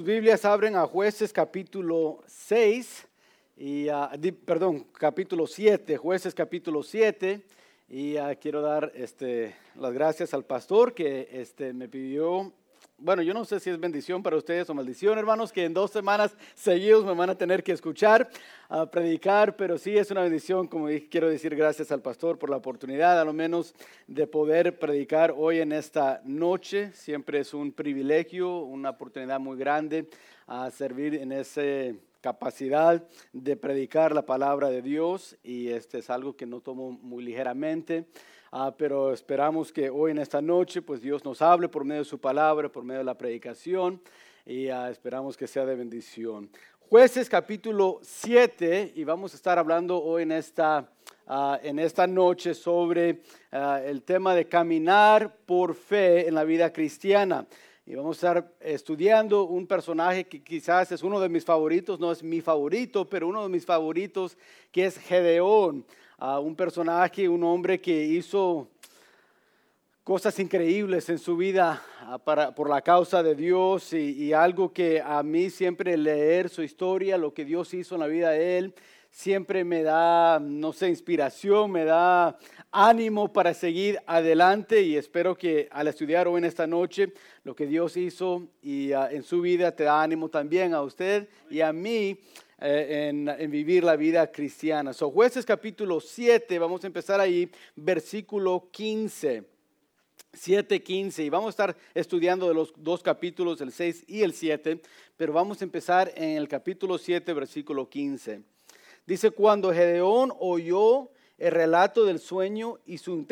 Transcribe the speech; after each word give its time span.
Biblias 0.00 0.44
abren 0.44 0.76
a 0.76 0.86
jueces 0.86 1.32
capítulo 1.32 2.22
6, 2.28 3.04
y, 3.56 3.90
uh, 3.90 4.08
perdón, 4.44 4.86
capítulo 4.92 5.44
7, 5.44 5.96
jueces 5.96 6.32
capítulo 6.36 6.84
7, 6.84 7.44
y 7.88 8.16
uh, 8.16 8.38
quiero 8.40 8.62
dar 8.62 8.92
este, 8.94 9.56
las 9.74 9.92
gracias 9.92 10.32
al 10.34 10.44
pastor 10.44 10.94
que 10.94 11.28
este, 11.32 11.72
me 11.72 11.88
pidió 11.88 12.52
bueno, 12.98 13.22
yo 13.22 13.32
no 13.32 13.44
sé 13.44 13.60
si 13.60 13.70
es 13.70 13.78
bendición 13.78 14.24
para 14.24 14.36
ustedes 14.36 14.68
o 14.68 14.74
maldición, 14.74 15.16
hermanos, 15.18 15.52
que 15.52 15.64
en 15.64 15.72
dos 15.72 15.92
semanas 15.92 16.36
seguidos 16.54 17.04
me 17.04 17.14
van 17.14 17.30
a 17.30 17.38
tener 17.38 17.62
que 17.62 17.70
escuchar, 17.70 18.28
a 18.68 18.90
predicar, 18.90 19.54
pero 19.56 19.78
sí 19.78 19.96
es 19.96 20.10
una 20.10 20.22
bendición, 20.22 20.66
como 20.66 20.88
dije, 20.88 21.08
quiero 21.08 21.28
decir 21.28 21.54
gracias 21.54 21.92
al 21.92 22.02
pastor 22.02 22.38
por 22.38 22.50
la 22.50 22.56
oportunidad, 22.56 23.20
a 23.20 23.24
lo 23.24 23.32
menos, 23.32 23.72
de 24.08 24.26
poder 24.26 24.80
predicar 24.80 25.32
hoy 25.36 25.60
en 25.60 25.70
esta 25.70 26.20
noche. 26.24 26.90
Siempre 26.92 27.38
es 27.38 27.54
un 27.54 27.70
privilegio, 27.70 28.58
una 28.58 28.90
oportunidad 28.90 29.38
muy 29.38 29.56
grande 29.56 30.08
a 30.48 30.68
servir 30.72 31.14
en 31.14 31.30
esa 31.30 31.62
capacidad 32.20 33.06
de 33.32 33.56
predicar 33.56 34.12
la 34.12 34.26
palabra 34.26 34.70
de 34.70 34.82
Dios 34.82 35.36
y 35.44 35.68
este 35.68 35.98
es 35.98 36.10
algo 36.10 36.34
que 36.36 36.46
no 36.46 36.60
tomo 36.60 36.90
muy 36.90 37.22
ligeramente. 37.22 38.06
Ah, 38.50 38.74
pero 38.74 39.12
esperamos 39.12 39.70
que 39.70 39.90
hoy 39.90 40.12
en 40.12 40.18
esta 40.18 40.40
noche 40.40 40.80
pues 40.80 41.02
Dios 41.02 41.22
nos 41.22 41.42
hable 41.42 41.68
por 41.68 41.84
medio 41.84 42.00
de 42.00 42.08
su 42.08 42.18
palabra, 42.18 42.70
por 42.70 42.82
medio 42.82 43.00
de 43.00 43.04
la 43.04 43.18
predicación 43.18 44.00
y 44.46 44.68
ah, 44.68 44.88
esperamos 44.88 45.36
que 45.36 45.46
sea 45.46 45.66
de 45.66 45.76
bendición. 45.76 46.48
Jueces 46.78 47.28
capítulo 47.28 48.00
7 48.02 48.94
y 48.96 49.04
vamos 49.04 49.34
a 49.34 49.36
estar 49.36 49.58
hablando 49.58 50.02
hoy 50.02 50.22
en 50.22 50.32
esta, 50.32 50.90
ah, 51.26 51.60
en 51.62 51.78
esta 51.78 52.06
noche 52.06 52.54
sobre 52.54 53.20
el 53.52 54.02
tema 54.02 54.34
de 54.34 54.48
caminar 54.48 55.36
por 55.44 55.74
fe 55.74 56.26
en 56.26 56.34
la 56.34 56.44
vida 56.44 56.72
cristiana. 56.72 57.46
Y 57.84 57.96
vamos 57.96 58.16
a 58.24 58.28
estar 58.28 58.52
estudiando 58.60 59.44
un 59.44 59.66
personaje 59.66 60.24
que 60.24 60.42
quizás 60.42 60.90
es 60.90 61.02
uno 61.02 61.20
de 61.20 61.28
mis 61.28 61.44
favoritos, 61.44 62.00
no 62.00 62.12
es 62.12 62.22
mi 62.22 62.40
favorito, 62.40 63.06
pero 63.08 63.28
uno 63.28 63.42
de 63.42 63.50
mis 63.50 63.66
favoritos, 63.66 64.38
que 64.72 64.86
es 64.86 64.96
Gedeón 64.96 65.84
a 66.18 66.40
un 66.40 66.56
personaje, 66.56 67.28
un 67.28 67.44
hombre 67.44 67.80
que 67.80 68.04
hizo 68.04 68.68
cosas 70.02 70.36
increíbles 70.40 71.08
en 71.10 71.18
su 71.18 71.36
vida 71.36 71.80
ah, 72.00 72.18
para, 72.18 72.52
por 72.52 72.68
la 72.68 72.82
causa 72.82 73.22
de 73.22 73.36
Dios 73.36 73.92
y, 73.92 74.32
algo 74.32 74.72
que 74.72 75.00
a 75.00 75.22
mí 75.22 75.48
siempre 75.48 75.96
leer 75.96 76.48
su 76.48 76.62
historia, 76.62 77.16
lo 77.16 77.32
que 77.32 77.44
Dios 77.44 77.72
hizo 77.72 77.94
en 77.94 78.00
la 78.00 78.06
vida 78.08 78.30
de 78.30 78.58
él, 78.58 78.74
siempre 79.10 79.64
me 79.64 79.82
da, 79.84 80.40
no 80.40 80.72
sé, 80.72 80.88
inspiración, 80.88 81.70
me 81.70 81.84
da 81.84 82.36
ánimo 82.72 83.32
para 83.32 83.54
seguir 83.54 84.00
adelante 84.06 84.82
y 84.82 84.96
espero 84.96 85.36
que 85.36 85.68
al 85.70 85.86
estudiar 85.86 86.26
hoy 86.26 86.38
en 86.38 86.46
esta 86.46 86.66
noche 86.66 87.12
lo 87.44 87.54
que 87.54 87.66
Dios 87.66 87.96
hizo 87.96 88.48
y 88.60 88.92
uh, 88.92 89.06
en 89.10 89.22
su 89.22 89.40
vida 89.40 89.76
te 89.76 89.84
da 89.84 90.02
ánimo 90.02 90.28
también 90.28 90.74
a 90.74 90.82
usted 90.82 91.28
y 91.48 91.60
a 91.60 91.72
mí 91.72 92.18
eh, 92.60 93.08
en, 93.08 93.50
vivir 93.50 93.84
la 93.84 93.94
vida 93.94 94.30
cristiana. 94.32 94.92
So, 94.92 95.10
jueces 95.10 95.46
capítulo 95.46 96.00
7, 96.00 96.58
vamos 96.58 96.82
a 96.82 96.88
empezar 96.88 97.20
ahí, 97.20 97.50
versículo 97.76 98.68
15. 98.72 99.44
7, 100.32 100.82
15, 100.82 101.24
y 101.24 101.30
vamos 101.30 101.46
a 101.46 101.50
estar 101.50 101.76
estudiando 101.94 102.48
de 102.48 102.54
los 102.54 102.72
dos 102.76 103.02
capítulos, 103.02 103.60
el 103.60 103.72
6 103.72 104.04
y 104.08 104.22
el 104.22 104.32
7, 104.32 104.80
pero 105.16 105.32
vamos 105.32 105.60
a 105.60 105.64
empezar 105.64 106.12
en 106.16 106.36
el 106.36 106.48
capítulo 106.48 106.98
7, 106.98 107.32
versículo 107.32 107.88
15. 107.88 108.42
Dice, 109.06 109.30
cuando 109.30 109.72
Gedeón 109.72 110.32
oyó 110.38 111.10
el 111.38 111.52
relato 111.52 112.04
del 112.04 112.18
sueño 112.18 112.78
y 112.84 112.98
su 112.98 113.24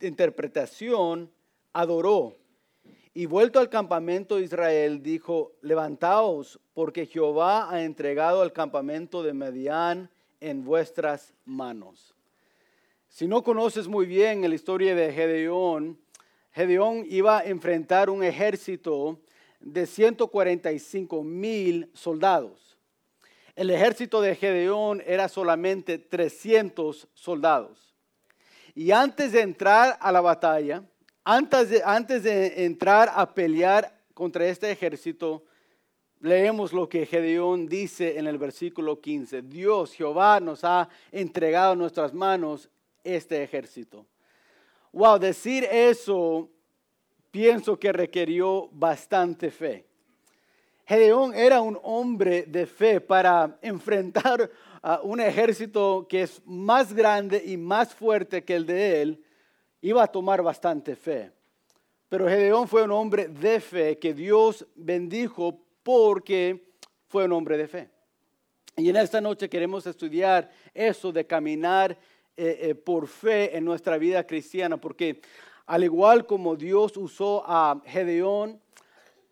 interpretación, 0.00 1.30
adoró 1.72 2.36
y 3.12 3.26
vuelto 3.26 3.58
al 3.58 3.68
campamento 3.68 4.36
de 4.36 4.44
Israel, 4.44 5.02
dijo, 5.02 5.52
levantaos, 5.62 6.60
porque 6.74 7.06
Jehová 7.06 7.72
ha 7.72 7.82
entregado 7.82 8.42
al 8.42 8.52
campamento 8.52 9.22
de 9.22 9.32
Medián 9.32 10.10
en 10.40 10.64
vuestras 10.64 11.34
manos. 11.44 12.14
Si 13.08 13.26
no 13.26 13.42
conoces 13.42 13.88
muy 13.88 14.06
bien 14.06 14.48
la 14.48 14.54
historia 14.54 14.94
de 14.94 15.12
Gedeón, 15.12 15.98
Gedeón 16.52 17.04
iba 17.08 17.38
a 17.38 17.44
enfrentar 17.44 18.10
un 18.10 18.22
ejército 18.22 19.20
de 19.58 19.86
145 19.86 21.24
mil 21.24 21.90
soldados. 21.92 22.78
El 23.56 23.70
ejército 23.70 24.20
de 24.20 24.36
Gedeón 24.36 25.02
era 25.04 25.28
solamente 25.28 25.98
300 25.98 27.08
soldados. 27.12 27.94
Y 28.74 28.92
antes 28.92 29.32
de 29.32 29.40
entrar 29.40 29.98
a 30.00 30.12
la 30.12 30.20
batalla, 30.20 30.84
antes 31.32 32.24
de, 32.24 32.64
entrar 32.64 33.08
a 33.14 33.32
pelear 33.32 33.96
contra 34.14 34.46
este 34.46 34.68
ejército, 34.70 35.44
leemos 36.18 36.72
lo 36.72 36.88
que 36.88 37.06
Gedeón 37.06 37.68
dice 37.68 38.18
en 38.18 38.26
el 38.26 38.36
versículo 38.36 39.00
15. 39.00 39.42
Dios, 39.42 39.92
Jehová, 39.92 40.40
nos 40.40 40.64
ha 40.64 40.88
entregado 41.12 41.74
en 41.74 41.78
nuestras 41.78 42.12
manos 42.12 42.68
este 43.04 43.42
ejército. 43.44 44.04
Wow, 44.92 45.20
decir 45.20 45.64
eso 45.70 46.48
pienso 47.30 47.78
que 47.78 47.92
requirió 47.92 48.68
bastante 48.72 49.52
fe. 49.52 49.86
Gedeón 50.84 51.32
era 51.32 51.60
un 51.60 51.78
hombre 51.84 52.42
de 52.42 52.66
fe 52.66 53.00
para 53.00 53.56
enfrentar 53.62 54.50
a 54.82 55.00
un 55.02 55.20
ejército 55.20 56.06
que 56.08 56.22
es 56.22 56.42
más 56.44 56.92
grande 56.92 57.40
y 57.46 57.56
más 57.56 57.94
fuerte 57.94 58.42
que 58.42 58.56
el 58.56 58.66
de 58.66 59.02
él 59.02 59.24
iba 59.82 60.02
a 60.02 60.06
tomar 60.06 60.42
bastante 60.42 60.96
fe. 60.96 61.30
Pero 62.08 62.28
Gedeón 62.28 62.66
fue 62.66 62.82
un 62.82 62.90
hombre 62.90 63.28
de 63.28 63.60
fe 63.60 63.98
que 63.98 64.12
Dios 64.12 64.66
bendijo 64.74 65.60
porque 65.82 66.72
fue 67.06 67.24
un 67.24 67.32
hombre 67.32 67.56
de 67.56 67.68
fe. 67.68 67.90
Y 68.76 68.88
en 68.88 68.96
esta 68.96 69.20
noche 69.20 69.48
queremos 69.48 69.86
estudiar 69.86 70.50
eso 70.74 71.12
de 71.12 71.26
caminar 71.26 71.92
eh, 72.36 72.58
eh, 72.62 72.74
por 72.74 73.06
fe 73.06 73.56
en 73.56 73.64
nuestra 73.64 73.98
vida 73.98 74.26
cristiana, 74.26 74.76
porque 74.76 75.20
al 75.66 75.84
igual 75.84 76.26
como 76.26 76.56
Dios 76.56 76.96
usó 76.96 77.44
a 77.46 77.80
Gedeón 77.84 78.60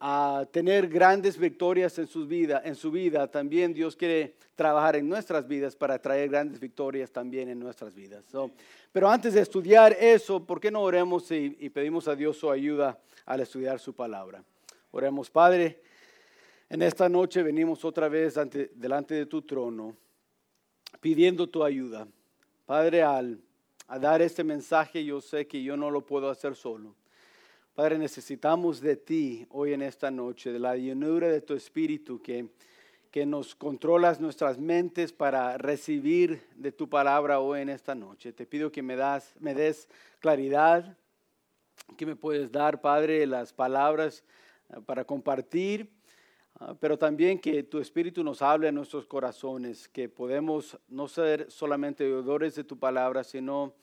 a 0.01 0.47
tener 0.53 0.89
grandes 0.89 1.37
victorias 1.39 1.99
en 1.99 2.07
su 2.07 2.27
vida, 2.27 2.63
en 2.65 2.75
su 2.75 2.91
vida, 2.91 3.29
también 3.29 3.75
Dios 3.75 3.97
quiere 3.97 4.37
trabajar 4.55 4.97
en 4.97 5.09
nuestras 5.09 5.49
vidas 5.49 5.75
para 5.75 6.01
traer 6.01 6.29
grandes 6.29 6.61
victorias 6.61 7.11
también 7.11 7.49
en 7.49 7.59
nuestras 7.59 7.95
vidas. 7.95 8.25
Pero 8.99 9.11
antes 9.11 9.35
de 9.35 9.43
estudiar 9.43 9.93
eso, 9.93 10.45
¿por 10.45 10.59
qué 10.59 10.73
no 10.73 10.83
oremos 10.83 11.31
y, 11.31 11.71
pedimos 11.71 12.09
a 12.09 12.17
Dios 12.17 12.37
su 12.37 12.51
ayuda 12.51 12.99
al 13.27 13.39
estudiar 13.39 13.79
su 13.79 13.95
palabra? 13.95 14.43
Oremos, 14.91 15.31
Padre, 15.31 15.81
en 16.69 16.83
esta 16.83 17.09
noche 17.09 17.45
venimos 17.45 17.85
otra 17.85 18.09
vez 18.09 18.35
delante 18.75 19.15
de 19.15 19.27
tu 19.27 19.43
trono 19.43 19.97
pidiendo 20.99 21.49
tu 21.49 21.63
ayuda. 21.63 22.09
Padre, 22.67 23.05
al 23.05 23.41
dar 24.01 24.21
este 24.21 24.43
mensaje 24.43 25.05
yo 25.05 25.21
sé 25.21 25.47
que 25.47 25.63
yo 25.63 25.77
no 25.77 25.93
lo 25.93 26.05
puedo 26.05 26.29
hacer 26.29 26.57
solo. 26.57 26.97
Padre, 27.77 27.99
necesitamos 27.99 28.81
de 28.81 28.97
ti 28.97 29.47
hoy 29.51 29.75
en 29.75 29.83
esta 29.83 30.11
noche, 30.11 30.51
de 30.51 30.59
la 30.59 30.77
llenura 30.77 31.29
de 31.29 31.41
tu 31.41 31.55
espíritu 31.55 32.21
que, 32.21 32.49
que 33.11 33.25
nos 33.25 33.55
controlas 33.55 34.21
nuestras 34.21 34.59
mentes 34.59 35.13
para 35.13 35.57
recibir 35.57 36.43
de 36.57 36.73
tu 36.73 36.89
palabra 36.89 37.41
hoy 37.41 37.61
en 37.61 37.71
esta 37.71 37.95
noche. 37.95 38.33
Te 38.33 38.47
pido 38.47 38.71
que 38.71 38.83
me, 38.83 38.97
das, 38.97 39.35
me 39.41 39.55
des 39.55 39.89
claridad, 40.21 40.97
que 41.97 42.05
me 42.05 42.17
puedes 42.17 42.53
dar, 42.53 42.81
Padre, 42.81 43.27
las 43.27 43.53
palabras 43.53 44.25
ah, 44.69 44.81
para 44.81 45.05
compartir, 45.05 45.91
ah, 46.61 46.75
pero 46.79 46.99
también 46.99 47.39
que 47.39 47.63
tu 47.63 47.79
espíritu 47.79 48.23
nos 48.23 48.43
hable 48.43 48.69
a 48.69 48.73
nuestros 48.73 49.07
corazones, 49.07 49.89
que 49.89 50.09
podemos 50.09 50.79
no 50.89 51.09
ser 51.09 51.51
solamente 51.51 52.05
oidores 52.13 52.55
de 52.55 52.65
tu 52.65 52.79
palabra, 52.79 53.25
sino 53.25 53.75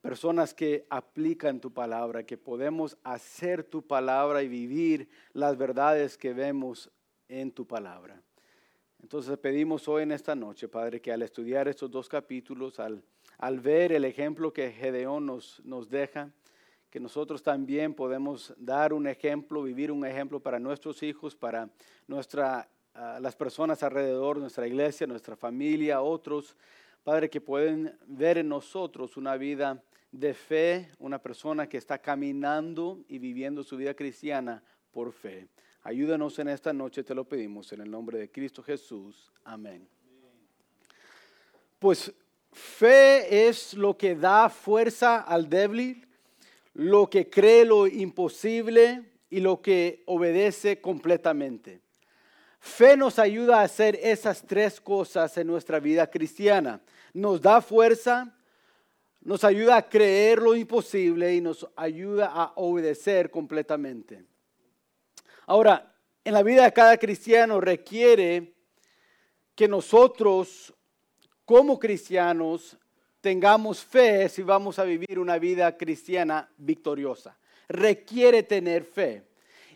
personas 0.00 0.54
que 0.54 0.86
aplican 0.90 1.60
tu 1.60 1.72
palabra, 1.72 2.24
que 2.24 2.36
podemos 2.36 2.96
hacer 3.02 3.64
tu 3.64 3.82
palabra 3.82 4.42
y 4.42 4.48
vivir 4.48 5.08
las 5.32 5.56
verdades 5.56 6.18
que 6.18 6.32
vemos 6.32 6.90
en 7.40 7.50
tu 7.50 7.66
palabra. 7.66 8.20
Entonces 9.00 9.36
pedimos 9.38 9.88
hoy 9.88 10.04
en 10.04 10.12
esta 10.12 10.34
noche, 10.34 10.68
Padre, 10.68 11.00
que 11.00 11.12
al 11.12 11.22
estudiar 11.22 11.66
estos 11.66 11.90
dos 11.90 12.08
capítulos, 12.08 12.78
al, 12.78 13.02
al 13.38 13.58
ver 13.58 13.92
el 13.92 14.04
ejemplo 14.04 14.52
que 14.52 14.70
Gedeón 14.70 15.26
nos, 15.26 15.60
nos 15.64 15.88
deja, 15.88 16.30
que 16.90 17.00
nosotros 17.00 17.42
también 17.42 17.94
podemos 17.94 18.54
dar 18.58 18.92
un 18.92 19.06
ejemplo, 19.06 19.62
vivir 19.62 19.90
un 19.90 20.04
ejemplo 20.04 20.40
para 20.40 20.58
nuestros 20.58 21.02
hijos, 21.02 21.34
para 21.34 21.70
nuestra, 22.06 22.68
ah, 22.94 23.18
las 23.20 23.34
personas 23.34 23.82
alrededor, 23.82 24.36
nuestra 24.36 24.66
iglesia, 24.66 25.06
nuestra 25.06 25.34
familia, 25.34 26.02
otros, 26.02 26.54
Padre, 27.02 27.30
que 27.30 27.40
pueden 27.40 27.98
ver 28.06 28.38
en 28.38 28.48
nosotros 28.48 29.16
una 29.16 29.36
vida 29.36 29.82
de 30.12 30.34
fe, 30.34 30.90
una 30.98 31.18
persona 31.18 31.66
que 31.66 31.78
está 31.78 31.98
caminando 31.98 33.02
y 33.08 33.18
viviendo 33.18 33.64
su 33.64 33.76
vida 33.76 33.94
cristiana 33.94 34.62
por 34.92 35.12
fe. 35.12 35.48
Ayúdanos 35.84 36.38
en 36.38 36.46
esta 36.46 36.72
noche, 36.72 37.02
te 37.02 37.14
lo 37.14 37.24
pedimos 37.24 37.72
en 37.72 37.80
el 37.80 37.90
nombre 37.90 38.16
de 38.16 38.30
Cristo 38.30 38.62
Jesús. 38.62 39.32
Amén. 39.42 39.88
Pues 41.80 42.12
fe 42.52 43.48
es 43.48 43.74
lo 43.74 43.98
que 43.98 44.14
da 44.14 44.48
fuerza 44.48 45.20
al 45.20 45.48
débil, 45.48 46.06
lo 46.74 47.10
que 47.10 47.28
cree 47.28 47.64
lo 47.64 47.88
imposible 47.88 49.02
y 49.28 49.40
lo 49.40 49.60
que 49.60 50.04
obedece 50.06 50.80
completamente. 50.80 51.80
Fe 52.60 52.96
nos 52.96 53.18
ayuda 53.18 53.58
a 53.58 53.64
hacer 53.64 53.98
esas 54.00 54.46
tres 54.46 54.80
cosas 54.80 55.36
en 55.36 55.48
nuestra 55.48 55.80
vida 55.80 56.08
cristiana. 56.08 56.80
Nos 57.12 57.42
da 57.42 57.60
fuerza, 57.60 58.32
nos 59.20 59.42
ayuda 59.42 59.78
a 59.78 59.88
creer 59.88 60.38
lo 60.38 60.54
imposible 60.54 61.34
y 61.34 61.40
nos 61.40 61.66
ayuda 61.74 62.26
a 62.26 62.52
obedecer 62.54 63.32
completamente. 63.32 64.31
Ahora, 65.46 65.94
en 66.24 66.34
la 66.34 66.42
vida 66.42 66.64
de 66.64 66.72
cada 66.72 66.96
cristiano 66.96 67.60
requiere 67.60 68.54
que 69.54 69.66
nosotros 69.68 70.72
como 71.44 71.78
cristianos 71.78 72.78
tengamos 73.20 73.84
fe 73.84 74.28
si 74.28 74.42
vamos 74.42 74.78
a 74.78 74.84
vivir 74.84 75.18
una 75.18 75.38
vida 75.38 75.76
cristiana 75.76 76.48
victoriosa. 76.56 77.36
Requiere 77.68 78.42
tener 78.42 78.84
fe. 78.84 79.24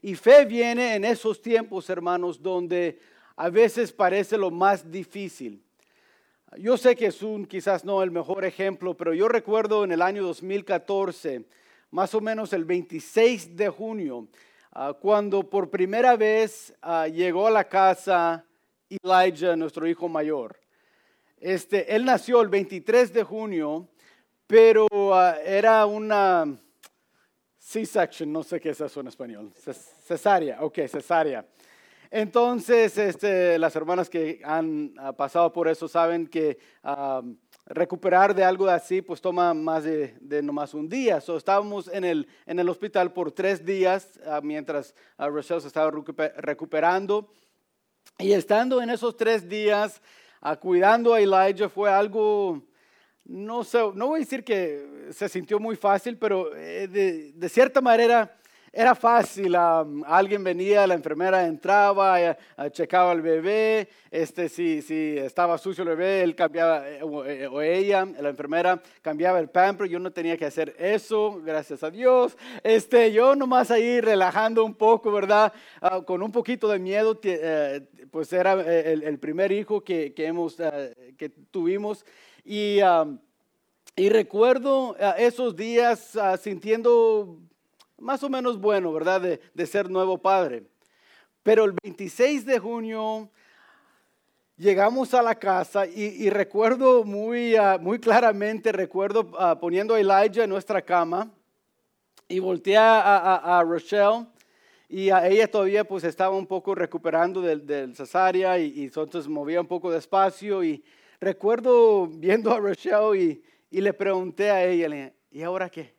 Y 0.03 0.15
fe 0.15 0.45
viene 0.45 0.95
en 0.95 1.05
esos 1.05 1.43
tiempos, 1.43 1.91
hermanos, 1.91 2.41
donde 2.41 2.99
a 3.37 3.51
veces 3.51 3.93
parece 3.93 4.39
lo 4.39 4.51
más 4.51 4.91
difícil. 4.91 5.63
Yo 6.59 6.77
sé 6.77 6.95
que 6.95 7.07
es 7.07 7.23
un 7.23 7.45
quizás 7.45 7.85
no 7.85 8.03
el 8.03 8.11
mejor 8.11 8.45
ejemplo, 8.45 8.97
pero 8.97 9.13
yo 9.13 9.29
recuerdo 9.29 9.85
en 9.85 9.93
el 9.93 10.01
año 10.01 10.23
2014, 10.23 11.45
más 11.91 12.15
o 12.15 12.21
menos 12.21 12.53
el 12.53 12.65
26 12.65 13.57
de 13.57 13.69
junio, 13.69 14.29
ah, 14.79 14.93
cuando 14.93 15.49
por 15.49 15.71
primera 15.71 16.17
vez 16.17 16.75
ah, 16.83 17.09
llegó 17.09 17.47
a 17.47 17.51
la 17.51 17.65
casa 17.65 18.45
Elijah, 18.89 19.57
nuestro 19.57 19.87
hijo 19.87 20.07
mayor. 20.07 20.61
Este, 21.39 21.95
él 21.95 22.05
nació 22.05 22.43
el 22.43 22.49
23 22.49 23.13
de 23.13 23.23
junio, 23.23 23.89
pero 24.47 24.87
ah, 25.15 25.39
era 25.45 25.87
una 25.87 26.59
C-section, 27.59 28.31
no 28.31 28.43
sé 28.43 28.61
qué 28.61 28.71
es 28.71 28.81
eso 28.81 29.01
en 29.01 29.09
español. 29.09 29.51
Cesárea, 29.55 30.63
ok, 30.63 30.81
cesárea. 30.89 31.47
Entonces, 32.11 32.97
este, 32.99 33.59
las 33.59 33.75
hermanas 33.77 34.11
que 34.11 34.41
han 34.45 34.95
pasado 35.17 35.53
por 35.53 35.69
eso 35.69 35.89
saben 35.89 36.27
que 36.27 36.59
recuperar 37.67 38.35
de 38.35 38.45
algo 38.45 38.69
así 38.69 39.03
pues 39.03 39.21
toma 39.21 39.53
más 39.53 39.85
de, 39.85 40.17
de 40.21 40.43
nomás 40.43 40.73
un 40.73 40.89
día. 40.89 41.21
So, 41.21 41.37
estábamos 41.37 41.89
en 41.89 42.05
el, 42.05 42.29
en 42.47 42.59
el 42.59 42.69
hospital 42.69 43.13
por 43.13 43.33
tres 43.33 43.65
días 43.65 44.19
uh, 44.25 44.41
mientras 44.43 44.95
Rochelle 45.19 45.61
se 45.61 45.67
estaba 45.67 45.91
recuperando. 46.37 47.29
Y 48.19 48.33
estando 48.33 48.81
en 48.81 48.91
esos 48.91 49.17
tres 49.17 49.49
días 49.49 50.01
cuidando 50.61 51.13
a 51.13 51.21
Elijah 51.21 51.69
fue 51.69 51.91
algo, 51.91 52.63
no 53.25 53.65
sé, 53.65 53.79
no 53.95 54.09
voy 54.09 54.19
a 54.19 54.25
decir 54.25 54.45
que 54.45 55.09
se 55.11 55.29
sintió 55.29 55.59
muy 55.59 55.77
fácil, 55.77 56.17
pero 56.17 56.55
eh, 56.55 56.87
de 57.35 57.49
cierta 57.49 57.81
manera 57.81 58.37
era 58.77 58.95
fácil, 58.95 59.57
alguien 59.57 60.45
venía, 60.45 60.87
la 60.87 60.93
enfermera 60.93 61.47
entraba, 61.47 62.21
eh, 62.21 62.37
checaba 62.73 63.11
al 63.11 63.23
bebé, 63.23 63.89
este, 64.11 64.51
si, 64.51 64.83
si 64.83 65.17
estaba 65.17 65.57
sucio 65.57 65.81
el 65.81 65.89
bebé, 65.89 66.23
él 66.23 66.37
cambiaba, 66.37 66.87
eh, 66.87 67.01
eh, 67.01 67.49
o, 67.51 67.63
ella, 67.63 68.05
la 68.21 68.29
enfermera, 68.29 68.83
cambiaba 69.01 69.41
el 69.41 69.49
pamper, 69.49 69.89
yo 69.89 69.99
no 69.99 70.13
tenía 70.13 70.37
que 70.37 70.45
hacer 70.45 70.77
eso, 70.79 71.41
gracias 71.43 71.83
a 71.83 71.91
Dios. 71.91 72.37
Este, 72.63 73.11
yo 73.13 73.35
nomás 73.35 73.71
ahí 73.71 74.03
relajando 74.03 74.63
un 74.63 74.75
poco, 74.75 75.11
¿verdad? 75.11 75.55
Ah, 75.81 76.03
con 76.05 76.23
un 76.23 76.31
poquito 76.31 76.69
de 76.69 76.79
miedo, 76.79 77.19
pues 78.11 78.31
era 78.35 78.53
el, 78.53 79.19
primer 79.19 79.53
hijo 79.53 79.83
que, 79.83 80.13
que 80.13 80.27
hemos, 80.27 80.57
que 81.17 81.31
tuvimos. 81.51 82.05
Y, 82.45 82.81
y 83.97 84.09
recuerdo 84.11 84.95
esos 85.17 85.57
días 85.57 86.15
ah, 86.17 86.37
sintiendo 86.37 87.39
más 87.99 88.23
o 88.23 88.29
menos 88.29 88.59
bueno, 88.61 88.93
¿verdad? 88.93 89.39
De, 89.55 89.67
ser 89.67 89.91
nuevo 89.91 90.19
padre. 90.19 90.65
Pero 91.43 91.65
el 91.65 91.75
26 91.83 92.45
de 92.45 92.59
junio 92.59 93.31
llegamos 94.57 95.15
a 95.15 95.23
la 95.23 95.35
casa 95.35 95.87
y, 95.87 96.29
recuerdo 96.31 97.05
muy, 97.05 97.57
ah, 97.57 97.79
muy 97.81 97.99
claramente, 97.99 98.73
recuerdo 98.73 99.31
ah, 99.39 99.59
poniendo 99.59 99.95
a 99.95 100.01
Elijah 100.01 100.45
en 100.45 100.51
nuestra 100.51 100.83
cama 100.83 101.31
y 102.29 102.39
volteé 102.39 102.77
a, 102.77 103.63
Rochelle 103.67 104.27
y 104.89 105.11
a 105.11 105.29
ella 105.29 105.49
todavía 105.51 105.85
pues 105.85 106.05
estaba 106.05 106.37
un 106.37 106.47
poco 106.47 106.75
recuperando 106.75 107.41
del, 107.41 107.95
cesárea 107.95 108.59
y, 108.59 108.85
entonces 108.85 109.29
movía 109.29 109.61
un 109.61 109.67
poco 109.67 109.91
despacio 109.91 110.65
y 110.65 110.83
recuerdo 111.21 112.09
viendo 112.09 112.53
a 112.53 112.59
Rochelle 112.59 113.17
y, 113.17 113.43
y 113.71 113.81
le 113.81 113.93
pregunté 113.93 114.51
a 114.51 114.65
ella, 114.65 115.13
¿y 115.31 115.43
ahora 115.43 115.71
qué? 115.71 115.96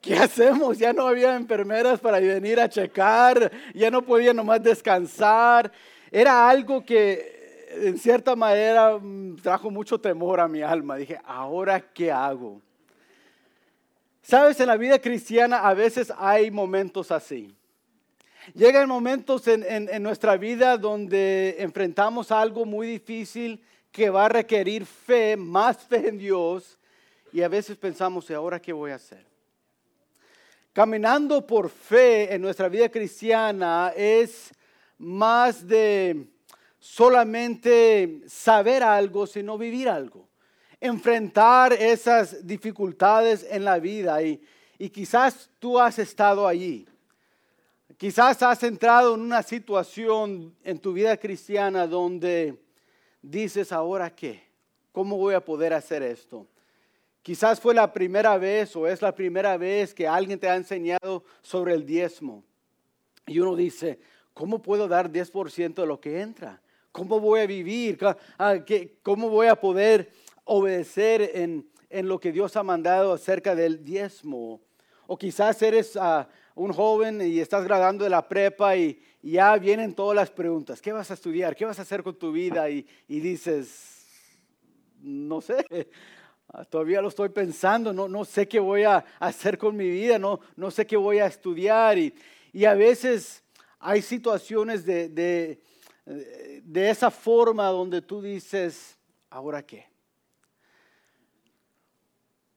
¿Qué, 0.00 0.16
hacemos? 0.16 0.78
Ya 0.78 0.92
no 0.92 1.06
había 1.06 1.36
enfermeras 1.36 2.00
para 2.00 2.20
venir 2.20 2.60
a 2.60 2.68
checar, 2.68 3.50
ya 3.74 3.90
no 3.90 4.02
podía 4.02 4.32
nomás 4.32 4.62
descansar. 4.62 5.70
Era 6.10 6.48
algo 6.48 6.84
que 6.84 7.68
en 7.72 7.98
cierta 7.98 8.34
manera 8.36 8.98
mm, 8.98 9.36
trajo 9.36 9.70
mucho 9.70 9.98
temor 10.00 10.40
a 10.40 10.48
mi 10.48 10.62
alma. 10.62 10.96
Dije, 10.96 11.20
¿ahora 11.24 11.80
qué 11.80 12.10
hago? 12.10 12.60
Sabes, 14.22 14.58
en 14.60 14.66
la 14.66 14.76
vida 14.76 14.98
cristiana 14.98 15.58
a 15.58 15.74
veces 15.74 16.12
hay 16.16 16.50
momentos 16.50 17.10
así. 17.12 17.54
Llegan 18.54 18.88
momentos 18.88 19.46
en, 19.48 19.64
en, 19.64 20.02
nuestra 20.02 20.36
vida 20.36 20.76
donde 20.78 21.56
enfrentamos 21.58 22.30
algo 22.30 22.64
muy 22.64 22.86
difícil 22.86 23.62
que 23.90 24.08
va 24.08 24.26
a 24.26 24.28
requerir 24.28 24.86
fe, 24.86 25.36
más 25.36 25.78
fe 25.78 26.08
en 26.08 26.18
Dios, 26.18 26.78
y 27.32 27.42
a 27.42 27.48
veces 27.48 27.76
pensamos, 27.76 28.30
¿y 28.30 28.34
ahora 28.34 28.60
qué 28.60 28.72
voy 28.72 28.92
a 28.92 28.96
hacer? 28.96 29.35
Caminando 30.76 31.46
por 31.46 31.70
fe 31.70 32.34
en 32.34 32.42
nuestra 32.42 32.68
vida 32.68 32.90
cristiana 32.90 33.94
es 33.96 34.52
más 34.98 35.66
de 35.66 36.28
solamente 36.78 38.20
saber 38.26 38.82
algo, 38.82 39.26
sino 39.26 39.56
vivir 39.56 39.88
algo. 39.88 40.28
Enfrentar 40.78 41.72
esas 41.72 42.46
dificultades 42.46 43.46
en 43.48 43.64
la 43.64 43.78
vida 43.78 44.22
y, 44.22 44.38
y 44.76 44.90
quizás 44.90 45.48
tú 45.58 45.80
has 45.80 45.98
estado 45.98 46.46
allí. 46.46 46.86
Quizás 47.96 48.42
has 48.42 48.62
entrado 48.62 49.14
en 49.14 49.22
una 49.22 49.42
situación 49.42 50.54
en 50.62 50.78
tu 50.78 50.92
vida 50.92 51.16
cristiana 51.16 51.86
donde 51.86 52.62
dices, 53.22 53.72
¿ahora 53.72 54.14
qué? 54.14 54.42
¿Cómo 54.92 55.16
voy 55.16 55.32
a 55.32 55.42
poder 55.42 55.72
hacer 55.72 56.02
esto? 56.02 56.46
Quizás 57.26 57.58
fue 57.58 57.74
la 57.74 57.92
primera 57.92 58.38
vez 58.38 58.76
o 58.76 58.86
es 58.86 59.02
la 59.02 59.12
primera 59.12 59.56
vez 59.56 59.92
que 59.92 60.06
alguien 60.06 60.38
te 60.38 60.48
ha 60.48 60.54
enseñado 60.54 61.24
sobre 61.42 61.74
el 61.74 61.84
diezmo. 61.84 62.44
Y 63.26 63.40
uno 63.40 63.56
dice, 63.56 63.98
¿cómo 64.32 64.62
puedo 64.62 64.86
dar 64.86 65.10
10% 65.10 65.74
de 65.74 65.86
lo 65.88 66.00
que 66.00 66.20
entra? 66.20 66.62
¿Cómo 66.92 67.18
voy 67.18 67.40
a 67.40 67.46
vivir? 67.48 67.98
Ah, 68.38 68.54
¿Cómo 69.02 69.28
voy 69.28 69.48
a 69.48 69.56
poder 69.56 70.12
obedecer 70.44 71.32
en, 71.34 71.66
lo 72.06 72.20
que 72.20 72.30
Dios 72.30 72.54
ha 72.54 72.62
mandado 72.62 73.12
acerca 73.12 73.56
del 73.56 73.82
diezmo? 73.82 74.60
O 75.08 75.18
quizás 75.18 75.60
eres 75.62 75.96
ah, 75.96 76.28
un 76.54 76.72
joven 76.72 77.20
y 77.20 77.40
estás 77.40 77.64
graduando 77.64 78.04
de 78.04 78.10
la 78.10 78.28
prepa 78.28 78.76
y, 78.76 79.02
ya 79.20 79.56
vienen 79.56 79.96
todas 79.96 80.14
las 80.14 80.30
preguntas. 80.30 80.80
¿Qué 80.80 80.92
vas 80.92 81.10
a 81.10 81.14
estudiar? 81.14 81.56
¿Qué 81.56 81.64
vas 81.64 81.80
a 81.80 81.82
hacer 81.82 82.04
con 82.04 82.14
tu 82.14 82.30
vida? 82.30 82.70
Y, 82.70 82.86
dices, 83.08 84.06
no 85.02 85.40
sé, 85.40 85.66
todavía 86.70 87.02
lo 87.02 87.08
estoy 87.08 87.28
pensando, 87.28 87.92
no, 87.92 88.08
no 88.08 88.24
sé 88.24 88.48
qué 88.48 88.58
voy 88.58 88.84
a 88.84 89.04
hacer 89.18 89.58
con 89.58 89.76
mi 89.76 89.88
vida, 89.88 90.18
no, 90.18 90.40
no 90.56 90.70
sé 90.70 90.86
qué 90.86 90.96
voy 90.96 91.18
a 91.18 91.26
estudiar. 91.26 91.98
Y, 91.98 92.14
y 92.52 92.64
a 92.64 92.74
veces 92.74 93.42
hay 93.78 94.02
situaciones 94.02 94.84
de, 94.84 95.08
de, 95.08 95.60
de 96.64 96.90
esa 96.90 97.10
forma 97.10 97.66
donde 97.66 98.00
tú 98.02 98.22
dices, 98.22 98.96
¿ahora 99.28 99.64
qué? 99.64 99.86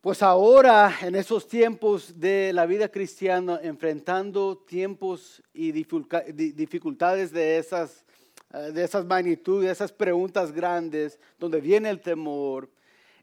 Pues 0.02 0.24
ahora, 0.24 0.96
en 1.02 1.16
esos 1.16 1.46
tiempos 1.46 2.18
de 2.18 2.54
la 2.54 2.66
vida 2.66 2.88
cristiana, 2.88 3.60
enfrentando 3.62 4.58
tiempos 4.58 5.44
y 5.54 5.74
dificultades 5.74 7.34
de 7.34 7.58
esas, 7.58 8.06
eh, 8.54 8.72
de 8.72 8.86
esas 8.86 9.04
magnitudes, 9.04 9.70
esas 9.70 9.92
preguntas 9.92 10.54
grandes, 10.54 11.20
donde 11.38 11.60
viene 11.60 11.90
el 11.90 12.00
temor, 12.00 12.70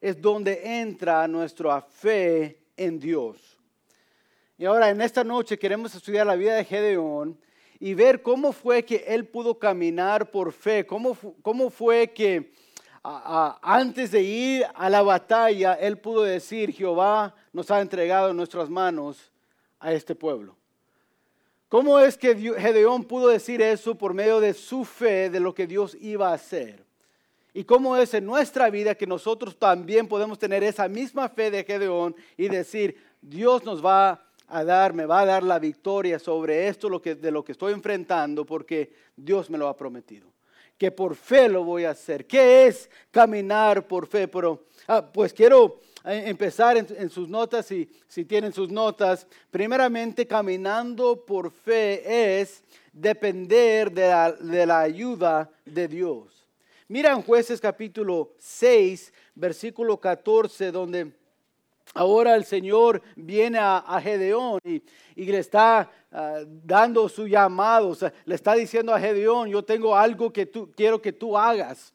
es 0.06 0.22
donde 0.22 0.60
entra 0.80 1.26
nuestra 1.26 1.80
fe 1.80 2.60
en 2.76 3.00
Dios. 3.00 3.58
Y 4.56 4.64
ahora 4.64 4.88
en 4.88 5.00
esta 5.00 5.24
noche 5.24 5.58
queremos 5.58 5.96
estudiar 5.96 6.24
la 6.24 6.36
vida 6.36 6.54
de 6.54 6.64
Gedeón 6.64 7.36
y 7.80 7.92
ver 7.92 8.22
cómo 8.22 8.52
fue 8.52 8.84
que 8.84 9.02
él 9.08 9.26
pudo 9.26 9.58
caminar 9.58 10.30
por 10.30 10.52
fe, 10.52 10.86
cómo, 10.86 11.18
cómo 11.42 11.70
fue 11.70 12.12
que 12.12 12.52
antes 13.02 14.12
de 14.12 14.22
ir 14.22 14.64
a 14.76 14.88
la 14.88 15.02
batalla 15.02 15.74
él 15.74 15.98
pudo 15.98 16.22
decir, 16.22 16.72
Jehová 16.72 17.34
nos 17.52 17.68
ha 17.72 17.80
entregado 17.80 18.30
en 18.30 18.36
nuestras 18.36 18.70
manos 18.70 19.32
a 19.80 19.92
este 19.92 20.14
pueblo. 20.14 20.56
¿Cómo 21.68 21.98
es 21.98 22.16
que 22.16 22.32
Gedeón 22.36 23.02
pudo 23.02 23.26
decir 23.26 23.60
eso 23.60 23.96
por 23.96 24.14
medio 24.14 24.38
de 24.38 24.54
su 24.54 24.84
fe 24.84 25.30
de 25.30 25.40
lo 25.40 25.52
que 25.52 25.66
Dios 25.66 25.96
iba 26.00 26.30
a 26.30 26.34
hacer? 26.34 26.85
Y 27.56 27.64
cómo 27.64 27.96
es 27.96 28.12
en 28.12 28.26
nuestra 28.26 28.68
vida 28.68 28.94
que 28.94 29.06
nosotros 29.06 29.56
también 29.58 30.06
podemos 30.08 30.38
tener 30.38 30.62
esa 30.62 30.88
misma 30.88 31.30
fe 31.30 31.50
de 31.50 31.64
Gedeón 31.64 32.14
y 32.36 32.48
decir, 32.48 33.02
Dios 33.22 33.64
nos 33.64 33.82
va 33.82 34.22
a 34.46 34.62
dar, 34.62 34.92
me 34.92 35.06
va 35.06 35.20
a 35.20 35.24
dar 35.24 35.42
la 35.42 35.58
victoria 35.58 36.18
sobre 36.18 36.68
esto 36.68 36.90
lo 36.90 37.00
que, 37.00 37.14
de 37.14 37.30
lo 37.30 37.42
que 37.42 37.52
estoy 37.52 37.72
enfrentando 37.72 38.44
porque 38.44 38.92
Dios 39.16 39.48
me 39.48 39.56
lo 39.56 39.68
ha 39.68 39.76
prometido. 39.76 40.28
Que 40.76 40.90
por 40.90 41.14
fe 41.14 41.48
lo 41.48 41.64
voy 41.64 41.84
a 41.84 41.92
hacer. 41.92 42.26
¿Qué 42.26 42.66
es 42.66 42.90
caminar 43.10 43.88
por 43.88 44.06
fe? 44.06 44.28
Pero, 44.28 44.66
ah, 44.86 45.02
pues 45.10 45.32
quiero 45.32 45.80
eh, 46.04 46.24
empezar 46.26 46.76
en, 46.76 47.08
sus 47.08 47.26
notas, 47.26 47.64
si, 47.64 47.90
si 48.06 48.26
tienen 48.26 48.52
sus 48.52 48.70
notas. 48.70 49.26
Primeramente, 49.50 50.26
caminando 50.26 51.24
por 51.24 51.50
fe 51.50 52.38
es 52.38 52.62
depender 52.92 53.90
de 53.90 54.08
la, 54.08 54.32
de 54.32 54.66
la 54.66 54.80
ayuda 54.80 55.50
de 55.64 55.88
Dios. 55.88 56.35
Mira 56.88 57.10
en 57.12 57.22
jueces 57.22 57.60
capítulo 57.60 58.32
6, 58.38 59.12
versículo 59.34 59.98
14, 59.98 60.70
donde 60.70 61.12
Ahora 61.94 62.36
el 62.36 62.44
Señor 62.44 63.00
viene 63.14 63.58
a, 63.60 64.00
Gedeón 64.02 64.60
y, 64.64 64.82
le 65.16 65.38
está 65.38 65.90
ah, 66.12 66.40
dando 66.46 67.08
su 67.08 67.26
llamado, 67.26 67.96
le 68.24 68.34
está 68.34 68.54
diciendo 68.54 68.92
a 68.92 69.00
Gedeón, 69.00 69.48
yo 69.48 69.64
tengo 69.64 69.96
algo 69.96 70.32
que 70.32 70.46
tú, 70.46 70.70
quiero 70.76 71.00
que 71.00 71.12
tú 71.12 71.38
hagas. 71.38 71.94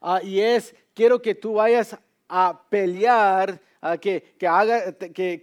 Ah, 0.00 0.20
y 0.22 0.40
es, 0.40 0.74
quiero 0.94 1.20
que 1.20 1.34
tú 1.34 1.54
vayas 1.54 1.96
a 2.28 2.62
pelear, 2.68 3.60
ah, 3.80 3.98
que, 3.98 4.34
que, 4.38 4.46
haga, 4.46 4.92
que, 4.92 5.42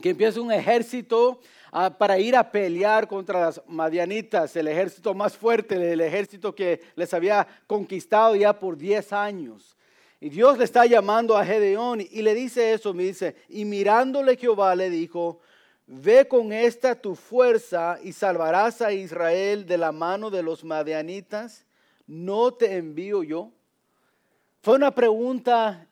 que 0.00 0.10
empiece 0.10 0.38
un 0.38 0.52
ejército 0.52 1.40
para 1.72 2.18
ir 2.18 2.36
a 2.36 2.50
pelear 2.52 3.08
contra 3.08 3.40
las 3.40 3.62
madianitas, 3.66 4.54
el 4.56 4.68
ejército 4.68 5.14
más 5.14 5.34
fuerte, 5.34 5.92
el 5.92 6.02
ejército 6.02 6.54
que 6.54 6.82
les 6.96 7.14
había 7.14 7.46
conquistado 7.66 8.36
ya 8.36 8.52
por 8.52 8.76
10 8.76 9.10
años. 9.14 9.74
Y 10.20 10.28
Dios 10.28 10.58
le 10.58 10.64
está 10.64 10.84
llamando 10.84 11.36
a 11.36 11.46
Gedeón 11.46 12.02
y 12.02 12.20
le 12.20 12.34
dice 12.34 12.74
eso, 12.74 12.92
me 12.92 13.04
dice, 13.04 13.36
y 13.48 13.64
mirándole 13.64 14.36
Jehová 14.36 14.74
le 14.76 14.90
dijo, 14.90 15.40
ve 15.86 16.28
con 16.28 16.52
esta 16.52 16.94
tu 16.94 17.14
fuerza 17.14 17.98
y 18.02 18.12
salvarás 18.12 18.82
a 18.82 18.92
Israel 18.92 19.64
de 19.64 19.78
la 19.78 19.92
mano 19.92 20.28
de 20.30 20.42
los 20.42 20.64
madianitas, 20.64 21.64
¿no 22.06 22.52
te 22.52 22.76
envío 22.76 23.22
yo? 23.22 23.50
Fue 24.60 24.74
una 24.76 24.94
pregunta 24.94 25.88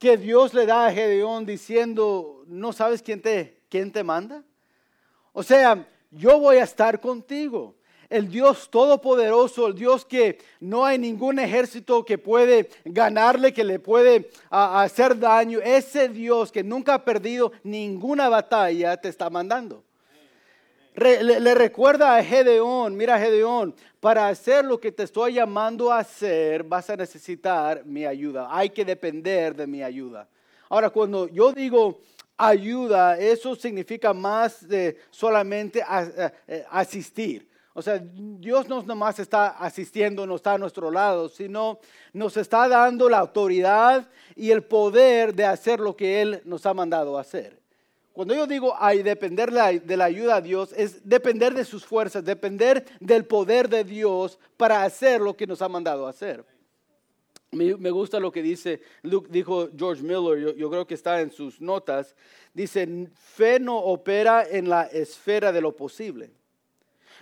que 0.00 0.16
Dios 0.16 0.52
le 0.52 0.66
da 0.66 0.86
a 0.86 0.92
Gedeón 0.92 1.46
diciendo, 1.46 2.42
¿no 2.48 2.72
sabes 2.72 3.02
quién 3.02 3.22
te, 3.22 3.62
quién 3.68 3.92
te 3.92 4.02
manda? 4.02 4.42
O 5.32 5.42
sea, 5.42 5.86
yo 6.10 6.38
voy 6.38 6.56
a 6.56 6.64
estar 6.64 7.00
contigo 7.00 7.74
el 8.10 8.28
Dios 8.28 8.68
todopoderoso, 8.70 9.68
el 9.68 9.74
Dios 9.74 10.04
que 10.04 10.38
no 10.58 10.84
hay 10.84 10.98
ningún 10.98 11.38
ejército 11.38 12.04
que 12.04 12.18
puede 12.18 12.68
ganarle, 12.84 13.52
que 13.52 13.62
le 13.62 13.78
puede 13.78 14.28
hacer 14.50 15.18
daño, 15.18 15.60
ese 15.60 16.08
Dios 16.08 16.50
que 16.50 16.64
nunca 16.64 16.94
ha 16.94 17.04
perdido 17.04 17.52
ninguna 17.62 18.28
batalla 18.28 18.96
te 18.96 19.08
está 19.08 19.30
mandando. 19.30 19.84
le, 20.96 21.54
recuerda 21.54 22.16
a 22.16 22.24
Gedeón, 22.24 22.96
mira 22.96 23.18
Gedeón, 23.18 23.76
para 24.00 24.26
hacer 24.26 24.64
lo 24.64 24.80
que 24.80 24.90
te 24.90 25.04
estoy 25.04 25.34
llamando 25.34 25.92
a 25.92 26.00
hacer 26.00 26.64
vas 26.64 26.90
a 26.90 26.96
necesitar 26.96 27.86
mi 27.86 28.04
ayuda, 28.04 28.48
hay 28.50 28.70
que 28.70 28.84
depender 28.84 29.54
de 29.54 29.68
mi 29.68 29.84
ayuda. 29.84 30.28
Ahora, 30.68 30.90
cuando 30.90 31.28
yo 31.28 31.52
digo 31.52 32.00
ayuda, 32.48 33.18
eso 33.18 33.54
significa 33.54 34.12
más 34.12 34.66
de 34.66 34.98
solamente 35.10 35.82
eh, 36.48 36.64
asistir. 36.70 37.48
O 37.72 37.82
sea, 37.82 38.02
Dios 38.02 38.68
no 38.68 39.08
está 39.08 39.48
asistiendo, 39.48 40.26
no 40.26 40.36
está 40.36 40.54
a 40.54 40.58
nuestro 40.58 40.90
lado, 40.90 41.28
sino 41.28 41.78
nos 42.12 42.36
está 42.36 42.68
dando 42.68 43.08
la 43.08 43.18
autoridad 43.18 44.08
y 44.34 44.50
el 44.50 44.64
poder 44.64 45.34
de 45.34 45.44
hacer 45.44 45.78
lo 45.78 45.96
que 45.96 46.20
Él 46.20 46.42
nos 46.44 46.66
ha 46.66 46.74
mandado 46.74 47.18
hacer. 47.18 47.60
Cuando 48.12 48.34
yo 48.34 48.46
digo 48.46 48.74
hay 48.78 49.02
depender 49.02 49.50
de 49.52 49.96
la 49.96 50.04
ayuda 50.04 50.40
de 50.40 50.48
Dios, 50.48 50.74
es 50.76 51.08
depender 51.08 51.54
de 51.54 51.64
sus 51.64 51.86
fuerzas, 51.86 52.24
depender 52.24 52.84
del 52.98 53.24
poder 53.24 53.68
de 53.68 53.84
Dios 53.84 54.38
para 54.56 54.82
hacer 54.82 55.20
lo 55.20 55.36
que 55.36 55.46
nos 55.46 55.62
ha 55.62 55.68
mandado 55.68 56.08
hacer. 56.08 56.44
Me, 57.52 57.90
gusta 57.90 58.20
lo 58.20 58.30
que 58.30 58.42
dice, 58.42 58.80
dijo 59.02 59.70
George 59.76 60.02
Miller, 60.02 60.38
yo, 60.38 60.54
yo 60.54 60.70
creo 60.70 60.86
que 60.86 60.94
está 60.94 61.20
en 61.20 61.32
sus 61.32 61.60
notas. 61.60 62.14
Dice, 62.54 63.08
fe 63.12 63.58
no 63.58 63.78
opera 63.78 64.46
en 64.48 64.68
la 64.68 64.84
esfera 64.84 65.50
de 65.50 65.60
lo 65.60 65.74
posible 65.74 66.32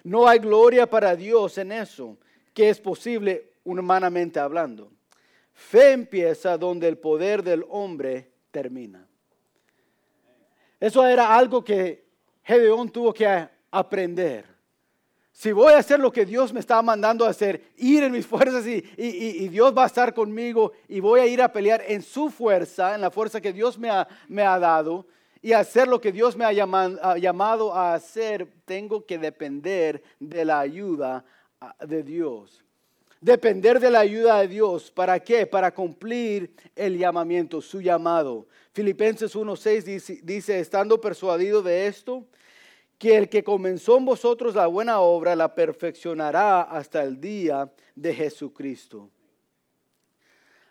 no 0.04 0.28
hay 0.28 0.38
gloria 0.38 0.88
para 0.88 1.16
Dios 1.16 1.58
en 1.58 1.72
eso, 1.72 2.16
que 2.54 2.70
es 2.70 2.80
posible 2.80 3.52
humanamente 3.64 4.40
hablando. 4.40 4.90
Fe 5.52 5.92
empieza 5.92 6.56
donde 6.56 6.88
el 6.88 6.98
poder 6.98 7.42
del 7.42 7.64
hombre 7.68 8.30
termina. 8.50 9.06
Eso 10.78 11.06
era 11.06 11.36
algo 11.36 11.64
que 11.64 12.06
Gedeón 12.44 12.90
tuvo 12.90 13.12
que 13.12 13.48
aprender. 13.70 14.46
Si 15.38 15.52
voy 15.52 15.72
a 15.72 15.78
hacer 15.78 16.00
lo 16.00 16.10
que 16.10 16.26
Dios 16.26 16.52
me 16.52 16.58
está 16.58 16.82
mandando 16.82 17.24
a 17.24 17.28
hacer, 17.28 17.62
ir 17.76 18.02
en 18.02 18.10
mis 18.10 18.26
fuerzas 18.34 18.66
y, 18.66 18.80
Dios 19.48 19.72
va 19.72 19.84
a 19.84 19.86
estar 19.86 20.12
conmigo 20.12 20.72
y 20.88 20.98
voy 20.98 21.20
a 21.20 21.26
ir 21.26 21.40
a 21.40 21.52
pelear 21.52 21.84
en 21.86 22.02
su 22.02 22.28
fuerza, 22.28 22.96
en 22.96 23.00
la 23.00 23.12
fuerza 23.12 23.40
que 23.40 23.52
Dios 23.52 23.78
me 23.78 23.88
ha 24.42 24.58
dado, 24.58 25.06
y 25.40 25.52
hacer 25.52 25.86
lo 25.86 26.00
que 26.00 26.10
Dios 26.10 26.36
me 26.36 26.44
ha 26.44 26.50
llamado 26.50 27.72
a 27.72 27.94
hacer, 27.94 28.48
tengo 28.64 29.06
que 29.06 29.16
depender 29.16 30.02
de 30.18 30.44
la 30.44 30.58
ayuda 30.58 31.24
ah, 31.60 31.72
de 31.86 32.02
Dios. 32.02 32.64
Depender 33.20 33.78
de 33.78 33.92
la 33.92 34.00
ayuda 34.00 34.40
de 34.40 34.48
Dios. 34.48 34.90
¿Para 34.90 35.20
qué? 35.20 35.46
Para 35.46 35.72
cumplir 35.72 36.52
el 36.74 36.98
llamamiento, 36.98 37.60
su 37.60 37.80
llamado. 37.80 38.48
Filipenses 38.72 39.36
1.6 39.36 39.82
dice, 39.84 40.20
dice, 40.24 40.58
estando 40.58 41.00
persuadido 41.00 41.62
de 41.62 41.86
esto, 41.86 42.26
que 42.98 43.16
el 43.16 43.28
que 43.28 43.44
comenzó 43.44 43.96
en 43.96 44.04
vosotros 44.04 44.56
la 44.56 44.66
buena 44.66 45.00
obra 45.00 45.36
la 45.36 45.54
perfeccionará 45.54 46.62
hasta 46.62 47.02
el 47.02 47.20
día 47.20 47.72
de 47.94 48.12
Jesucristo. 48.12 49.08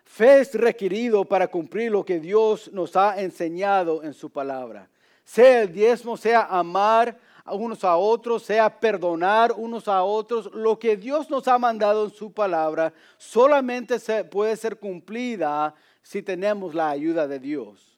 Fe 0.04 0.40
es 0.40 0.54
requerido 0.54 1.24
para 1.24 1.48
cumplir 1.48 1.90
lo 1.90 2.04
que 2.04 2.20
Dios 2.20 2.70
nos 2.72 2.96
ha 2.96 3.20
enseñado 3.20 4.02
en 4.02 4.12
su 4.14 4.30
palabra. 4.30 4.88
Sea 5.24 5.62
el 5.62 5.72
diezmo, 5.72 6.16
sea 6.16 6.44
amar 6.44 7.18
a 7.44 7.54
unos 7.54 7.84
a 7.84 7.96
otros, 7.96 8.42
sea 8.42 8.78
perdonar 8.78 9.52
unos 9.52 9.88
a 9.88 10.02
otros. 10.02 10.50
Lo 10.54 10.78
que 10.78 10.96
Dios 10.96 11.28
nos 11.30 11.46
ha 11.48 11.58
mandado 11.58 12.04
en 12.04 12.10
su 12.10 12.32
palabra 12.32 12.92
solamente 13.16 13.98
puede 14.24 14.56
ser 14.56 14.78
cumplida 14.78 15.74
si 16.02 16.22
tenemos 16.22 16.74
la 16.74 16.90
ayuda 16.90 17.26
de 17.26 17.38
Dios. 17.38 17.97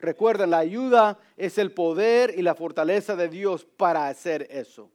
Recuerden, 0.00 0.50
la 0.50 0.58
ayuda 0.58 1.18
es 1.36 1.58
el 1.58 1.72
poder 1.72 2.34
y 2.36 2.42
la 2.42 2.54
fortaleza 2.54 3.16
de 3.16 3.28
Dios 3.28 3.64
para 3.76 4.08
hacer 4.08 4.46
eso. 4.50 4.90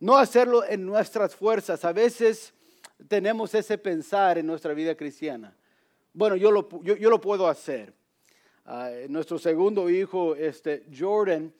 No 0.00 0.16
hacerlo 0.16 0.64
en 0.64 0.84
nuestras 0.84 1.34
fuerzas. 1.34 1.84
A 1.84 1.92
veces 1.92 2.52
tenemos 3.08 3.54
ese 3.54 3.78
pensar 3.78 4.38
en 4.38 4.46
nuestra 4.46 4.74
vida 4.74 4.94
cristiana 4.96 5.54
bueno, 6.14 6.36
yo 6.36 6.50
lo, 6.50 6.68
yo, 6.82 7.10
lo 7.10 7.20
puedo 7.20 7.48
hacer. 7.48 7.92
Ah, 8.66 8.90
nuestro 9.08 9.38
segundo 9.38 9.88
hijo, 9.88 10.36
este, 10.36 10.84
Jordan, 10.96 11.52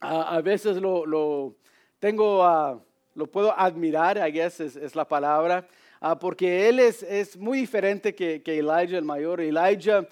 a 0.00 0.40
veces 0.40 0.78
lo, 0.78 1.06
lo 1.06 1.54
tengo, 2.00 2.44
uh, 2.44 2.80
lo 3.14 3.26
puedo 3.28 3.56
admirar, 3.56 4.18
I 4.18 4.32
guess 4.32 4.58
es, 4.58 4.74
es 4.74 4.96
la 4.96 5.06
palabra, 5.06 5.68
uh, 6.00 6.18
porque 6.18 6.68
él 6.68 6.80
es, 6.80 7.04
es, 7.04 7.36
muy 7.36 7.60
diferente 7.60 8.12
que, 8.16 8.42
que 8.42 8.58
Elijah 8.58 8.98
el 8.98 9.04
mayor. 9.04 9.40
Elijah 9.40 10.06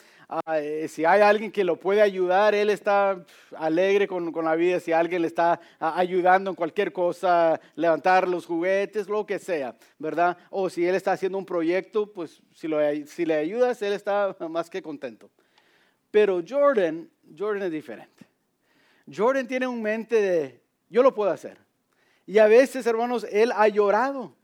si 0.89 1.05
hay 1.05 1.21
alguien 1.23 1.51
que 1.51 1.65
lo 1.65 1.77
puede 1.77 2.01
ayudar, 2.01 2.55
él 2.55 2.71
está 2.71 3.25
alegre 3.57 4.07
con, 4.07 4.31
con 4.31 4.45
la 4.45 4.55
vida. 4.55 4.79
Si 4.79 4.93
alguien 4.93 5.23
le 5.23 5.29
está 5.29 5.61
ayudando 5.79 6.51
en 6.51 6.57
cualquier 6.57 6.93
cosa, 6.93 7.61
levantar 7.75 8.29
los 8.29 8.47
juguetes, 8.47 9.09
lo 9.09 9.27
que 9.27 9.39
sea, 9.39 9.75
¿verdad? 9.99 10.37
O 10.51 10.71
si 10.71 10.87
él 10.87 10.95
está 10.95 11.13
haciendo 11.13 11.39
un 11.39 11.47
proyecto, 11.47 12.13
pues 12.13 12.43
si, 12.55 12.69
le 12.69 13.35
ayudas, 13.35 13.83
él 13.83 13.93
está 13.93 14.37
más 14.49 14.71
que 14.71 14.83
contento. 14.83 15.31
Pero 16.11 16.43
Jordan, 16.47 17.09
Jordan 17.37 17.65
es 17.65 17.73
diferente. 17.73 18.27
Jordan 19.13 19.49
tiene 19.49 19.67
un 19.67 19.83
mente 19.83 20.21
de, 20.21 20.61
yo 20.89 21.03
lo 21.03 21.15
puedo 21.15 21.31
hacer. 21.31 21.59
Y 22.27 22.39
a 22.39 22.47
veces, 22.47 22.87
hermanos, 22.87 23.27
él 23.31 23.51
ha 23.55 23.67
llorado 23.67 24.37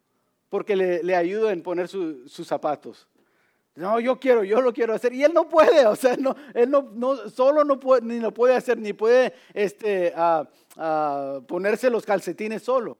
porque 0.48 0.74
le, 0.74 1.02
le 1.04 1.14
ayudo 1.14 1.50
en 1.50 1.62
poner 1.62 1.86
sus 1.86 2.46
zapatos. 2.46 3.06
No, 3.76 4.00
yo 4.00 4.18
quiero, 4.18 4.42
yo 4.42 4.62
lo 4.62 4.72
quiero 4.72 4.94
hacer. 4.94 5.12
Y 5.12 5.22
él 5.22 5.34
no 5.34 5.46
puede, 5.48 5.86
o 5.86 5.94
sea, 5.94 6.14
él 6.14 6.70
no, 6.70 6.82
no, 6.94 7.28
solo 7.28 7.62
no 7.62 7.78
puede, 7.78 8.02
ni 8.02 8.18
lo 8.18 8.32
puede 8.32 8.54
hacer, 8.56 8.78
ni 8.78 8.94
puede 8.94 9.34
este, 9.52 10.14
ponerse 11.46 11.90
los 11.90 12.06
calcetines 12.06 12.62
solo. 12.62 12.96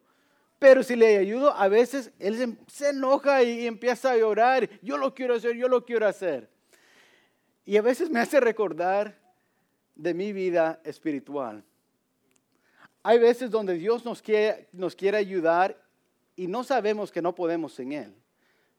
Pero 0.59 0.83
si 0.83 0.95
le 0.95 1.17
ayudo, 1.17 1.51
a 1.51 1.69
veces 1.69 2.13
él 2.19 2.59
se, 2.67 2.91
enoja 2.91 3.43
y, 3.43 3.67
empieza 3.67 4.11
a 4.11 4.19
llorar. 4.19 4.69
Yo 4.83 4.99
lo 4.99 5.15
quiero 5.15 5.35
hacer, 5.35 5.57
yo 5.57 5.67
lo 5.67 5.83
quiero 5.85 6.07
hacer. 6.07 6.51
Y 7.65 7.79
a 7.79 7.83
veces 7.83 8.11
me 8.11 8.21
hace 8.21 8.39
recordar 8.39 9.19
de 9.95 10.13
mi 10.13 10.35
vida 10.35 10.81
espiritual. 10.85 11.65
Hay 13.03 13.19
veces 13.19 13.51
donde 13.51 13.75
Dios 13.75 14.05
nos 14.05 14.21
quiere, 14.21 14.69
nos 14.73 14.95
quiere 14.95 15.17
ayudar 15.17 15.83
y 16.37 16.49
no 16.49 16.65
sabemos 16.65 17.11
que 17.11 17.23
no 17.23 17.35
podemos 17.35 17.79
en 17.81 17.93
Él 17.93 18.26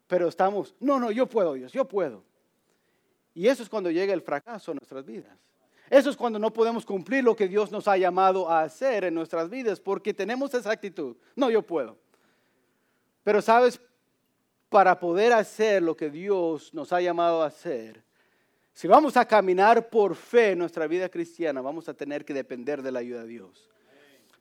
pero 0.07 0.27
estamos, 0.27 0.73
no, 0.79 0.99
no, 0.99 1.11
yo 1.11 1.27
puedo, 1.27 1.53
Dios, 1.53 1.71
yo 1.71 1.85
puedo. 1.85 2.23
Y 3.33 3.47
eso 3.47 3.61
es 3.61 3.69
cuando 3.69 3.91
llega 3.91 4.13
el 4.13 4.21
fracaso 4.21 4.71
en 4.71 4.77
nuestras 4.77 5.05
vidas. 5.05 5.37
Eso 5.89 6.09
es 6.09 6.17
cuando 6.17 6.39
no 6.39 6.51
podemos 6.51 6.85
cumplir 6.85 7.23
lo 7.23 7.35
que 7.35 7.47
Dios 7.47 7.71
nos 7.71 7.87
ha 7.87 7.97
llamado 7.97 8.49
a 8.49 8.61
hacer 8.61 9.05
en 9.05 9.13
nuestras 9.13 9.49
vidas, 9.49 9.79
porque 9.79 10.13
tenemos 10.13 10.53
esa 10.53 10.71
actitud. 10.71 11.15
No, 11.35 11.49
yo 11.49 11.61
puedo. 11.61 11.97
Pero 13.23 13.41
sabes, 13.41 13.79
para 14.69 14.99
poder 14.99 15.33
hacer 15.33 15.83
lo 15.83 15.95
que 15.95 16.09
Dios 16.09 16.73
nos 16.73 16.91
ha 16.91 16.99
llamado 16.99 17.43
a 17.43 17.47
hacer, 17.47 18.03
si 18.73 18.87
vamos 18.87 19.17
a 19.17 19.25
caminar 19.25 19.89
por 19.89 20.15
fe 20.15 20.51
en 20.51 20.59
nuestra 20.59 20.87
vida 20.87 21.09
cristiana, 21.09 21.61
vamos 21.61 21.89
a 21.89 21.93
tener 21.93 22.23
que 22.23 22.33
depender 22.33 22.81
de 22.81 22.91
la 22.91 22.99
ayuda 22.99 23.21
de 23.21 23.27
Dios. 23.27 23.69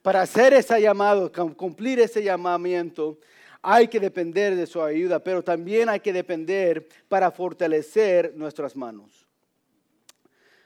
Para 0.03 0.23
hacer 0.23 0.53
ese 0.53 0.81
llamado, 0.81 1.33
cumplir 1.57 2.01
ese 2.01 2.23
llamamiento, 2.23 3.19
hay 3.69 3.89
que 3.89 3.99
depender 3.99 4.55
de 4.55 4.65
su 4.65 4.81
ayuda, 4.81 5.19
pero 5.19 5.43
también 5.43 5.89
hay 5.89 5.99
que 5.99 6.13
depender 6.13 6.87
para 7.09 7.33
fortalecer 7.33 8.33
nuestras 8.37 8.77
manos. 8.77 9.27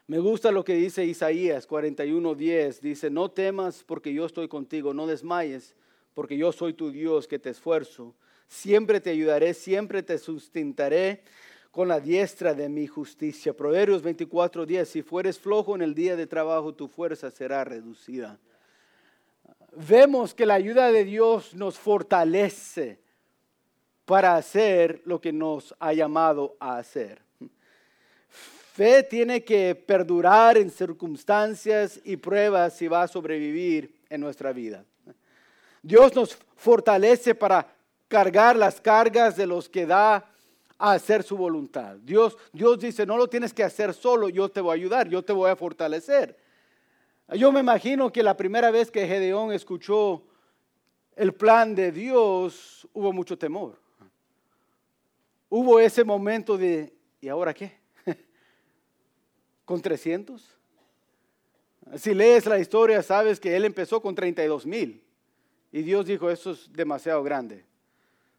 Me 0.06 0.18
gusta 0.18 0.52
lo 0.52 0.62
que 0.62 0.74
dice 0.74 1.06
Isaías 1.06 1.66
41:10. 1.66 2.78
Dice, 2.80 3.08
no 3.08 3.30
temas 3.30 3.84
porque 3.84 4.12
yo 4.12 4.26
estoy 4.26 4.48
contigo, 4.48 4.92
no 4.92 5.06
desmayes 5.06 5.74
porque 6.12 6.36
yo 6.36 6.52
soy 6.52 6.74
tu 6.74 6.90
Dios 6.90 7.26
que 7.26 7.38
te 7.38 7.48
esfuerzo. 7.48 8.14
Siempre 8.48 9.00
te 9.00 9.08
ayudaré, 9.08 9.54
siempre 9.54 10.02
te 10.02 10.18
sustentaré 10.18 11.22
con 11.70 11.88
la 11.88 12.00
diestra 12.00 12.52
de 12.52 12.68
mi 12.68 12.86
justicia. 12.86 13.56
Proverbios 13.56 14.02
24:10. 14.02 14.84
Si 14.84 15.00
fueres 15.00 15.38
flojo 15.38 15.74
en 15.74 15.80
el 15.80 15.94
día 15.94 16.16
de 16.16 16.26
trabajo, 16.26 16.74
tu 16.74 16.86
fuerza 16.86 17.30
será 17.30 17.64
reducida 17.64 18.38
vemos 19.76 20.34
que 20.34 20.46
la 20.46 20.54
ayuda 20.54 20.90
de 20.92 21.04
Dios 21.04 21.54
nos 21.54 21.78
fortalece 21.78 23.00
para 24.04 24.36
hacer 24.36 25.02
lo 25.04 25.20
que 25.20 25.32
nos 25.32 25.74
ha 25.78 25.92
llamado 25.92 26.56
a 26.58 26.78
hacer. 26.78 27.22
Fe 28.28 29.02
tiene 29.02 29.44
que 29.44 29.74
perdurar 29.74 30.56
en 30.56 30.70
circunstancias 30.70 32.00
y 32.04 32.16
pruebas 32.16 32.80
y 32.82 32.88
va 32.88 33.02
a 33.02 33.08
sobrevivir 33.08 33.94
en 34.08 34.20
nuestra 34.20 34.52
vida. 34.52 34.84
Dios 35.82 36.14
nos 36.14 36.36
fortalece 36.56 37.34
para 37.34 37.66
cargar 38.08 38.56
las 38.56 38.80
cargas 38.80 39.36
de 39.36 39.46
los 39.46 39.68
que 39.68 39.86
da 39.86 40.24
a 40.78 40.92
hacer 40.92 41.22
su 41.22 41.36
voluntad. 41.36 41.96
Dios, 42.02 42.36
Dios 42.52 42.78
dice, 42.78 43.04
no 43.06 43.16
lo 43.16 43.28
tienes 43.28 43.52
que 43.52 43.62
hacer 43.62 43.92
solo, 43.92 44.28
yo 44.28 44.48
te 44.48 44.60
voy 44.60 44.70
a 44.70 44.74
ayudar, 44.74 45.08
yo 45.08 45.22
te 45.22 45.32
voy 45.32 45.50
a 45.50 45.56
fortalecer. 45.56 46.36
Yo 47.36 47.52
me 47.52 47.60
imagino 47.60 48.10
que 48.10 48.22
la 48.22 48.36
primera 48.36 48.70
vez 48.72 48.90
que 48.90 49.06
Gedeón 49.06 49.52
escuchó 49.52 50.24
el 51.14 51.32
plan 51.32 51.74
de 51.76 51.92
Dios, 51.92 52.88
hubo 52.92 53.12
mucho 53.12 53.38
temor. 53.38 53.78
Hubo 55.48 55.78
ese 55.78 56.02
momento 56.02 56.58
de, 56.58 56.92
¿y 57.20 57.28
ahora 57.28 57.54
qué? 57.54 57.78
¿Con 59.64 59.80
300? 59.80 60.56
Si 61.96 62.14
lees 62.14 62.46
la 62.46 62.58
historia, 62.58 63.02
sabes 63.02 63.38
que 63.38 63.54
él 63.54 63.64
empezó 63.64 64.00
con 64.02 64.14
32 64.14 64.66
mil. 64.66 65.04
Y 65.70 65.82
Dios 65.82 66.06
dijo, 66.06 66.30
eso 66.30 66.50
es 66.50 66.72
demasiado 66.72 67.22
grande. 67.22 67.64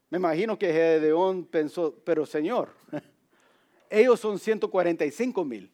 Me 0.10 0.18
imagino 0.18 0.60
que 0.60 0.72
Gedeón 0.72 1.46
pensó, 1.46 1.96
pero 2.04 2.26
Señor, 2.26 2.74
ellos 3.90 4.20
son 4.20 4.38
145 4.38 5.46
mil. 5.46 5.72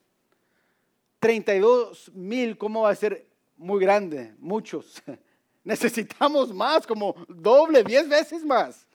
32 1.20 2.12
mil, 2.14 2.56
¿cómo 2.56 2.82
va 2.82 2.90
a 2.90 2.94
ser 2.94 3.26
muy 3.56 3.80
grande? 3.80 4.34
Muchos. 4.38 5.02
Necesitamos 5.64 6.54
más, 6.54 6.86
como 6.86 7.14
doble, 7.28 7.82
diez 7.82 8.08
veces 8.08 8.44
más. 8.44 8.86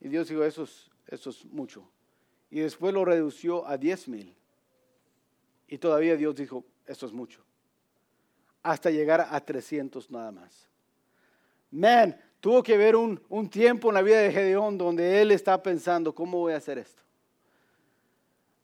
Y 0.00 0.08
Dios 0.08 0.28
dijo, 0.28 0.44
eso 0.44 0.64
es, 0.64 1.44
mucho. 1.46 1.86
Y 2.50 2.60
después 2.60 2.94
lo 2.94 3.04
redució 3.04 3.66
a 3.66 3.76
10 3.76 4.08
mil. 4.08 4.34
Y 5.68 5.78
todavía 5.78 6.16
Dios 6.16 6.34
dijo, 6.34 6.64
eso 6.86 7.06
es 7.06 7.12
mucho. 7.12 7.44
Hasta 8.62 8.90
llegar 8.90 9.26
a 9.30 9.40
300 9.40 10.10
nada 10.10 10.32
más. 10.32 10.68
Man, 11.70 12.18
tuvo 12.40 12.62
que 12.62 12.74
haber 12.74 12.96
un, 12.96 13.20
un 13.28 13.48
tiempo 13.48 13.88
en 13.88 13.94
la 13.94 14.02
vida 14.02 14.20
de 14.20 14.32
Gedeón 14.32 14.78
donde 14.78 15.20
él 15.20 15.30
está 15.30 15.62
pensando, 15.62 16.14
¿cómo 16.14 16.38
voy 16.38 16.54
a 16.54 16.56
hacer 16.56 16.78
esto? 16.78 17.02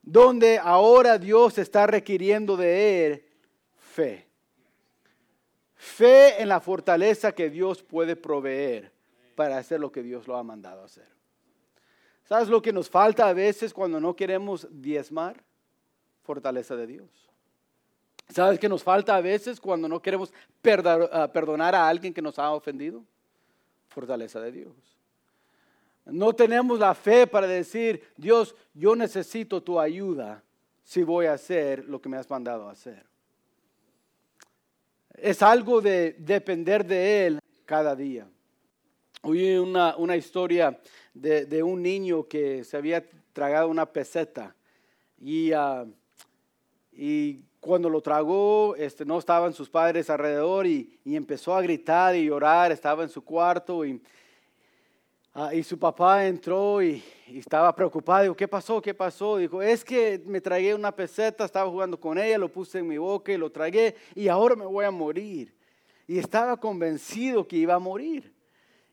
Donde 0.06 0.58
ahora 0.58 1.18
Dios 1.18 1.58
está 1.58 1.86
requiriendo 1.86 2.56
de 2.56 3.06
él 3.06 3.24
fe. 3.76 4.26
Fe 5.74 6.40
en 6.40 6.48
la 6.48 6.60
fortaleza 6.60 7.32
que 7.32 7.50
Dios 7.50 7.82
puede 7.82 8.16
proveer 8.16 8.92
para 9.34 9.58
hacer 9.58 9.80
lo 9.80 9.92
que 9.92 10.02
Dios 10.02 10.26
lo 10.26 10.36
ha 10.36 10.42
mandado 10.42 10.84
hacer. 10.84 11.08
¿Sabes 12.24 12.48
lo 12.48 12.62
que 12.62 12.72
nos 12.72 12.88
falta 12.88 13.28
a 13.28 13.32
veces 13.32 13.74
cuando 13.74 14.00
no 14.00 14.14
queremos 14.16 14.66
diezmar? 14.70 15.42
Fortaleza 16.22 16.76
de 16.76 16.86
Dios. 16.86 17.08
¿Sabes 18.28 18.58
qué 18.58 18.68
nos 18.68 18.82
falta 18.82 19.16
a 19.16 19.20
veces 19.20 19.60
cuando 19.60 19.88
no 19.88 20.00
queremos 20.00 20.32
ah, 21.12 21.30
perdonar 21.32 21.74
a 21.74 21.86
alguien 21.86 22.14
que 22.14 22.22
nos 22.22 22.38
ha 22.38 22.52
ofendido? 22.52 23.04
Fortaleza 23.88 24.40
de 24.40 24.52
Dios. 24.52 24.95
No 26.06 26.32
tenemos 26.32 26.78
la 26.78 26.94
fe 26.94 27.26
para 27.26 27.48
decir, 27.48 28.02
Dios, 28.16 28.54
yo 28.74 28.94
necesito 28.94 29.62
tu 29.62 29.80
ayuda 29.80 30.42
si 30.84 31.02
voy 31.02 31.26
a 31.26 31.32
hacer 31.32 31.84
lo 31.86 32.00
que 32.00 32.08
me 32.08 32.16
has 32.16 32.30
mandado 32.30 32.68
a 32.68 32.72
hacer. 32.72 33.04
Es 35.14 35.42
algo 35.42 35.80
de 35.80 36.14
depender 36.18 36.86
de 36.86 37.26
Él 37.26 37.40
cada 37.64 37.96
día. 37.96 38.28
Oí 39.22 39.56
una, 39.56 39.96
una 39.96 40.14
historia 40.14 40.78
de, 41.12 41.62
un 41.62 41.82
niño 41.82 42.28
que 42.28 42.62
se 42.62 42.76
había 42.76 43.04
tragado 43.32 43.68
una 43.68 43.86
peseta 43.86 44.54
y, 45.20 45.50
ah, 45.52 45.86
y 46.92 47.40
cuando 47.58 47.90
lo 47.90 48.00
tragó 48.00 48.76
este, 48.76 49.04
no 49.04 49.18
estaban 49.18 49.52
sus 49.52 49.68
padres 49.68 50.08
alrededor 50.08 50.68
y, 50.68 51.00
y 51.04 51.16
empezó 51.16 51.56
a 51.56 51.62
gritar 51.62 52.14
y 52.14 52.26
llorar, 52.26 52.70
estaba 52.70 53.02
en 53.02 53.08
su 53.08 53.24
cuarto 53.24 53.84
y 53.84 54.00
Ah, 55.38 55.54
y 55.54 55.62
su 55.62 55.78
papá 55.78 56.26
entró 56.26 56.82
y, 56.82 57.04
estaba 57.26 57.76
preocupado. 57.76 58.22
Dijo, 58.22 58.34
¿qué 58.34 58.48
pasó? 58.48 58.80
¿Qué 58.80 58.94
pasó? 58.94 59.36
Dijo, 59.36 59.60
es 59.60 59.84
que 59.84 60.18
me 60.24 60.40
tragué 60.40 60.74
una 60.74 60.90
peseta, 60.90 61.44
estaba 61.44 61.70
jugando 61.70 62.00
con 62.00 62.16
ella, 62.16 62.38
lo 62.38 62.50
puse 62.50 62.78
en 62.78 62.88
mi 62.88 62.96
boca 62.96 63.30
y 63.30 63.36
lo 63.36 63.52
tragué 63.52 63.94
y 64.14 64.28
ahora 64.28 64.56
me 64.56 64.64
voy 64.64 64.86
a 64.86 64.90
morir. 64.90 65.54
Y 66.06 66.18
estaba 66.18 66.56
convencido 66.56 67.46
que 67.46 67.56
iba 67.56 67.74
a 67.74 67.78
morir. 67.78 68.32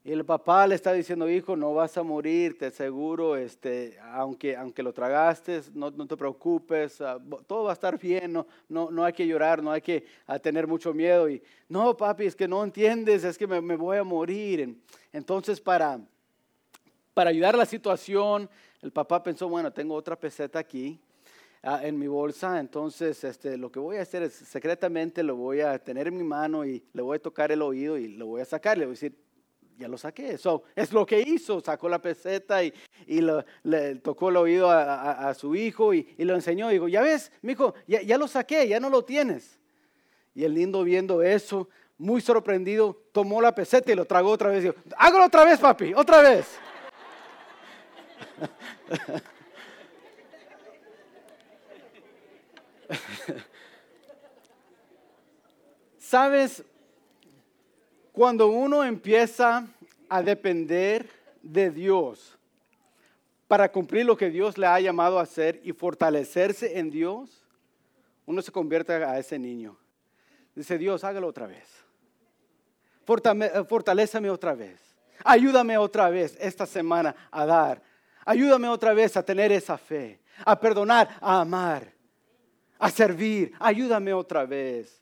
Y 0.04 0.12
el 0.12 0.26
papá 0.26 0.68
le 0.68 0.76
está 0.76 0.92
diciendo, 0.92 1.30
hijo, 1.30 1.56
no 1.56 1.74
vas 1.76 1.98
a 1.98 2.04
morir, 2.04 2.58
te 2.58 2.66
aseguro, 2.66 3.38
este, 3.38 3.98
aunque, 4.12 4.58
aunque 4.58 4.84
lo 4.84 4.92
tragaste, 4.92 5.62
no, 5.74 5.92
no 5.92 6.06
te 6.06 6.18
preocupes, 6.18 7.00
ah, 7.00 7.22
todo 7.48 7.64
va 7.64 7.70
a 7.70 7.74
estar 7.74 7.98
bien, 7.98 8.34
no, 8.34 8.46
no, 8.68 8.92
no 8.92 9.06
hay 9.06 9.14
que 9.14 9.26
llorar, 9.26 9.64
no 9.64 9.72
hay 9.72 9.80
que 9.80 10.04
ah, 10.28 10.38
tener 10.40 10.68
mucho 10.68 10.94
miedo. 10.94 11.30
Y 11.30 11.42
no, 11.70 11.96
papi, 11.96 12.26
es 12.26 12.36
que 12.36 12.50
no 12.50 12.62
entiendes, 12.66 13.24
es 13.24 13.38
que 13.38 13.48
me, 13.48 13.62
me 13.62 13.78
voy 13.78 13.96
a 13.96 14.04
morir. 14.04 14.78
Entonces, 15.14 15.62
para, 15.62 16.02
para 17.14 17.30
ayudar 17.30 17.56
a 17.56 17.60
la 17.60 17.66
situación, 17.66 18.50
el 18.82 18.92
papá 18.92 19.22
pensó, 19.22 19.48
bueno, 19.48 19.72
tengo 19.72 19.96
otra 19.96 20.16
peseta 20.16 20.60
aquí 20.60 21.00
ah, 21.62 21.82
en 21.84 21.98
mi 21.98 22.08
bolsa, 22.08 22.60
entonces 22.60 23.24
este, 23.24 23.58
lo 23.58 23.72
que 23.72 23.80
voy 23.80 23.98
a 23.98 24.02
hacer 24.02 24.24
es 24.24 24.34
secretamente 24.34 25.24
lo 25.24 25.36
voy 25.36 25.62
a 25.62 25.80
tener 25.80 26.08
en 26.08 26.18
mi 26.18 26.24
mano 26.24 26.66
y 26.66 26.84
le 26.94 27.02
voy 27.02 27.18
a 27.18 27.22
tocar 27.22 27.52
el 27.52 27.62
oído 27.62 27.98
y 27.98 28.10
lo 28.10 28.28
voy 28.28 28.42
a 28.42 28.46
sacar, 28.46 28.78
le 28.78 28.86
voy 28.86 28.92
a 28.92 28.96
decir, 28.96 29.16
ya 29.78 29.88
lo 29.88 29.98
saqué. 29.98 30.32
eso 30.32 30.64
es 30.76 30.92
lo 30.94 31.06
que 31.06 31.22
hizo, 31.22 31.60
sacó 31.60 31.90
la 31.90 32.00
peseta 32.00 32.64
y, 32.64 32.74
y 33.08 33.22
le 33.64 33.96
tocó 33.96 34.30
el 34.30 34.38
oído 34.38 34.70
a, 34.70 35.34
su 35.34 35.56
hijo 35.56 35.94
y, 35.94 36.08
lo 36.20 36.36
enseñó. 36.36 36.70
Y 36.70 36.76
dijo, 36.76 36.88
ya 36.88 37.02
ves, 37.02 37.32
mi 37.42 37.54
hijo, 37.54 37.74
ya, 37.88 38.02
ya 38.02 38.18
lo 38.18 38.28
saqué, 38.28 38.68
ya 38.68 38.80
no 38.80 38.90
lo 38.90 39.04
tienes. 39.04 39.60
Y 40.36 40.44
el 40.44 40.54
lindo 40.54 40.84
viendo 40.84 41.22
eso, 41.22 41.70
muy 41.98 42.22
sorprendido, 42.22 43.02
tomó 43.12 43.42
la 43.42 43.54
peseta 43.54 43.92
y 43.92 43.96
lo 43.96 44.06
tragó 44.06 44.30
otra 44.32 44.50
vez. 44.50 44.60
Y 44.60 44.68
dijo, 44.68 44.76
hágalo 44.98 45.26
otra 45.26 45.44
vez, 45.44 45.60
papi, 45.60 45.94
otra 45.94 46.22
vez. 46.22 46.60
Sabes, 55.98 56.64
cuando 58.12 58.48
uno 58.48 58.84
empieza 58.84 59.68
a 60.10 60.22
depender 60.22 61.10
de 61.42 61.72
Dios 61.72 62.38
para 63.48 63.72
cumplir 63.72 64.06
lo 64.06 64.16
que 64.16 64.30
Dios 64.30 64.58
le 64.58 64.68
ha 64.68 64.80
llamado 64.80 65.18
a 65.18 65.24
hacer 65.24 65.60
y 65.64 65.72
fortalecerse 65.74 66.78
en 66.78 66.92
Dios, 66.92 67.44
uno 68.26 68.42
se 68.42 68.52
convierte 68.52 68.94
a 68.94 69.18
ese 69.18 69.38
niño. 69.40 69.78
Dice 70.56 70.78
Dios, 70.78 71.04
hágalo 71.04 71.28
otra 71.28 71.48
vez. 71.48 71.68
Fortalézame 73.06 74.30
otra 74.30 74.54
vez. 74.54 74.80
Ayúdame 75.24 75.78
otra 75.78 76.10
vez 76.10 76.38
esta 76.40 76.66
semana 76.66 77.16
a 77.32 77.46
dar 77.46 77.82
Ayúdame 78.26 78.68
otra 78.68 78.94
vez 78.94 79.18
a 79.18 79.24
tener 79.24 79.52
esa 79.52 79.78
fe, 79.78 80.20
a 80.46 80.60
perdonar, 80.60 81.18
a 81.20 81.42
amar, 81.42 81.92
a 82.80 82.90
servir. 82.90 83.54
Ayúdame 83.60 84.14
otra 84.14 84.46
vez. 84.46 85.02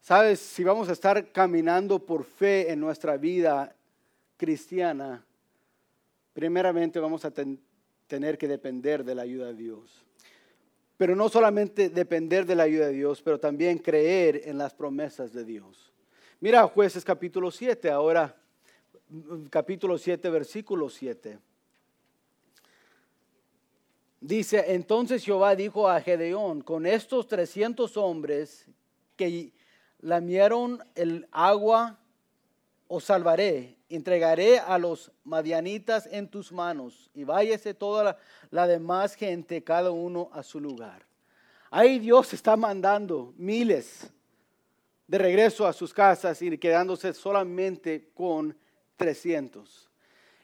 Sabes, 0.00 0.40
si 0.40 0.64
vamos 0.64 0.88
a 0.88 0.92
estar 0.92 1.32
caminando 1.32 1.98
por 1.98 2.24
fe 2.24 2.72
en 2.72 2.80
nuestra 2.80 3.16
vida 3.16 3.74
cristiana, 4.36 5.24
primeramente 6.32 6.98
vamos 6.98 7.24
a 7.24 7.32
tener 8.06 8.38
que 8.38 8.48
depender 8.48 9.04
de 9.04 9.14
la 9.14 9.22
ayuda 9.22 9.48
de 9.48 9.54
Dios. 9.54 10.04
Pero 10.96 11.14
no 11.14 11.28
solamente 11.28 11.90
depender 11.90 12.46
de 12.46 12.56
la 12.56 12.64
ayuda 12.64 12.86
de 12.86 12.94
Dios, 12.94 13.22
pero 13.22 13.38
también 13.38 13.78
creer 13.78 14.42
en 14.46 14.58
las 14.58 14.74
promesas 14.74 15.32
de 15.32 15.44
Dios. 15.44 15.92
Mira 16.40 16.66
jueces 16.66 17.04
capítulo 17.04 17.50
7, 17.50 17.90
ahora 17.90 18.34
capítulo 19.50 19.98
7, 19.98 20.30
versículo 20.30 20.88
7. 20.88 21.38
Dice, 24.20 24.72
entonces 24.74 25.24
Jehová 25.24 25.54
dijo 25.54 25.88
a 25.88 26.00
Gedeón, 26.00 26.62
con 26.62 26.86
estos 26.86 27.28
300 27.28 27.96
hombres 27.96 28.66
que 29.16 29.52
lamieron 30.00 30.82
el 30.96 31.28
agua, 31.30 31.98
os 32.88 33.04
salvaré, 33.04 33.76
entregaré 33.88 34.58
a 34.58 34.78
los 34.78 35.12
madianitas 35.24 36.06
en 36.10 36.28
tus 36.28 36.50
manos 36.50 37.10
y 37.14 37.24
váyase 37.24 37.74
toda 37.74 38.02
la, 38.02 38.18
la 38.50 38.66
demás 38.66 39.14
gente, 39.14 39.62
cada 39.62 39.90
uno 39.92 40.30
a 40.32 40.42
su 40.42 40.58
lugar. 40.58 41.06
Ahí 41.70 41.98
Dios 41.98 42.32
está 42.32 42.56
mandando 42.56 43.34
miles 43.36 44.10
de 45.06 45.18
regreso 45.18 45.66
a 45.66 45.72
sus 45.72 45.92
casas 45.92 46.40
y 46.42 46.56
quedándose 46.58 47.12
solamente 47.12 48.10
con 48.14 48.56
300. 48.96 49.87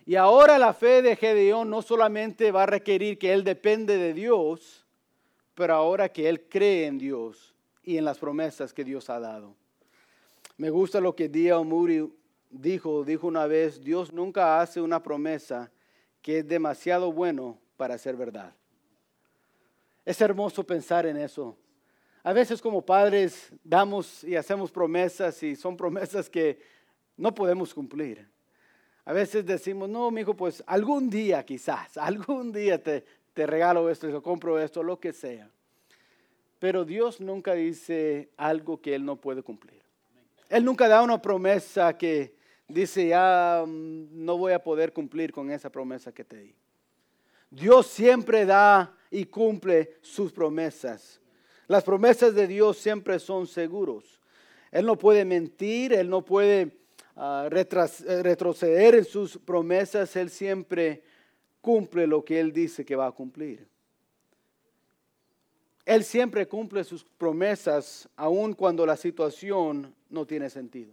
Y 0.07 0.17
ahora 0.17 0.59
la 0.59 0.75
fe 0.75 1.01
de 1.01 1.17
Gedeón 1.17 1.71
no 1.71 1.81
solamente 1.81 2.53
va 2.53 2.65
a 2.65 2.67
requerir 2.67 3.19
que 3.19 3.33
él 3.33 3.43
depende 3.43 3.97
de 3.97 4.13
Dios, 4.13 4.85
pero 5.55 5.75
ahora 5.75 6.11
que 6.11 6.29
él 6.29 6.43
cree 6.49 6.87
en 6.87 6.99
Dios 6.99 7.55
y 7.83 7.97
en 7.97 8.05
las 8.05 8.19
promesas 8.19 8.75
que 8.75 8.85
Dios 8.85 9.09
ha 9.09 9.19
dado. 9.19 9.55
Me 10.57 10.71
gusta 10.71 11.01
lo 11.01 11.17
que 11.17 11.29
Dia 11.29 11.59
Omuri 11.59 12.13
dijo, 12.51 13.05
dijo 13.05 13.27
una 13.27 13.47
vez, 13.47 13.83
Dios 13.83 14.13
nunca 14.13 14.61
hace 14.61 14.81
una 14.81 15.03
promesa 15.03 15.71
que 16.21 16.39
es 16.39 16.49
demasiado 16.49 17.11
bueno 17.13 17.59
para 17.77 17.97
ser 17.97 18.17
verdad. 18.17 18.55
Es 20.05 20.21
hermoso 20.21 20.65
pensar 20.65 21.07
en 21.07 21.17
eso. 21.17 21.57
A 22.23 22.33
veces 22.33 22.61
como 22.61 22.85
padres 22.85 23.53
damos 23.63 24.23
y 24.23 24.37
hacemos 24.37 24.71
promesas 24.71 25.43
y 25.43 25.57
son 25.57 25.77
promesas 25.77 26.29
que 26.29 26.59
no 27.17 27.35
podemos 27.35 27.73
cumplir. 27.73 28.34
A 29.05 29.13
veces 29.13 29.45
decimos, 29.45 29.89
no, 29.89 30.11
mi 30.11 30.23
hijo, 30.23 30.35
pues 30.35 30.63
algún 30.67 31.11
día 31.11 31.45
quizás, 31.45 31.97
algún 31.99 32.53
día 32.53 32.83
te, 32.83 33.05
te 33.33 33.47
regalo 33.47 33.91
esto, 33.91 34.11
te 34.11 34.23
compro 34.23 34.59
esto, 34.59 34.83
lo 34.83 34.99
que 34.99 35.13
sea. 35.13 35.51
Pero 36.59 36.85
Dios 36.85 37.21
nunca 37.21 37.55
dice 37.55 38.31
algo 38.37 38.81
que 38.81 38.95
Él 38.95 39.05
no 39.05 39.17
puede 39.17 39.43
cumplir. 39.43 39.83
Él 40.49 40.65
nunca 40.65 40.89
da 40.89 41.03
una 41.03 41.21
promesa 41.21 41.97
que 41.99 42.37
dice, 42.69 43.09
ya 43.09 43.65
mm, 43.67 44.25
no 44.25 44.39
voy 44.39 44.53
a 44.53 44.63
poder 44.63 44.93
cumplir 44.93 45.33
con 45.33 45.51
esa 45.51 45.71
promesa 45.71 46.13
que 46.13 46.25
te 46.25 46.37
di. 46.37 46.55
Dios 47.51 47.87
siempre 47.87 48.47
da 48.47 48.97
y 49.11 49.27
cumple 49.27 49.99
sus 50.01 50.33
promesas. 50.33 51.21
Las 51.67 51.85
promesas 51.85 52.35
de 52.35 52.47
Dios 52.47 52.79
siempre 52.79 53.19
son 53.19 53.47
seguros. 53.47 54.21
Él 54.71 54.87
no 54.87 54.97
puede 54.97 55.25
mentir, 55.25 55.93
Él 55.93 56.09
no 56.09 56.25
puede 56.25 56.84
eh, 57.17 57.49
retroceder 58.23 58.97
en 58.97 59.05
sus 59.05 59.39
promesas, 59.39 60.15
Él 60.17 60.31
siempre 60.31 61.03
cumple 61.61 62.07
lo 62.07 62.25
que 62.25 62.41
Él 62.41 62.53
dice 62.53 62.85
que 62.85 62.97
va 62.97 63.07
a 63.07 63.13
cumplir. 63.13 63.67
Él 65.85 66.03
siempre 66.03 66.47
cumple 66.49 66.83
sus 66.83 67.05
promesas 67.05 68.09
aun 68.17 68.55
cuando 68.55 68.87
la 68.87 68.97
situación 68.97 69.95
no 70.09 70.27
tiene 70.27 70.49
sentido. 70.49 70.93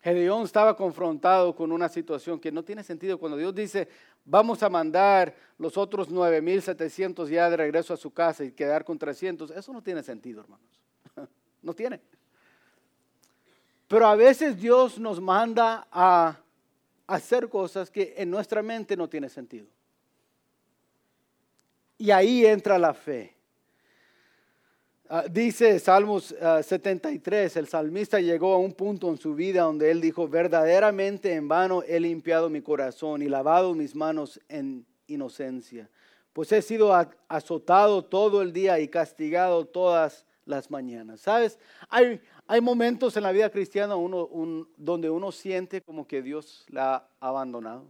Gedeón 0.00 0.44
estaba 0.44 0.76
confrontado 0.76 1.54
con 1.54 1.72
una 1.72 1.88
situación 1.88 2.38
que 2.38 2.52
no 2.52 2.62
tiene 2.62 2.84
sentido. 2.84 3.18
Cuando 3.18 3.36
Dios 3.36 3.52
dice, 3.54 3.88
vamos 4.24 4.62
a 4.62 4.68
mandar 4.68 5.34
los 5.58 5.76
otros 5.76 6.10
9.700 6.10 7.28
ya 7.28 7.50
de 7.50 7.56
regreso 7.56 7.92
a 7.92 7.96
su 7.96 8.12
casa 8.12 8.44
y 8.44 8.52
quedar 8.52 8.84
con 8.84 8.98
300, 8.98 9.50
eso 9.50 9.72
no 9.72 9.82
tiene 9.82 10.02
sentido, 10.02 10.42
hermanos. 10.42 10.66
No 11.62 11.74
tiene. 11.74 12.00
Pero 13.88 14.06
a 14.06 14.16
veces 14.16 14.60
Dios 14.60 14.98
nos 14.98 15.20
manda 15.20 15.86
a 15.90 16.36
hacer 17.06 17.48
cosas 17.48 17.90
que 17.90 18.14
en 18.16 18.30
nuestra 18.30 18.62
mente 18.62 18.96
no 18.96 19.08
tiene 19.08 19.28
sentido. 19.28 19.66
Y 21.98 22.10
ahí 22.10 22.44
entra 22.44 22.78
la 22.78 22.92
fe. 22.92 23.36
Ah, 25.08 25.24
dice 25.30 25.78
Salmos 25.78 26.34
73, 26.62 27.56
ah, 27.56 27.60
el 27.60 27.68
salmista 27.68 28.18
llegó 28.18 28.54
a 28.54 28.58
un 28.58 28.72
punto 28.72 29.08
en 29.08 29.16
su 29.16 29.36
vida 29.36 29.62
donde 29.62 29.92
él 29.92 30.00
dijo, 30.00 30.26
verdaderamente 30.26 31.32
en 31.32 31.46
vano 31.46 31.84
he 31.84 32.00
limpiado 32.00 32.50
mi 32.50 32.60
corazón 32.60 33.22
y 33.22 33.28
lavado 33.28 33.72
mis 33.74 33.94
manos 33.94 34.40
en 34.48 34.84
inocencia, 35.06 35.88
pues 36.32 36.50
he 36.50 36.60
sido 36.60 36.92
azotado 37.28 38.04
todo 38.04 38.42
el 38.42 38.52
día 38.52 38.80
y 38.80 38.88
castigado 38.88 39.64
todas 39.64 40.25
las 40.46 40.70
mañanas. 40.70 41.20
¿Sabes? 41.20 41.58
Hay, 41.88 42.20
hay 42.46 42.60
momentos 42.60 43.16
en 43.16 43.24
la 43.24 43.32
vida 43.32 43.50
cristiana 43.50 43.94
donde 43.94 45.10
uno 45.10 45.32
siente 45.32 45.82
como 45.82 46.06
que 46.06 46.22
Dios 46.22 46.64
la 46.68 47.08
ha 47.20 47.28
abandonado. 47.28 47.84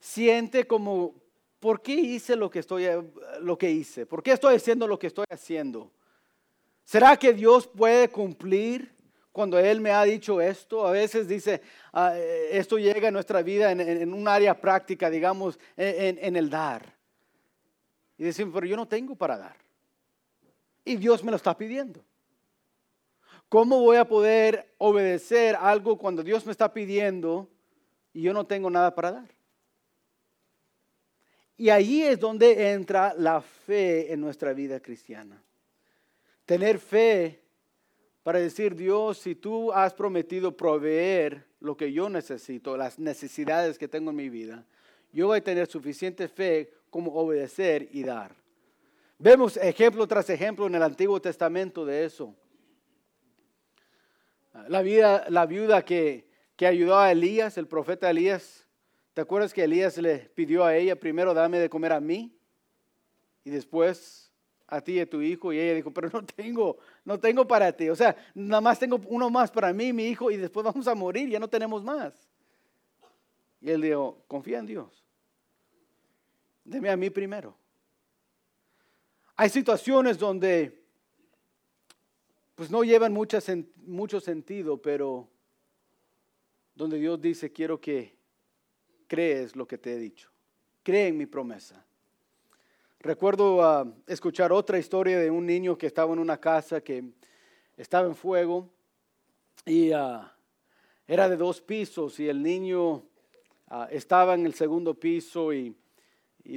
Siente 0.00 0.66
como, 0.66 1.14
¿por 1.58 1.82
qué 1.82 1.94
hice 1.94 2.36
lo 2.36 2.48
que, 2.48 2.60
estoy, 2.60 2.86
lo 3.40 3.58
que 3.58 3.70
hice? 3.70 4.06
¿Por 4.06 4.22
qué 4.22 4.32
estoy 4.32 4.54
haciendo 4.54 4.86
lo 4.86 4.98
que 4.98 5.08
estoy 5.08 5.26
haciendo? 5.28 5.90
¿Será 6.84 7.16
que 7.16 7.32
Dios 7.32 7.66
puede 7.66 8.08
cumplir 8.08 8.94
cuando 9.32 9.58
Él 9.58 9.80
me 9.80 9.90
ha 9.90 10.04
dicho 10.04 10.40
esto? 10.40 10.86
A 10.86 10.92
veces 10.92 11.26
dice, 11.26 11.60
ah, 11.92 12.16
esto 12.16 12.78
llega 12.78 13.08
a 13.08 13.10
nuestra 13.10 13.42
vida 13.42 13.72
en, 13.72 14.12
un 14.14 14.28
área 14.28 14.58
práctica, 14.60 15.10
digamos, 15.10 15.58
en, 15.76 16.18
en 16.22 16.36
el 16.36 16.48
dar. 16.48 16.94
Y 18.16 18.24
decimos, 18.24 18.54
pero 18.54 18.66
yo 18.66 18.76
no 18.76 18.86
tengo 18.86 19.16
para 19.16 19.36
dar. 19.36 19.65
Y 20.86 20.96
Dios 20.96 21.22
me 21.24 21.32
lo 21.32 21.36
está 21.36 21.58
pidiendo. 21.58 22.02
¿Cómo 23.48 23.80
voy 23.80 23.96
a 23.96 24.06
poder 24.06 24.72
obedecer 24.78 25.56
algo 25.56 25.98
cuando 25.98 26.22
Dios 26.22 26.46
me 26.46 26.52
está 26.52 26.72
pidiendo 26.72 27.50
y 28.12 28.22
yo 28.22 28.32
no 28.32 28.46
tengo 28.46 28.70
nada 28.70 28.94
para 28.94 29.10
dar? 29.10 29.28
Y 31.56 31.70
ahí 31.70 32.04
es 32.04 32.20
donde 32.20 32.70
entra 32.72 33.14
la 33.18 33.40
fe 33.40 34.12
en 34.12 34.20
nuestra 34.20 34.52
vida 34.52 34.78
cristiana. 34.78 35.42
Tener 36.44 36.78
fe 36.78 37.42
para 38.22 38.38
decir, 38.38 38.76
Dios, 38.76 39.18
si 39.18 39.34
tú 39.34 39.72
has 39.72 39.92
prometido 39.92 40.56
proveer 40.56 41.46
lo 41.58 41.76
que 41.76 41.92
yo 41.92 42.08
necesito, 42.08 42.76
las 42.76 42.98
necesidades 42.98 43.76
que 43.76 43.88
tengo 43.88 44.10
en 44.10 44.16
mi 44.16 44.28
vida, 44.28 44.64
yo 45.12 45.26
voy 45.26 45.38
a 45.38 45.44
tener 45.44 45.66
suficiente 45.66 46.28
fe 46.28 46.70
como 46.90 47.12
obedecer 47.12 47.88
y 47.90 48.04
dar. 48.04 48.45
Vemos 49.18 49.56
ejemplo 49.56 50.06
tras 50.06 50.28
ejemplo 50.28 50.66
en 50.66 50.74
el 50.74 50.82
Antiguo 50.82 51.20
Testamento 51.20 51.86
de 51.86 52.04
eso. 52.04 52.34
La, 54.68 54.82
vida, 54.82 55.24
la 55.28 55.46
viuda 55.46 55.84
que, 55.84 56.28
que 56.54 56.66
ayudó 56.66 56.98
a 56.98 57.10
Elías, 57.10 57.56
el 57.56 57.66
profeta 57.66 58.10
Elías, 58.10 58.66
¿te 59.14 59.22
acuerdas 59.22 59.54
que 59.54 59.64
Elías 59.64 59.96
le 59.98 60.18
pidió 60.18 60.64
a 60.64 60.76
ella, 60.76 60.96
primero 60.96 61.32
dame 61.32 61.58
de 61.58 61.70
comer 61.70 61.92
a 61.92 62.00
mí 62.00 62.36
y 63.44 63.50
después 63.50 64.30
a 64.66 64.82
ti 64.82 64.94
y 64.94 65.00
a 65.00 65.08
tu 65.08 65.22
hijo? 65.22 65.50
Y 65.52 65.60
ella 65.60 65.74
dijo, 65.74 65.90
pero 65.92 66.10
no 66.12 66.24
tengo, 66.24 66.76
no 67.04 67.18
tengo 67.18 67.46
para 67.46 67.72
ti. 67.72 67.88
O 67.88 67.96
sea, 67.96 68.14
nada 68.34 68.60
más 68.60 68.78
tengo 68.78 69.00
uno 69.06 69.30
más 69.30 69.50
para 69.50 69.72
mí, 69.72 69.94
mi 69.94 70.08
hijo, 70.08 70.30
y 70.30 70.36
después 70.36 70.64
vamos 70.64 70.86
a 70.88 70.94
morir, 70.94 71.30
ya 71.30 71.38
no 71.38 71.48
tenemos 71.48 71.82
más. 71.82 72.28
Y 73.62 73.70
él 73.70 73.80
dijo, 73.80 74.22
confía 74.28 74.58
en 74.58 74.66
Dios. 74.66 75.02
Deme 76.64 76.90
a 76.90 76.96
mí 76.96 77.08
primero. 77.08 77.56
Hay 79.38 79.50
situaciones 79.50 80.18
donde 80.18 80.82
pues 82.54 82.70
no 82.70 82.84
llevan 82.84 83.12
mucho 83.12 84.20
sentido, 84.20 84.80
pero 84.80 85.28
donde 86.74 86.98
Dios 86.98 87.20
dice, 87.20 87.52
quiero 87.52 87.78
que 87.78 88.16
crees 89.06 89.54
lo 89.54 89.68
que 89.68 89.76
te 89.76 89.92
he 89.92 89.98
dicho, 89.98 90.30
cree 90.82 91.08
en 91.08 91.18
mi 91.18 91.26
promesa. 91.26 91.84
Recuerdo 93.00 93.62
ah, 93.62 93.86
escuchar 94.06 94.52
otra 94.52 94.78
historia 94.78 95.18
de 95.20 95.30
un 95.30 95.44
niño 95.44 95.76
que 95.76 95.86
estaba 95.86 96.14
en 96.14 96.18
una 96.18 96.40
casa 96.40 96.80
que 96.80 97.04
estaba 97.76 98.08
en 98.08 98.16
fuego 98.16 98.70
y 99.66 99.92
ah, 99.92 100.34
era 101.06 101.28
de 101.28 101.36
dos 101.36 101.60
pisos 101.60 102.18
y 102.20 102.28
el 102.30 102.42
niño 102.42 103.02
ah, 103.68 103.86
estaba 103.90 104.32
en 104.32 104.46
el 104.46 104.54
segundo 104.54 104.94
piso 104.94 105.52
y, 105.52 105.76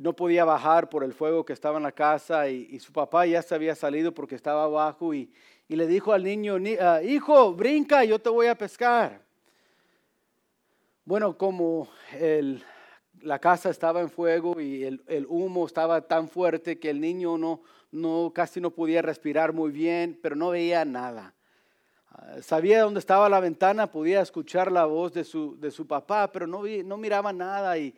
no 0.02 0.16
podía 0.16 0.46
bajar 0.46 0.90
por 0.90 1.04
el 1.04 1.14
fuego 1.14 1.46
que 1.46 1.54
estaba 1.54 1.78
en 1.78 1.84
la 1.84 1.92
casa 1.92 2.48
y, 2.50 2.68
y, 2.70 2.80
su 2.80 2.94
papá 2.94 3.26
ya 3.26 3.42
se 3.42 3.56
había 3.56 3.76
salido 3.76 4.14
porque 4.14 4.36
estaba 4.36 4.64
abajo 4.66 5.14
y, 5.14 5.32
y 5.70 5.76
le 5.76 5.86
dijo 5.86 6.12
al 6.12 6.24
niño, 6.24 6.58
ah, 6.82 7.00
hijo, 7.04 7.54
brinca, 7.54 8.04
yo 8.04 8.18
te 8.18 8.30
voy 8.30 8.48
a 8.48 8.56
pescar. 8.56 9.22
Bueno, 11.06 11.38
como 11.38 11.88
la 13.22 13.38
casa 13.40 13.70
estaba 13.70 14.02
en 14.02 14.10
fuego 14.10 14.60
y 14.60 14.84
el, 14.84 15.26
humo 15.30 15.68
estaba 15.68 16.02
tan 16.02 16.28
fuerte 16.28 16.80
que 16.80 16.90
el 16.90 17.00
niño 17.00 17.38
no, 17.38 17.62
no, 17.92 18.32
casi 18.34 18.60
no 18.60 18.72
podía 18.72 19.04
respirar 19.04 19.54
muy 19.54 19.72
bien, 19.72 20.20
pero 20.22 20.36
no 20.36 20.50
veía 20.50 20.84
nada. 20.86 21.36
Ah, 22.12 22.42
sabía 22.42 22.82
dónde 22.82 23.00
estaba 23.00 23.30
la 23.30 23.40
ventana, 23.40 23.92
podía 23.92 24.22
escuchar 24.22 24.72
la 24.72 24.86
voz 24.86 25.14
de 25.14 25.24
su, 25.24 25.56
de 25.60 25.70
su 25.70 25.86
papá, 25.86 26.32
pero 26.32 26.48
no, 26.48 26.64
no 26.84 26.98
miraba 26.98 27.32
nada 27.32 27.78
y, 27.78 27.96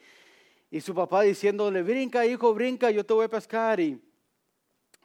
Y 0.71 0.79
su 0.79 0.95
papá 0.95 1.21
diciéndole, 1.23 1.83
brinca, 1.83 2.25
hijo, 2.25 2.53
brinca, 2.53 2.89
yo 2.89 3.05
te 3.05 3.13
voy 3.13 3.25
a 3.25 3.29
pescar. 3.29 3.79
Y 3.81 4.01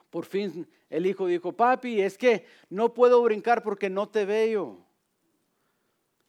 por 0.08 0.24
fin 0.24 0.66
el 0.88 1.06
hijo 1.06 1.26
dijo, 1.26 1.52
papi, 1.52 2.00
es 2.00 2.16
que 2.16 2.46
no 2.70 2.94
puedo 2.94 3.20
brincar 3.22 3.62
porque 3.62 3.90
no 3.90 4.08
te 4.08 4.24
veo. 4.24 4.86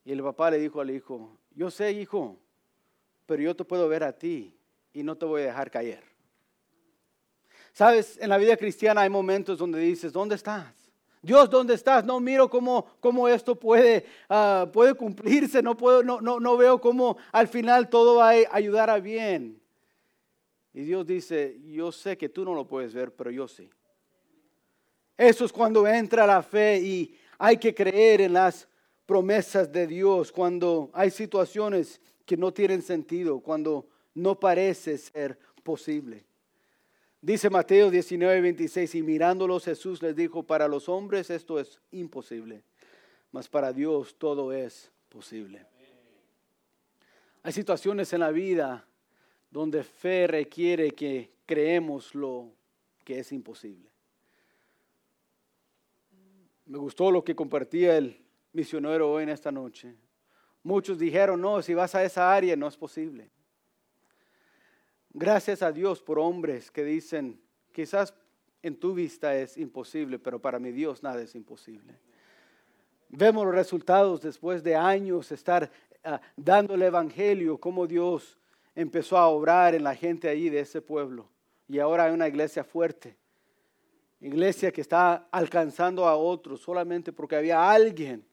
Y 0.04 0.12
el 0.12 0.23
papá 0.23 0.50
le 0.50 0.58
dijo 0.58 0.82
al 0.82 0.89
hijo, 0.89 1.38
yo 1.52 1.69
sé, 1.69 1.91
hijo, 1.91 2.39
pero 3.28 3.43
yo 3.43 3.56
te 3.56 3.63
puedo 3.63 3.88
ver 3.88 4.04
a 4.04 4.12
ti 4.12 4.58
y 4.91 5.04
no 5.04 5.15
te 5.15 5.26
voy 5.26 5.43
a 5.43 5.45
dejar 5.47 5.69
caer. 5.69 6.04
Sabes, 7.73 8.17
en 8.19 8.30
la 8.30 8.38
vida 8.38 8.58
cristiana 8.58 9.02
hay 9.02 9.10
momentos 9.10 9.60
donde 9.60 9.80
dices, 9.80 10.12
¿dónde 10.12 10.34
estás? 10.34 10.73
Dios, 11.21 11.49
¿dónde 11.49 11.73
estás? 11.73 12.06
No 12.06 12.19
miro 12.19 12.49
cómo, 12.49 12.86
cómo 12.99 13.27
esto 13.27 13.56
puede, 13.56 14.06
ah, 14.30 14.69
puede 14.71 14.93
cumplirse, 14.93 15.62
no, 15.62 15.75
puedo, 15.75 16.03
no, 16.03 16.21
no, 16.21 16.39
no 16.39 16.58
veo 16.58 16.80
cómo 16.80 17.17
al 17.32 17.47
final 17.47 17.89
todo 17.89 18.17
va 18.17 18.30
a 18.30 18.36
ayudar 18.51 18.89
a 18.89 18.99
bien. 18.99 19.60
Y 20.73 20.82
Dios 20.82 21.08
dice, 21.08 21.60
yo 21.65 21.91
sé 21.91 22.17
que 22.17 22.30
tú 22.30 22.45
no 22.45 22.53
lo 22.53 22.67
puedes 22.67 22.93
ver, 22.93 23.12
pero 23.12 23.32
yo 23.32 23.47
sí. 23.47 23.69
Eso 25.17 25.45
es 25.45 25.51
cuando 25.51 25.88
entra 25.88 26.27
la 26.27 26.43
fe 26.43 26.80
y 26.80 27.15
hay 27.39 27.58
que 27.58 27.73
creer 27.73 28.21
en 28.21 28.34
las 28.34 28.67
promesas 29.08 29.71
de 29.71 29.88
Dios, 29.88 30.32
cuando 30.32 30.91
hay 30.93 31.10
situaciones 31.10 31.99
que 32.25 32.38
no 32.38 32.53
tienen 32.53 32.82
sentido, 32.82 33.39
cuando 33.39 33.88
no 34.13 34.39
parece 34.39 34.97
ser 34.97 35.39
posible. 35.63 36.25
Dice 37.21 37.49
Mateo 37.49 37.89
19, 37.89 38.41
26, 38.41 38.95
y 38.95 39.01
mirándolos 39.01 39.65
Jesús 39.65 40.01
les 40.01 40.15
dijo, 40.15 40.43
para 40.43 40.67
los 40.67 40.88
hombres 40.88 41.30
esto 41.30 41.60
es 41.60 41.80
imposible, 41.91 42.63
mas 43.32 43.49
para 43.49 43.73
Dios 43.73 44.15
todo 44.17 44.53
es 44.53 44.91
posible. 45.10 45.65
Hay 47.41 47.53
situaciones 47.53 48.13
en 48.13 48.19
la 48.19 48.32
vida 48.32 48.86
donde 49.49 49.84
fe 49.84 50.27
requiere 50.27 50.91
que 50.91 51.32
creemos 51.45 52.13
lo 52.13 52.51
que 53.03 53.19
es 53.19 53.32
imposible. 53.32 53.89
Me 56.65 56.77
gustó 56.77 57.10
lo 57.10 57.23
que 57.23 57.36
compartía 57.36 57.97
el 57.97 58.21
misionero 58.51 59.10
hoy 59.10 59.23
en 59.23 59.30
esta 59.30 59.51
noche. 59.51 59.95
Muchos 60.62 60.99
dijeron, 60.99 61.39
no, 61.39 61.62
si 61.62 61.73
vas 61.73 61.95
a 61.95 62.03
esa 62.03 62.36
área 62.36 62.56
no 62.58 62.67
es 62.67 62.75
posible. 62.75 63.32
Gracias 65.19 65.63
a 65.63 65.71
Dios 65.71 65.99
por 65.99 66.19
hombres 66.19 66.69
que 66.69 66.84
dicen, 66.84 67.41
quizás 67.71 68.13
en 68.62 68.75
tu 68.75 68.93
vista 68.93 69.36
es 69.36 69.58
imposible, 69.58 70.19
pero 70.19 70.39
para 70.39 70.60
mi 70.60 70.71
Dios 70.71 71.01
nada 71.01 71.19
es 71.23 71.34
imposible. 71.34 71.95
Vemos 73.10 73.43
los 73.43 73.56
resultados 73.56 74.21
después 74.21 74.62
de 74.62 74.75
años 74.75 75.32
estar 75.32 75.71
uh, 76.06 76.17
dando 76.36 76.75
el 76.75 76.84
Evangelio, 76.84 77.58
cómo 77.58 77.88
Dios 77.88 78.38
empezó 78.75 79.17
a 79.17 79.27
obrar 79.30 79.73
en 79.73 79.84
la 79.84 79.95
gente 79.95 80.30
allí 80.30 80.49
de 80.49 80.60
ese 80.60 80.84
pueblo. 80.84 81.27
Y 81.67 81.80
ahora 81.80 82.03
hay 82.03 82.13
una 82.13 82.27
iglesia 82.27 82.63
fuerte, 82.63 83.17
iglesia 84.21 84.71
que 84.71 84.82
está 84.82 85.27
alcanzando 85.32 86.06
a 86.06 86.15
otros 86.15 86.62
solamente 86.62 87.12
porque 87.12 87.38
había 87.38 87.71
alguien 87.71 88.23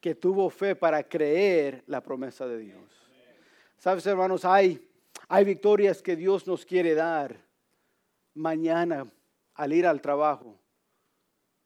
que 0.00 0.14
tuvo 0.14 0.48
fe 0.48 0.74
para 0.74 1.02
creer 1.02 1.84
la 1.86 2.02
promesa 2.02 2.46
de 2.46 2.56
Dios. 2.60 2.98
Sabes, 3.76 4.06
hermanos, 4.06 4.46
hay, 4.46 4.87
hay 5.28 5.44
victorias 5.44 6.02
que 6.02 6.16
Dios 6.16 6.46
nos 6.46 6.64
quiere 6.64 6.94
dar 6.94 7.36
mañana 8.34 9.10
al 9.54 9.72
ir 9.72 9.86
al 9.86 10.00
trabajo. 10.00 10.58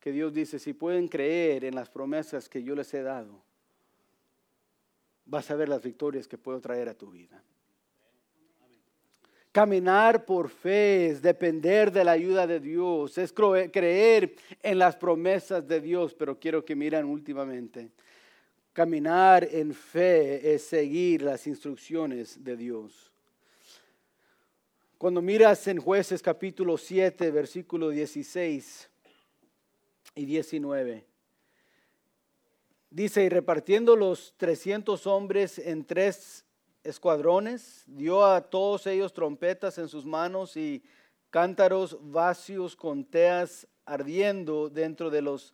Que 0.01 0.11
Dios 0.11 0.35
dice, 0.35 0.59
si 0.59 0.73
pueden 0.73 1.07
creer 1.07 1.65
en 1.65 1.77
las 1.77 1.89
promesas 1.89 2.49
que 2.49 2.63
yo 2.63 2.75
les 2.75 2.93
he 2.93 3.03
dado, 3.03 3.41
vas 5.27 5.49
a 5.51 5.55
ver 5.55 5.69
las 5.69 5.81
victorias 5.81 6.27
que 6.27 6.39
puedo 6.39 6.61
traer 6.61 6.89
a 6.89 6.95
tu 6.95 7.11
vida. 7.11 7.41
Caminar 9.53 10.25
por 10.25 10.49
fe 10.49 11.09
es 11.09 11.23
depender 11.23 11.93
de 11.93 12.03
la 12.05 12.13
ayuda 12.13 12.47
de 12.47 12.59
Dios, 12.59 13.19
es 13.19 13.33
creer 13.33 14.35
en 14.63 14.79
las 14.79 14.97
promesas 14.97 15.69
de 15.69 15.81
Dios, 15.81 16.15
pero 16.15 16.41
quiero 16.41 16.65
que 16.65 16.75
miren 16.75 17.05
últimamente. 17.05 17.91
Caminar 18.73 19.47
en 19.53 19.75
fe 19.75 20.55
es 20.55 20.63
seguir 20.63 21.23
las 21.23 21.47
instrucciones 21.47 22.43
de 22.43 22.57
Dios. 22.57 23.12
Cuando 25.03 25.21
miras 25.21 25.67
en 25.67 25.81
jueces 25.81 26.23
capítulo 26.23 26.79
7, 26.79 27.33
versículo 27.33 27.89
16 27.89 28.89
y 30.15 30.25
19, 30.25 31.05
dice, 32.89 33.25
y 33.25 33.29
repartiendo 33.29 33.97
los 33.97 34.33
300 34.37 35.05
hombres 35.09 35.59
en 35.59 35.85
tres 35.85 36.45
escuadrones, 36.85 37.83
dio 37.89 38.25
a 38.25 38.43
todos 38.43 38.87
ellos 38.87 39.13
trompetas 39.13 39.77
en 39.79 39.89
sus 39.89 40.07
manos 40.07 40.57
y 40.57 40.85
cántaros 41.31 41.99
vacíos 42.01 42.77
con 42.77 43.05
teas 43.05 43.67
ardiendo 43.85 44.69
dentro 44.69 45.11
de 45.11 45.21
los 45.21 45.53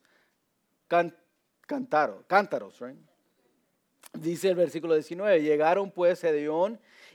cántaros, 0.88 2.22
cántaros, 2.26 2.82
Dice 4.12 4.50
el 4.50 4.56
versículo 4.56 4.92
19, 4.92 5.40
llegaron 5.40 5.90
pues 5.90 6.22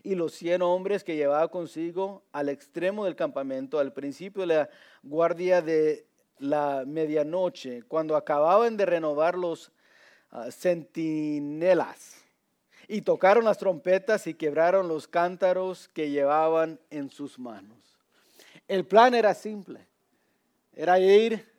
y 0.04 0.16
los 0.16 0.34
cien 0.34 0.62
hombres 0.62 1.04
que 1.04 1.16
llevaba 1.16 1.48
consigo 1.48 2.24
al 2.34 2.50
extremo 2.50 3.06
del 3.06 3.16
campamento, 3.16 3.80
al 3.80 3.94
principio 3.94 4.42
de 4.42 4.48
la 4.48 4.70
guardia 5.02 5.62
de 5.62 6.06
la 6.40 6.84
medianoche, 6.86 7.84
cuando 7.84 8.18
acababan 8.18 8.76
de 8.76 8.86
renovar 8.86 9.38
los 9.38 9.72
ah, 10.32 10.52
centinelas 10.52 12.18
y 12.88 13.02
tocaron 13.02 13.46
las 13.46 13.58
trompetas 13.58 14.28
y 14.28 14.34
quebraron 14.34 14.90
los 14.90 15.08
cántaros 15.08 15.88
que 15.88 16.10
llevaban 16.10 16.80
en 16.90 17.10
sus 17.10 17.40
manos. 17.40 17.78
El 18.68 18.86
plan 18.86 19.14
era 19.14 19.34
simple, 19.34 19.88
era 20.74 21.00
ir, 21.00 21.50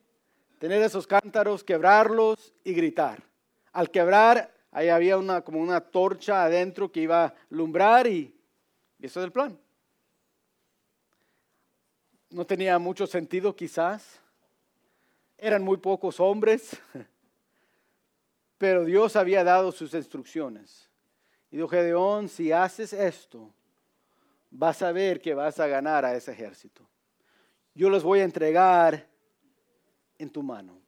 tener 0.58 0.82
esos 0.82 1.06
cántaros, 1.06 1.64
quebrarlos 1.64 2.52
y 2.62 2.74
gritar. 2.74 3.22
Al 3.72 3.90
quebrar, 3.90 4.53
ahí 4.74 4.88
había 4.88 5.16
una, 5.16 5.40
como 5.40 5.60
una 5.60 5.80
torcha 5.80 6.44
adentro 6.44 6.90
que 6.90 7.00
iba 7.00 7.24
a 7.24 7.34
alumbrar 7.50 8.08
y, 8.08 8.36
y 8.98 9.06
eso 9.06 9.20
es 9.20 9.24
el 9.24 9.32
plan. 9.32 9.58
No 12.28 12.44
tenía 12.44 12.78
mucho 12.80 13.06
sentido 13.06 13.54
quizás, 13.54 14.20
eran 15.38 15.62
muy 15.62 15.76
pocos 15.76 16.18
hombres, 16.18 16.76
pero 18.58 18.84
Dios 18.84 19.14
había 19.14 19.44
dado 19.44 19.70
sus 19.70 19.94
instrucciones. 19.94 20.90
Y 21.52 21.56
dijo 21.56 21.68
Gedeón, 21.68 22.28
si 22.28 22.50
haces 22.50 22.92
esto, 22.92 23.54
vas 24.50 24.82
a 24.82 24.90
ver 24.90 25.20
que 25.20 25.34
vas 25.34 25.60
a 25.60 25.68
ganar 25.68 26.04
a 26.04 26.16
ese 26.16 26.32
ejército. 26.32 26.84
Yo 27.74 27.88
los 27.90 28.02
voy 28.02 28.20
a 28.20 28.24
entregar 28.24 29.08
en 30.18 30.30
tu 30.30 30.42
mano. 30.42 30.83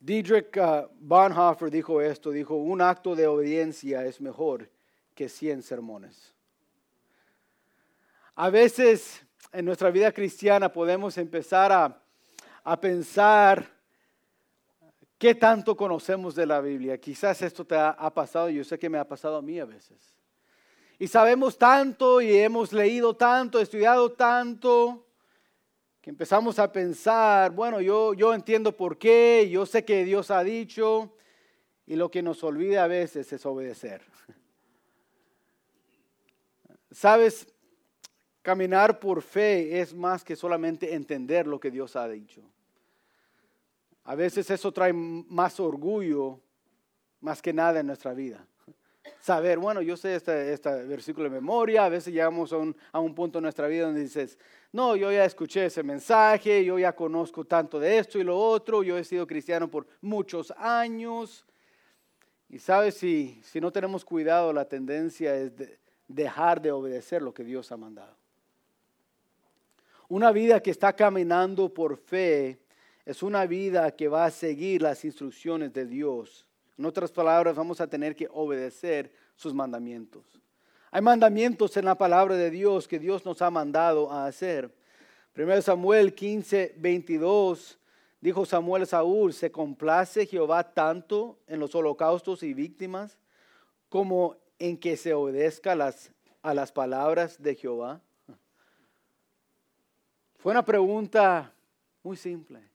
Dietrich 0.00 0.56
uh, 0.56 0.88
Bonhoeffer 0.98 1.70
dijo 1.70 2.00
esto, 2.00 2.30
dijo, 2.30 2.56
un 2.56 2.80
acto 2.80 3.14
de 3.14 3.26
obediencia 3.26 4.04
es 4.04 4.20
mejor 4.20 4.68
que 5.14 5.28
cien 5.28 5.62
sermones. 5.62 6.34
A 8.34 8.50
veces 8.50 9.24
en 9.52 9.66
nuestra 9.66 9.90
vida 9.90 10.10
cristiana 10.12 10.72
podemos 10.72 11.18
empezar 11.18 11.70
a, 11.70 12.02
a 12.64 12.80
pensar 12.80 13.80
¿Qué 15.20 15.34
tanto 15.34 15.76
conocemos 15.76 16.34
de 16.34 16.46
la 16.46 16.62
Biblia? 16.62 16.98
Quizás 16.98 17.42
esto 17.42 17.66
te 17.66 17.76
ha, 17.76 18.10
pasado, 18.14 18.48
yo 18.48 18.64
sé 18.64 18.78
que 18.78 18.88
me 18.88 18.96
ha 18.96 19.06
pasado 19.06 19.36
a 19.36 19.42
mí 19.42 19.60
a 19.60 19.66
veces. 19.66 20.14
Y 20.98 21.08
sabemos 21.08 21.58
tanto 21.58 22.22
y 22.22 22.38
hemos 22.38 22.72
leído 22.72 23.14
tanto, 23.14 23.60
estudiado 23.60 24.12
tanto, 24.12 25.09
que 26.00 26.10
empezamos 26.10 26.58
a 26.58 26.72
pensar, 26.72 27.50
bueno, 27.50 27.80
yo, 27.80 28.14
yo 28.14 28.32
entiendo 28.32 28.76
por 28.76 28.96
qué, 28.96 29.48
yo 29.50 29.66
sé 29.66 29.84
que 29.84 30.04
Dios 30.04 30.30
ha 30.30 30.42
dicho, 30.42 31.14
y 31.86 31.96
lo 31.96 32.10
que 32.10 32.22
nos 32.22 32.42
olvida 32.42 32.84
a 32.84 32.86
veces 32.86 33.32
es 33.32 33.44
obedecer. 33.44 34.02
Sabes, 36.90 37.46
caminar 38.42 38.98
por 38.98 39.22
fe 39.22 39.80
es 39.80 39.92
más 39.92 40.24
que 40.24 40.36
solamente 40.36 40.94
entender 40.94 41.46
lo 41.46 41.60
que 41.60 41.70
Dios 41.70 41.96
ha 41.96 42.08
dicho. 42.08 42.42
A 44.04 44.14
veces 44.14 44.50
eso 44.50 44.72
trae 44.72 44.92
más 44.92 45.60
orgullo, 45.60 46.40
más 47.20 47.42
que 47.42 47.52
nada 47.52 47.80
en 47.80 47.86
nuestra 47.86 48.14
vida. 48.14 48.46
Saber, 49.18 49.58
bueno, 49.58 49.82
yo 49.82 49.96
sé 49.96 50.14
este, 50.14 50.84
versículo 50.84 51.24
de 51.24 51.30
memoria, 51.30 51.84
a 51.84 51.88
veces 51.88 52.12
llegamos 52.12 52.52
a 52.52 52.58
un, 52.58 52.76
a 52.92 53.00
un 53.00 53.14
punto 53.14 53.38
en 53.38 53.44
nuestra 53.44 53.66
vida 53.66 53.86
donde 53.86 54.02
dices, 54.02 54.38
no, 54.72 54.94
yo 54.96 55.10
ya 55.10 55.24
escuché 55.24 55.66
ese 55.66 55.82
mensaje, 55.82 56.64
yo 56.64 56.78
ya 56.78 56.94
conozco 56.94 57.44
tanto 57.44 57.78
de 57.80 57.98
esto 57.98 58.18
y 58.18 58.24
lo 58.24 58.38
otro, 58.38 58.82
yo 58.82 58.96
he 58.98 59.04
sido 59.04 59.26
cristiano 59.26 59.70
por 59.70 59.86
muchos 60.00 60.52
años. 60.56 61.46
Y 62.48 62.58
sabes, 62.58 62.96
si, 62.96 63.40
si 63.42 63.60
no 63.60 63.70
tenemos 63.72 64.04
cuidado, 64.04 64.52
la 64.52 64.64
tendencia 64.64 65.34
es 65.34 65.52
dejar 66.06 66.60
de 66.60 66.72
obedecer 66.72 67.22
lo 67.22 67.32
que 67.32 67.44
Dios 67.44 67.70
ha 67.72 67.76
mandado. 67.76 68.16
Una 70.08 70.32
vida 70.32 70.60
que 70.60 70.72
está 70.72 70.92
caminando 70.92 71.72
por 71.72 71.96
fe 71.96 72.58
es 73.04 73.22
una 73.22 73.46
vida 73.46 73.90
que 73.92 74.08
va 74.08 74.24
a 74.24 74.30
seguir 74.30 74.82
las 74.82 75.04
instrucciones 75.04 75.72
de 75.72 75.86
Dios. 75.86 76.46
En 76.80 76.86
otras 76.86 77.12
palabras, 77.12 77.54
vamos 77.54 77.78
a 77.82 77.86
tener 77.86 78.16
que 78.16 78.26
obedecer 78.32 79.12
sus 79.36 79.52
mandamientos. 79.52 80.24
Hay 80.90 81.02
mandamientos 81.02 81.76
en 81.76 81.84
la 81.84 81.94
palabra 81.94 82.36
de 82.36 82.50
Dios 82.50 82.88
que 82.88 82.98
Dios 82.98 83.22
nos 83.26 83.42
ha 83.42 83.50
mandado 83.50 84.10
a 84.10 84.24
hacer. 84.24 84.74
1 85.36 85.60
Samuel 85.60 86.14
15, 86.14 86.76
22, 86.78 87.78
dijo 88.22 88.46
Samuel 88.46 88.84
a 88.84 88.86
Saúl, 88.86 89.34
¿se 89.34 89.52
complace 89.52 90.24
Jehová 90.24 90.72
tanto 90.72 91.38
en 91.46 91.60
los 91.60 91.74
holocaustos 91.74 92.42
y 92.42 92.54
víctimas 92.54 93.18
como 93.90 94.36
en 94.58 94.78
que 94.78 94.96
se 94.96 95.12
obedezca 95.12 95.72
a 95.72 96.54
las 96.54 96.72
palabras 96.72 97.42
de 97.42 97.56
Jehová? 97.56 98.00
Fue 100.38 100.52
una 100.52 100.64
pregunta 100.64 101.52
muy 102.02 102.16
simple. 102.16 102.69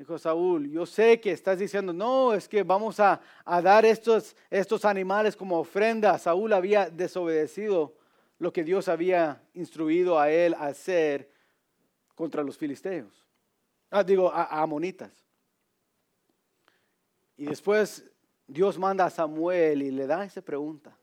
Dijo 0.00 0.18
Saúl, 0.18 0.70
yo 0.70 0.86
sé 0.86 1.20
que 1.20 1.30
estás 1.30 1.58
diciendo, 1.58 1.92
no, 1.92 2.32
es 2.32 2.48
que 2.48 2.62
vamos 2.62 2.98
a, 3.00 3.20
dar 3.44 3.84
estos, 3.84 4.34
estos 4.48 4.86
animales 4.86 5.36
como 5.36 5.58
ofrenda. 5.58 6.18
Saúl 6.18 6.54
había 6.54 6.88
desobedecido 6.88 7.92
lo 8.38 8.50
que 8.50 8.64
Dios 8.64 8.88
había 8.88 9.42
instruido 9.52 10.18
a 10.18 10.30
él 10.30 10.54
a 10.54 10.68
hacer 10.68 11.30
contra 12.14 12.42
los 12.42 12.56
filisteos. 12.56 13.26
Ah, 13.90 14.02
digo, 14.02 14.32
a, 14.32 14.62
amonitas. 14.62 15.12
Y 17.36 17.44
después 17.44 18.10
Dios 18.46 18.78
manda 18.78 19.04
a 19.04 19.10
Samuel 19.10 19.82
y 19.82 19.90
le 19.90 20.06
da 20.06 20.24
esa 20.24 20.40
pregunta. 20.40 20.96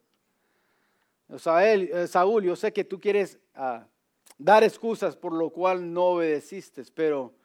Eh, 1.30 2.08
Saúl, 2.08 2.46
yo 2.46 2.56
sé 2.56 2.74
que 2.74 2.84
tú 2.84 3.00
quieres 3.00 3.38
ah, 3.54 3.86
dar 4.40 4.64
excusas 4.64 5.16
por 5.16 5.34
lo 5.34 5.52
cual 5.52 5.94
no 5.94 6.06
obedeciste, 6.06 6.82
pero 6.96 7.37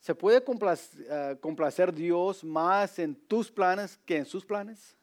¿se 0.00 0.14
puede 0.14 0.42
complacer, 0.42 1.12
ah, 1.12 1.36
complacer 1.40 1.92
Dios 1.92 2.42
más 2.42 2.98
en 2.98 3.14
tus 3.14 3.50
planes 3.50 3.98
que 4.04 4.16
en 4.16 4.26
sus 4.26 4.44
planes? 4.44 4.96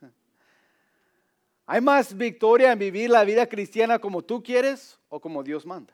¿Hay 1.65 1.81
más 1.81 2.15
victoria 2.15 2.71
en 2.71 2.79
vivir 2.79 3.09
la 3.09 3.23
vida 3.23 3.45
cristiana 3.45 3.99
como 3.99 4.23
tú 4.23 4.41
quieres 4.41 4.99
o 5.09 5.19
como 5.19 5.43
Dios 5.43 5.65
manda? 5.65 5.93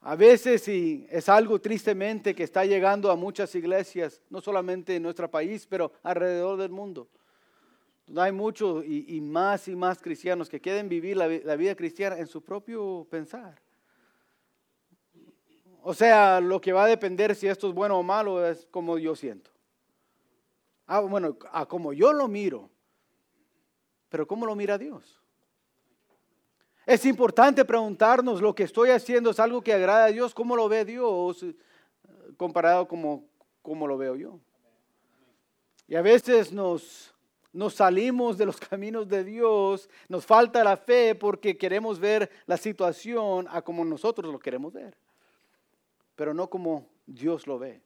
A 0.00 0.14
veces, 0.14 0.66
y 0.68 1.06
es 1.10 1.28
algo 1.28 1.60
tristemente 1.60 2.34
que 2.34 2.44
está 2.44 2.64
llegando 2.64 3.10
a 3.10 3.16
muchas 3.16 3.52
iglesias, 3.54 4.22
no 4.30 4.40
solamente 4.40 4.94
en 4.94 5.02
nuestro 5.02 5.28
país, 5.28 5.66
pero 5.66 5.92
alrededor 6.02 6.56
del 6.56 6.70
mundo. 6.70 7.08
Hay 8.16 8.32
muchos 8.32 8.84
y, 8.86 9.20
más 9.20 9.68
y 9.68 9.76
más 9.76 9.98
cristianos 9.98 10.48
que 10.48 10.60
quieren 10.60 10.88
vivir 10.88 11.16
la, 11.16 11.26
la 11.26 11.56
vida 11.56 11.74
cristiana 11.74 12.16
en 12.16 12.26
su 12.26 12.42
propio 12.42 13.06
pensar. 13.10 13.60
O 15.88 15.94
sea, 15.94 16.38
lo 16.42 16.60
que 16.60 16.74
va 16.74 16.84
a 16.84 16.86
depender 16.86 17.34
si 17.34 17.46
esto 17.46 17.66
es 17.66 17.72
bueno 17.72 17.98
o 17.98 18.02
malo 18.02 18.46
es 18.46 18.66
como 18.70 18.98
yo 18.98 19.16
siento. 19.16 19.50
Ah, 20.86 21.00
bueno, 21.00 21.38
a 21.50 21.64
como 21.64 21.94
yo 21.94 22.12
lo 22.12 22.28
miro, 22.28 22.68
pero 24.10 24.26
¿cómo 24.26 24.44
lo 24.44 24.54
mira 24.54 24.76
Dios? 24.76 25.18
Es 26.84 27.06
importante 27.06 27.64
preguntarnos, 27.64 28.42
¿lo 28.42 28.54
que 28.54 28.64
estoy 28.64 28.90
haciendo 28.90 29.30
es 29.30 29.40
algo 29.40 29.62
que 29.62 29.72
agrada 29.72 30.04
a 30.04 30.12
Dios? 30.12 30.34
¿Cómo 30.34 30.56
lo 30.56 30.68
ve 30.68 30.84
Dios 30.84 31.42
comparado 32.36 32.86
como, 32.86 33.24
como 33.62 33.86
lo 33.86 33.96
veo 33.96 34.14
yo? 34.14 34.38
Y 35.86 35.94
a 35.94 36.02
veces 36.02 36.52
nos, 36.52 37.14
nos 37.50 37.72
salimos 37.72 38.36
de 38.36 38.44
los 38.44 38.58
caminos 38.60 39.08
de 39.08 39.24
Dios, 39.24 39.88
nos 40.06 40.26
falta 40.26 40.62
la 40.62 40.76
fe 40.76 41.14
porque 41.14 41.56
queremos 41.56 41.98
ver 41.98 42.30
la 42.44 42.58
situación 42.58 43.46
a 43.48 43.62
como 43.62 43.86
nosotros 43.86 44.30
lo 44.30 44.38
queremos 44.38 44.74
ver, 44.74 44.94
pero 46.18 46.34
no 46.34 46.50
como 46.50 46.90
Dios 47.06 47.46
lo 47.46 47.60
ve. 47.60 47.80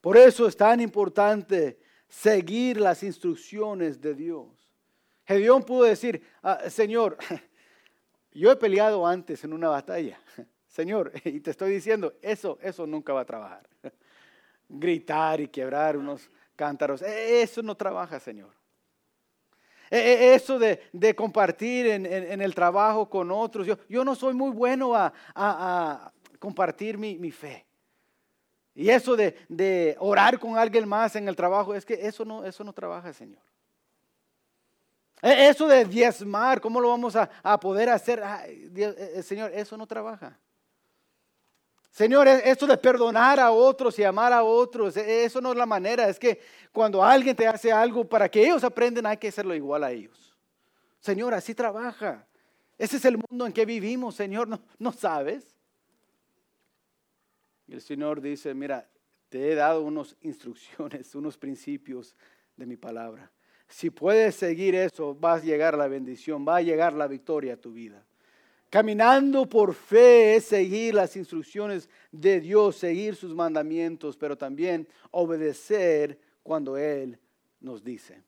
Por 0.00 0.16
eso 0.16 0.46
es 0.46 0.56
tan 0.56 0.80
importante 0.80 1.80
seguir 2.06 2.80
las 2.80 3.02
instrucciones 3.02 4.00
de 4.00 4.14
Dios. 4.14 4.72
Gedeón 5.26 5.64
pudo 5.64 5.82
decir, 5.82 6.22
ah, 6.40 6.70
Señor, 6.70 7.18
yo 8.32 8.52
he 8.52 8.54
peleado 8.54 9.04
antes 9.04 9.42
en 9.42 9.52
una 9.52 9.70
batalla. 9.70 10.20
Señor, 10.68 11.10
y 11.24 11.40
te 11.40 11.50
estoy 11.50 11.72
diciendo, 11.72 12.14
eso, 12.22 12.60
eso 12.62 12.86
nunca 12.86 13.12
va 13.12 13.22
a 13.22 13.26
trabajar. 13.26 13.68
Gritar 14.68 15.40
y 15.40 15.48
quebrar 15.48 15.96
unos 15.96 16.30
cántaros, 16.54 17.02
e, 17.02 17.42
eso 17.42 17.60
no 17.60 17.76
trabaja, 17.76 18.20
Señor. 18.20 18.52
E, 19.90 19.98
e, 19.98 20.34
eso 20.36 20.60
de, 20.60 21.14
compartir 21.16 21.88
en, 21.88 22.40
el 22.40 22.54
trabajo 22.54 23.10
con 23.10 23.32
otros, 23.32 23.66
yo, 23.66 23.78
yo 23.88 24.04
no 24.04 24.14
soy 24.14 24.34
muy 24.34 24.52
bueno 24.52 24.94
a, 24.94 26.12
compartir 26.44 26.98
mi, 26.98 27.18
mi, 27.18 27.30
fe. 27.30 27.64
Y 28.74 28.90
eso 28.90 29.16
de, 29.16 29.34
de, 29.48 29.96
orar 29.98 30.38
con 30.38 30.58
alguien 30.58 30.86
más 30.86 31.16
en 31.16 31.26
el 31.26 31.34
trabajo, 31.34 31.74
es 31.74 31.86
que 31.86 31.94
eso 31.94 32.24
no, 32.24 32.44
eso 32.44 32.62
no 32.62 32.72
trabaja, 32.72 33.12
Señor. 33.14 33.40
E, 35.22 35.48
eso 35.48 35.66
de 35.66 35.86
diezmar, 35.86 36.60
¿cómo 36.60 36.82
lo 36.82 36.90
vamos 36.90 37.16
a, 37.16 37.58
poder 37.58 37.88
hacer? 37.88 38.22
Eh, 38.46 39.14
eh, 39.16 39.22
Señor, 39.22 39.52
eso 39.54 39.74
no 39.78 39.86
trabaja. 39.86 40.38
Señor, 41.90 42.28
e, 42.28 42.50
eso 42.50 42.66
de 42.66 42.76
perdonar 42.76 43.40
a 43.40 43.50
otros 43.50 43.98
y 43.98 44.04
amar 44.04 44.34
a 44.34 44.42
otros, 44.42 44.98
e, 44.98 45.24
eso 45.24 45.40
no 45.40 45.52
es 45.52 45.56
la 45.56 45.64
manera. 45.64 46.10
Es 46.10 46.18
que 46.18 46.42
cuando 46.70 47.02
alguien 47.02 47.34
te 47.34 47.46
hace 47.46 47.72
algo 47.72 48.06
para 48.06 48.28
que 48.28 48.42
ellos 48.42 48.62
aprendan, 48.64 49.06
hay 49.06 49.16
que 49.16 49.28
hacerlo 49.28 49.54
igual 49.54 49.82
a 49.82 49.92
ellos. 49.92 50.36
Señor, 51.00 51.32
así 51.32 51.54
trabaja. 51.54 52.26
Ese 52.76 52.98
es 52.98 53.04
el 53.06 53.16
mundo 53.16 53.46
en 53.46 53.52
que 53.54 53.64
vivimos, 53.64 54.14
Señor, 54.16 54.46
¿no, 54.46 54.60
no 54.78 54.92
sabes? 54.92 55.53
Y 57.66 57.74
el 57.74 57.80
Señor 57.80 58.20
dice, 58.20 58.54
mira, 58.54 58.88
te 59.28 59.50
he 59.50 59.54
dado 59.54 59.82
unas 59.82 60.16
instrucciones, 60.22 61.14
unos 61.14 61.36
principios 61.36 62.14
de 62.56 62.66
mi 62.66 62.76
palabra. 62.76 63.30
Si 63.68 63.90
puedes 63.90 64.34
seguir 64.34 64.74
eso, 64.74 65.14
vas 65.14 65.42
a 65.42 65.44
llegar 65.44 65.76
la 65.76 65.88
bendición, 65.88 66.46
va 66.46 66.56
a 66.56 66.62
llegar 66.62 66.92
la 66.92 67.08
victoria 67.08 67.54
a 67.54 67.56
tu 67.56 67.72
vida. 67.72 68.04
Caminando 68.70 69.48
por 69.48 69.72
fe 69.72 70.36
es 70.36 70.46
seguir 70.46 70.94
las 70.94 71.16
instrucciones 71.16 71.88
de 72.10 72.40
Dios, 72.40 72.76
seguir 72.76 73.14
sus 73.14 73.34
mandamientos, 73.34 74.16
pero 74.16 74.36
también 74.36 74.88
obedecer 75.12 76.18
cuando 76.42 76.76
Él 76.76 77.18
nos 77.60 77.84
dice. 77.84 78.20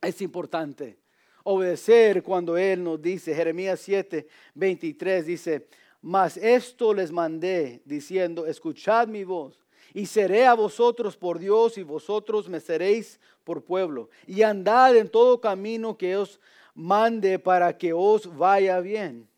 Es 0.00 0.22
importante 0.22 0.98
obedecer 1.42 2.22
cuando 2.22 2.56
Él 2.56 2.82
nos 2.82 3.00
dice. 3.00 3.34
Jeremías 3.34 3.80
7, 3.80 4.26
23 4.54 5.26
dice, 5.26 5.68
mas 6.06 6.36
esto 6.36 6.94
les 6.94 7.10
mandé 7.10 7.82
diciendo, 7.84 8.46
escuchad 8.46 9.08
mi 9.08 9.24
voz 9.24 9.58
y 9.92 10.06
seré 10.06 10.46
a 10.46 10.54
vosotros 10.54 11.16
por 11.16 11.40
Dios 11.40 11.78
y 11.78 11.82
vosotros 11.82 12.48
me 12.48 12.60
seréis 12.60 13.18
por 13.42 13.64
pueblo. 13.64 14.08
Y 14.24 14.42
andad 14.42 14.96
en 14.96 15.08
todo 15.08 15.40
camino 15.40 15.98
que 15.98 16.16
os 16.16 16.38
mande 16.76 17.40
para 17.40 17.76
que 17.76 17.92
os 17.92 18.36
vaya 18.36 18.78
bien. 18.78 19.28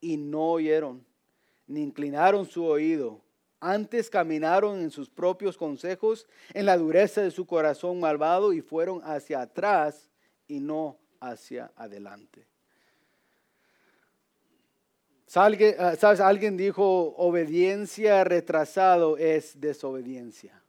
Y 0.00 0.16
no 0.16 0.52
oyeron, 0.52 1.04
ni 1.66 1.82
inclinaron 1.82 2.46
su 2.46 2.64
oído. 2.64 3.20
Antes 3.60 4.08
caminaron 4.08 4.80
en 4.80 4.90
sus 4.90 5.10
propios 5.10 5.58
consejos, 5.58 6.26
en 6.54 6.64
la 6.64 6.78
dureza 6.78 7.20
de 7.20 7.30
su 7.30 7.44
corazón 7.44 8.00
malvado, 8.00 8.54
y 8.54 8.62
fueron 8.62 9.02
hacia 9.04 9.42
atrás 9.42 10.08
y 10.48 10.60
no 10.60 10.96
hacia 11.20 11.70
adelante. 11.76 12.46
Ah, 15.38 15.94
¿Sabes? 15.98 16.20
Alguien 16.20 16.56
dijo, 16.56 17.14
obediencia 17.18 18.24
retrasado 18.24 19.18
es 19.18 19.60
desobediencia. 19.60 20.62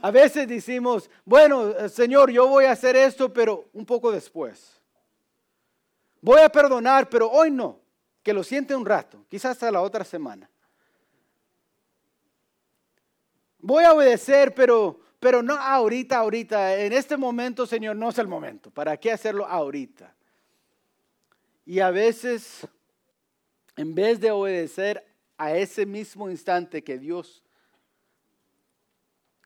A 0.00 0.12
veces 0.12 0.46
decimos, 0.46 1.10
bueno, 1.24 1.70
eh, 1.70 1.88
Señor, 1.88 2.30
yo 2.30 2.46
voy 2.46 2.66
a 2.66 2.70
hacer 2.70 2.94
esto, 2.94 3.32
pero 3.32 3.68
un 3.72 3.84
poco 3.84 4.12
después. 4.12 4.80
Voy 6.20 6.40
a 6.40 6.48
perdonar, 6.48 7.08
pero 7.08 7.28
hoy 7.28 7.50
no. 7.50 7.80
Que 8.22 8.32
lo 8.32 8.44
siente 8.44 8.76
un 8.76 8.86
rato, 8.86 9.24
quizás 9.28 9.52
hasta 9.52 9.72
la 9.72 9.80
otra 9.80 10.04
semana. 10.04 10.48
Voy 13.58 13.82
a 13.82 13.92
obedecer, 13.92 14.54
pero, 14.54 15.00
pero 15.18 15.42
no 15.42 15.54
ahorita, 15.54 16.18
ahorita. 16.18 16.78
En 16.78 16.92
este 16.92 17.16
momento, 17.16 17.66
Señor, 17.66 17.96
no 17.96 18.10
es 18.10 18.18
el 18.18 18.28
momento. 18.28 18.70
¿Para 18.70 18.96
qué 18.96 19.10
hacerlo 19.10 19.44
ahorita? 19.46 20.14
Y 21.64 21.80
a 21.80 21.90
veces 21.90 22.68
en 23.76 23.94
vez 23.94 24.18
de 24.20 24.30
obedecer 24.30 25.04
a 25.36 25.54
ese 25.54 25.84
mismo 25.84 26.30
instante 26.30 26.82
que 26.82 26.98
Dios 26.98 27.42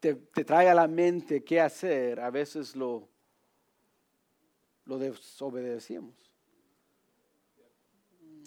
te, 0.01 0.15
trae 0.15 0.69
a 0.69 0.75
la 0.75 0.89
mente 0.89 1.45
qué 1.45 1.61
hacer, 1.61 2.21
a 2.21 2.31
veces 2.31 2.75
lo, 2.75 3.09
lo 4.87 4.99
desobedecemos. 4.99 6.15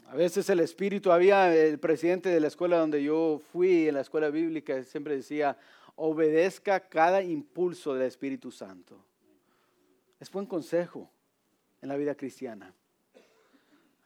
A 0.08 0.16
veces 0.16 0.50
el 0.50 0.60
Espíritu, 0.60 1.12
había 1.12 1.54
el 1.56 1.80
presidente 1.80 2.30
de 2.30 2.40
la 2.40 2.48
escuela 2.48 2.78
donde 2.78 3.04
yo 3.04 3.42
fui, 3.52 3.88
en 3.88 3.96
la 3.96 4.02
escuela 4.02 4.30
bíblica, 4.30 4.84
siempre 4.84 5.16
decía, 5.16 5.58
obedezca 5.96 6.80
cada 6.80 7.22
impulso 7.22 7.94
del 7.94 8.08
Espíritu 8.08 8.52
Santo. 8.52 9.04
Es 10.20 10.32
buen 10.32 10.46
consejo 10.46 11.10
en 11.82 11.90
la 11.90 11.98
vida 11.98 12.16
cristiana. 12.16 12.74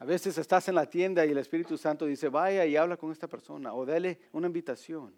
A 0.00 0.04
veces 0.04 0.38
estás 0.38 0.68
en 0.68 0.76
la 0.76 0.86
tienda 0.86 1.26
y 1.26 1.30
el 1.30 1.38
Espíritu 1.38 1.76
Santo 1.76 2.06
dice, 2.06 2.28
vaya 2.28 2.64
y 2.64 2.76
habla 2.76 2.96
con 2.96 3.10
esta 3.10 3.26
persona 3.26 3.74
o 3.74 3.84
dale 3.84 4.20
una 4.32 4.46
invitación. 4.46 5.12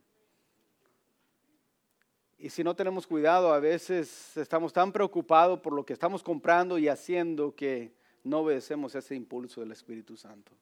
Y 2.38 2.48
si 2.48 2.64
no 2.64 2.74
tenemos 2.74 3.06
cuidado, 3.06 3.52
a 3.52 3.60
veces 3.60 4.34
estamos 4.38 4.72
tan 4.72 4.90
preocupados 4.90 5.60
por 5.60 5.74
lo 5.74 5.84
que 5.84 5.92
estamos 5.92 6.22
comprando 6.22 6.78
y 6.78 6.88
haciendo 6.88 7.54
que 7.54 7.92
no 8.24 8.38
obedecemos 8.38 8.94
ese 8.94 9.14
impulso 9.14 9.60
del 9.60 9.72
Espíritu 9.72 10.16
Santo. 10.16 10.52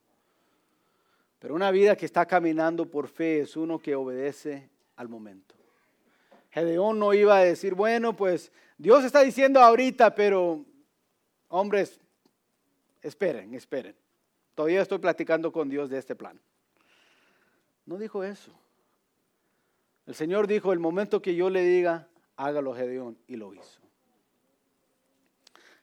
Pero 1.39 1.55
una 1.55 1.71
vida 1.71 1.95
que 1.95 2.05
está 2.05 2.25
caminando 2.25 2.85
por 2.85 3.07
fe 3.07 3.39
es 3.39 3.55
uno 3.55 3.79
que 3.79 3.95
obedece 3.95 4.69
al 4.97 5.07
momento. 5.07 5.55
Gedeón 6.49 6.99
no 6.99 7.13
iba 7.13 7.37
a 7.37 7.45
decir, 7.45 7.73
bueno, 7.73 8.13
pues 8.13 8.51
Dios 8.77 9.05
está 9.05 9.21
diciendo 9.21 9.61
ahorita, 9.61 10.13
pero 10.13 10.65
hombres, 11.47 12.01
esperen, 13.01 13.53
esperen. 13.53 13.95
Todavía 14.59 14.81
estoy 14.81 14.97
platicando 14.97 15.53
con 15.53 15.69
Dios 15.69 15.89
de 15.89 15.97
este 15.97 16.17
plan. 16.17 16.37
No 17.85 17.97
dijo 17.97 18.25
eso. 18.25 18.51
El 20.05 20.15
Señor 20.15 20.47
dijo, 20.47 20.73
el 20.73 20.79
momento 20.79 21.21
que 21.21 21.33
yo 21.33 21.49
le 21.49 21.63
diga, 21.63 22.09
hágalo 22.35 22.73
Gedeón, 22.73 23.17
y 23.25 23.37
lo 23.37 23.53
hizo. 23.53 23.79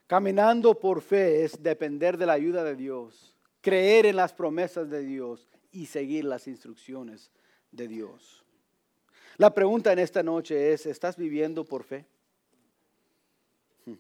Caminando 0.06 0.78
por 0.78 1.00
fe 1.00 1.42
es 1.42 1.62
depender 1.62 2.18
de 2.18 2.26
la 2.26 2.34
ayuda 2.34 2.64
de 2.64 2.76
Dios, 2.76 3.34
creer 3.62 4.04
en 4.04 4.16
las 4.16 4.34
promesas 4.34 4.90
de 4.90 5.00
Dios 5.00 5.48
y 5.72 5.86
seguir 5.86 6.26
las 6.26 6.46
instrucciones 6.46 7.30
de 7.70 7.88
Dios. 7.88 8.44
La 9.38 9.54
pregunta 9.54 9.90
en 9.90 10.00
esta 10.00 10.22
noche 10.22 10.74
es, 10.74 10.84
¿estás 10.84 11.16
viviendo 11.16 11.64
por 11.64 11.82
fe? 11.82 12.04
Hmm. 13.86 13.94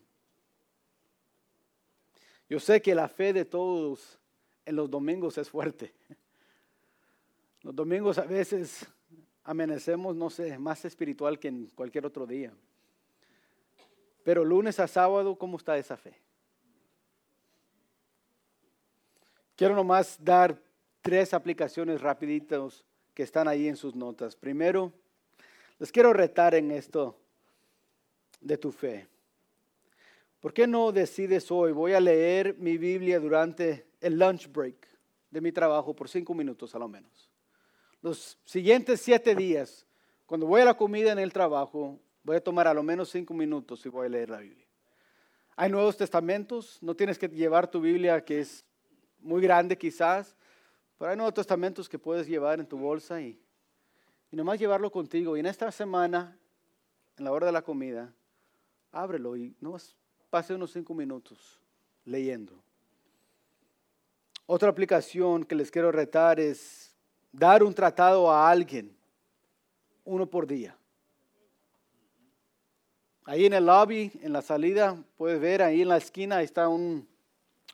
Yo 2.50 2.60
sé 2.60 2.82
que 2.82 2.94
la 2.94 3.08
fe 3.08 3.32
de 3.32 3.46
todos 3.46 4.20
en 4.66 4.76
los 4.76 4.90
domingos 4.90 5.38
es 5.38 5.48
fuerte. 5.48 5.94
Los 7.62 7.74
domingos 7.74 8.18
a 8.18 8.24
veces 8.24 8.86
amanecemos, 9.42 10.14
no 10.14 10.28
sé, 10.28 10.58
más 10.58 10.84
espiritual 10.84 11.38
que 11.38 11.48
en 11.48 11.66
cualquier 11.74 12.04
otro 12.04 12.26
día. 12.26 12.52
Pero 14.22 14.44
lunes 14.44 14.78
a 14.80 14.86
sábado, 14.86 15.36
¿cómo 15.36 15.56
está 15.56 15.78
esa 15.78 15.96
fe? 15.96 16.20
Quiero 19.54 19.74
nomás 19.74 20.22
dar 20.22 20.60
tres 21.00 21.32
aplicaciones 21.32 22.00
rapiditas 22.00 22.84
que 23.14 23.22
están 23.22 23.48
ahí 23.48 23.68
en 23.68 23.76
sus 23.76 23.94
notas. 23.94 24.36
Primero, 24.36 24.92
les 25.78 25.90
quiero 25.90 26.12
retar 26.12 26.54
en 26.54 26.72
esto 26.72 27.16
de 28.40 28.58
tu 28.58 28.72
fe. 28.72 29.06
¿Por 30.40 30.52
qué 30.52 30.66
no 30.66 30.92
decides 30.92 31.50
hoy? 31.50 31.72
Voy 31.72 31.92
a 31.92 32.00
leer 32.00 32.56
mi 32.58 32.78
Biblia 32.78 33.18
durante 33.18 33.86
el 34.00 34.18
lunch 34.18 34.50
break 34.52 34.88
de 35.30 35.40
mi 35.40 35.52
trabajo 35.52 35.94
por 35.94 36.08
cinco 36.08 36.34
minutos 36.34 36.74
a 36.74 36.78
lo 36.78 36.88
menos 36.88 37.30
los 38.06 38.38
siguientes 38.44 39.00
siete 39.00 39.34
días, 39.34 39.84
cuando 40.26 40.46
voy 40.46 40.60
a 40.60 40.64
la 40.64 40.74
comida 40.74 41.10
en 41.10 41.18
el 41.18 41.32
trabajo, 41.32 41.98
voy 42.22 42.36
a 42.36 42.40
tomar 42.40 42.68
a 42.68 42.74
lo 42.74 42.82
menos 42.82 43.10
cinco 43.10 43.34
minutos 43.34 43.84
y 43.84 43.88
voy 43.88 44.06
a 44.06 44.08
leer 44.08 44.30
la 44.30 44.38
Biblia. 44.38 44.64
Hay 45.56 45.70
nuevos 45.70 45.96
testamentos, 45.96 46.78
no 46.82 46.94
tienes 46.94 47.18
que 47.18 47.28
llevar 47.28 47.68
tu 47.68 47.80
Biblia 47.80 48.24
que 48.24 48.40
es 48.40 48.64
muy 49.18 49.42
grande 49.42 49.76
quizás, 49.76 50.36
pero 50.96 51.10
hay 51.10 51.16
nuevos 51.16 51.34
testamentos 51.34 51.88
que 51.88 51.98
puedes 51.98 52.28
llevar 52.28 52.60
en 52.60 52.66
tu 52.66 52.78
bolsa 52.78 53.20
y, 53.20 53.40
y 54.30 54.36
nomás 54.36 54.60
llevarlo 54.60 54.92
contigo. 54.92 55.36
Y 55.36 55.40
en 55.40 55.46
esta 55.46 55.72
semana, 55.72 56.38
en 57.18 57.24
la 57.24 57.32
hora 57.32 57.46
de 57.46 57.52
la 57.52 57.62
comida, 57.62 58.14
ábrelo 58.92 59.36
y 59.36 59.56
no 59.60 59.76
pase 60.30 60.54
unos 60.54 60.72
cinco 60.72 60.94
minutos 60.94 61.60
leyendo. 62.04 62.52
Otra 64.46 64.68
aplicación 64.68 65.44
que 65.44 65.54
les 65.54 65.70
quiero 65.70 65.90
retar 65.90 66.38
es 66.38 66.94
dar 67.32 67.62
un 67.62 67.74
tratado 67.74 68.30
a 68.30 68.48
alguien, 68.48 68.96
uno 70.04 70.26
por 70.26 70.46
día. 70.46 70.76
Ahí 73.24 73.44
en 73.44 73.54
el 73.54 73.66
lobby, 73.66 74.12
en 74.22 74.32
la 74.32 74.40
salida, 74.40 74.96
puedes 75.16 75.40
ver 75.40 75.62
ahí 75.62 75.82
en 75.82 75.88
la 75.88 75.96
esquina 75.96 76.42
está 76.42 76.68
un, 76.68 77.08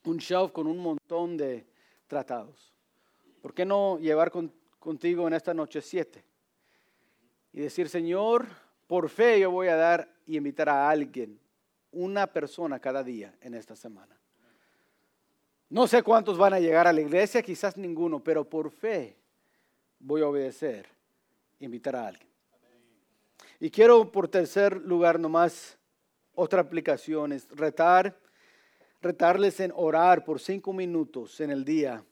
un 0.04 0.16
shelf 0.16 0.50
con 0.50 0.66
un 0.66 0.78
montón 0.78 1.36
de 1.36 1.66
tratados. 2.06 2.72
¿Por 3.42 3.52
qué 3.52 3.66
no 3.66 3.98
llevar 3.98 4.32
contigo 4.78 5.28
en 5.28 5.34
esta 5.34 5.52
noche 5.52 5.82
siete? 5.82 6.24
Y 7.52 7.60
decir, 7.60 7.90
Señor, 7.90 8.46
por 8.86 9.10
fe 9.10 9.40
yo 9.40 9.50
voy 9.50 9.68
a 9.68 9.76
dar 9.76 10.08
y 10.26 10.38
invitar 10.38 10.70
a 10.70 10.88
alguien, 10.88 11.38
una 11.92 12.26
persona 12.26 12.80
cada 12.80 13.04
día 13.04 13.34
en 13.40 13.54
esta 13.54 13.76
semana. 13.76 14.18
No 15.68 15.86
sé 15.86 16.02
cuántos 16.02 16.36
van 16.36 16.52
a 16.52 16.60
llegar 16.60 16.86
a 16.86 16.92
la 16.92 17.00
iglesia, 17.00 17.42
quizás 17.42 17.76
ninguno, 17.76 18.22
pero 18.22 18.44
por 18.44 18.70
fe 18.70 19.16
voy 19.98 20.20
a 20.20 20.28
obedecer, 20.28 20.86
invitar 21.60 21.96
a 21.96 22.08
alguien. 22.08 22.28
Y 23.58 23.70
quiero 23.70 24.10
por 24.10 24.28
tercer 24.28 24.76
lugar 24.76 25.18
nomás 25.18 25.78
otra 26.34 26.60
aplicación, 26.60 27.32
es 27.32 27.48
retar, 27.50 28.18
retarles 29.00 29.60
en 29.60 29.72
orar 29.74 30.24
por 30.24 30.40
cinco 30.40 30.72
minutos 30.72 31.40
en 31.40 31.50
el 31.50 31.64
día 31.64 32.04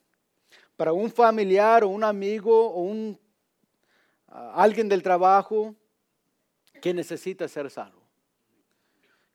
para 0.76 0.94
un 0.94 1.10
familiar 1.10 1.84
o 1.84 1.88
un 1.88 2.04
amigo 2.04 2.70
o 2.70 2.80
un, 2.80 3.18
alguien 4.26 4.88
del 4.88 5.02
trabajo 5.02 5.74
que 6.80 6.94
necesita 6.94 7.46
ser 7.48 7.68
salvo. 7.70 7.99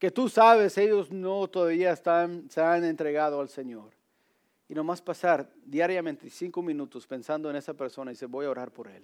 Que 0.05 0.11
tú 0.11 0.29
sabes, 0.29 0.77
ellos 0.77 1.09
no 1.09 1.47
todavía 1.47 1.91
están, 1.91 2.47
se 2.51 2.61
han 2.61 2.83
entregado 2.83 3.41
al 3.41 3.49
Señor 3.49 3.89
y 4.69 4.75
nomás 4.75 5.01
pasar 5.01 5.51
diariamente 5.65 6.29
cinco 6.29 6.61
minutos 6.61 7.07
pensando 7.07 7.49
en 7.49 7.55
esa 7.55 7.73
persona 7.73 8.11
y 8.11 8.13
decir, 8.13 8.27
voy 8.27 8.45
a 8.45 8.51
orar 8.51 8.69
por 8.69 8.87
él. 8.87 9.03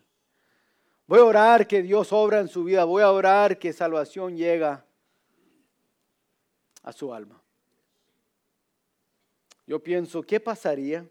Voy 1.07 1.17
a 1.17 1.23
orar 1.23 1.67
que 1.67 1.81
Dios 1.81 2.13
obra 2.13 2.39
en 2.39 2.47
su 2.47 2.63
vida. 2.65 2.83
Voy 2.83 3.01
a 3.01 3.09
orar 3.09 3.57
que 3.57 3.73
salvación 3.73 4.37
llega 4.37 4.85
a 6.83 6.91
su 6.91 7.11
alma. 7.11 7.41
Yo 9.65 9.81
pienso, 9.81 10.21
¿qué 10.21 10.39
pasaría 10.39 11.03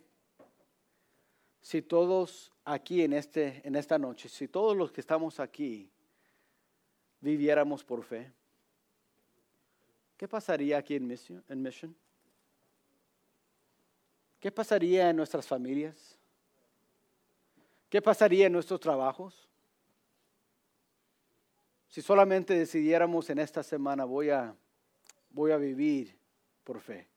si 1.60 1.82
todos 1.82 2.52
aquí 2.64 3.02
en, 3.02 3.12
este, 3.12 3.60
en 3.66 3.74
esta 3.74 3.98
noche, 3.98 4.28
si 4.28 4.46
todos 4.46 4.76
los 4.76 4.92
que 4.92 5.00
estamos 5.00 5.40
aquí 5.40 5.90
viviéramos 7.20 7.82
por 7.82 8.04
fe? 8.04 8.32
¿Qué 10.20 10.28
pasaría 10.28 10.76
aquí 10.76 10.96
en 10.96 11.06
Mission? 11.06 11.42
En 11.48 11.62
mission? 11.62 11.96
¿Qué 14.38 14.52
pasaría 14.52 15.08
en 15.08 15.16
nuestras 15.16 15.46
familias? 15.46 16.18
¿Qué 17.88 18.02
pasaría 18.02 18.44
en 18.44 18.52
nuestros 18.52 18.78
trabajos? 18.80 19.48
Si 21.88 22.02
solamente 22.02 22.52
decidiéramos 22.52 23.30
en 23.30 23.38
esta 23.38 23.62
semana 23.62 24.04
voy 24.04 24.28
a, 24.28 24.54
voy 25.30 25.52
a 25.52 25.56
vivir 25.56 26.14
por 26.64 26.80
fe. 26.80 27.08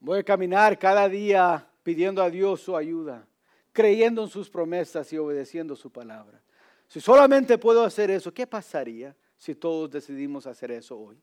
Voy 0.00 0.18
a 0.18 0.24
caminar 0.24 0.76
cada 0.76 1.08
día 1.08 1.70
pidiendo 1.84 2.20
a 2.20 2.30
Dios 2.30 2.62
su 2.62 2.76
ayuda, 2.76 3.28
creyendo 3.72 4.24
en 4.24 4.28
sus 4.28 4.50
promesas 4.50 5.12
y 5.12 5.18
obedeciendo 5.18 5.76
su 5.76 5.88
palabra. 5.88 6.42
Si 6.88 7.00
solamente 7.00 7.58
puedo 7.58 7.84
hacer 7.84 8.10
eso, 8.10 8.34
¿qué 8.34 8.44
pasaría 8.44 9.14
si 9.36 9.54
todos 9.54 9.88
decidimos 9.88 10.44
hacer 10.44 10.72
eso 10.72 10.98
hoy? 10.98 11.22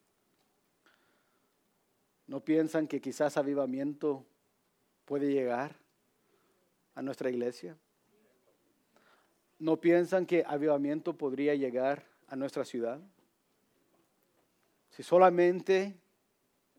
¿No 2.27 2.39
piensan 2.39 2.87
que 2.87 3.01
quizás 3.01 3.37
avivamiento 3.37 4.25
puede 5.05 5.31
llegar 5.31 5.75
a 6.95 7.01
nuestra 7.01 7.29
iglesia? 7.29 7.77
¿No 9.59 9.77
piensan 9.77 10.25
que 10.25 10.43
avivamiento 10.45 11.13
podría 11.13 11.55
llegar 11.55 12.05
a 12.27 12.35
nuestra 12.35 12.65
ciudad? 12.65 12.99
Si 14.89 15.03
solamente 15.03 15.95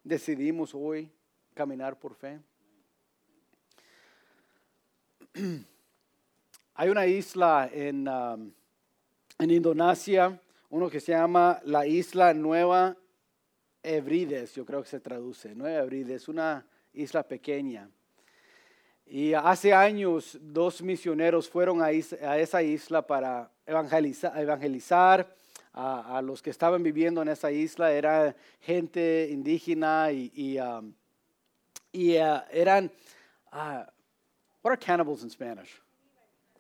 decidimos 0.03 0.74
hoy 0.74 1.11
caminar 1.55 1.99
por 1.99 2.14
fe. 2.14 2.38
Hay 6.74 6.88
una 6.88 7.07
isla 7.07 7.70
en, 7.72 8.07
um, 8.07 8.53
en 9.38 9.51
Indonesia, 9.51 10.40
uno 10.70 10.90
que 10.90 11.01
se 11.01 11.12
llama 11.12 11.61
la 11.64 11.86
isla 11.86 12.34
Nueva 12.34 12.97
Hebrides, 13.87 14.53
yo 14.57 14.66
creo 14.66 14.82
que 14.82 14.89
se 14.89 14.99
traduce, 14.99 15.55
Nueva 15.55 15.84
Hebrides, 15.84 16.26
una 16.26 16.66
isla 16.93 17.22
pequeña. 17.22 17.89
Y 19.07 19.32
hace 19.32 19.72
años 19.72 20.37
dos 20.41 20.82
misioneros 20.82 21.49
fueron 21.49 21.80
a, 21.80 21.93
esa 21.93 22.62
isla 22.64 23.07
para 23.07 23.49
evangelizar, 23.64 25.37
a, 25.72 26.20
los 26.20 26.43
que 26.43 26.51
estaban 26.51 26.82
viviendo 26.82 27.22
en 27.22 27.28
esa 27.28 27.53
isla. 27.53 27.93
Era 27.93 28.34
gente 28.61 29.28
indígena 29.30 30.11
y, 30.11 30.59
um, 30.59 30.93
uh, 31.95 32.41
eran, 32.51 32.91
uh, 33.53 33.84
what 34.62 34.72
are 34.72 34.76
cannibals 34.76 35.22
in 35.22 35.30
Spanish? 35.30 35.80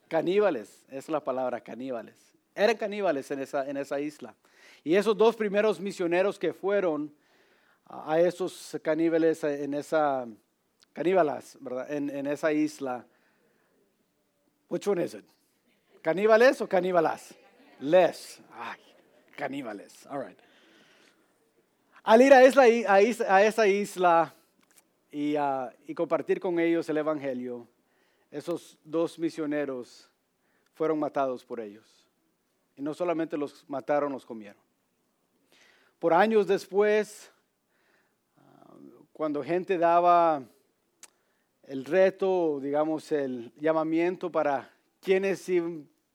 Caníbales, 0.08 0.84
es 0.88 1.08
la 1.08 1.18
palabra 1.18 1.60
caníbales. 1.60 2.14
Eran 2.54 2.76
caníbales 2.76 3.28
en 3.32 3.40
esa 3.76 3.98
isla. 4.00 4.32
Y 4.86 4.94
esos 4.94 5.16
dos 5.16 5.34
primeros 5.34 5.80
misioneros 5.80 6.38
que 6.38 6.52
fueron 6.52 7.12
a 7.86 8.20
esos 8.20 8.78
caníbales 8.84 9.42
en 9.42 9.74
esa, 9.74 10.28
caníbales, 10.92 11.58
¿verdad? 11.60 11.92
En, 11.92 12.24
esa 12.28 12.52
isla. 12.52 13.04
Which 14.68 14.86
one 14.86 15.02
is 15.02 15.14
it? 15.14 15.24
¿Caníbales 16.02 16.60
o 16.60 16.68
caníbalas? 16.68 17.34
Les. 17.80 18.40
Caníbales. 19.36 20.06
All 20.06 20.24
right. 20.24 20.38
Al 22.04 22.22
ir 22.22 22.32
a 22.32 22.44
esa, 22.44 23.66
isla 23.66 24.32
y, 25.10 25.34
y 25.88 25.94
compartir 25.96 26.38
con 26.38 26.60
ellos 26.60 26.88
el 26.88 26.98
Evangelio, 26.98 27.66
esos 28.30 28.78
dos 28.84 29.18
misioneros 29.18 30.08
fueron 30.74 31.00
matados 31.00 31.44
por 31.44 31.58
ellos. 31.58 32.06
Y 32.76 32.82
no 32.82 32.94
solamente 32.94 33.36
los 33.36 33.68
mataron, 33.68 34.12
los 34.12 34.24
comieron. 34.24 34.65
Por 36.06 36.14
años 36.14 36.46
después, 36.46 37.32
cuando 39.12 39.42
gente 39.42 39.76
daba 39.76 40.40
el 41.64 41.84
reto, 41.84 42.60
digamos, 42.62 43.10
el 43.10 43.52
llamamiento 43.56 44.30
para 44.30 44.70
quienes 45.00 45.44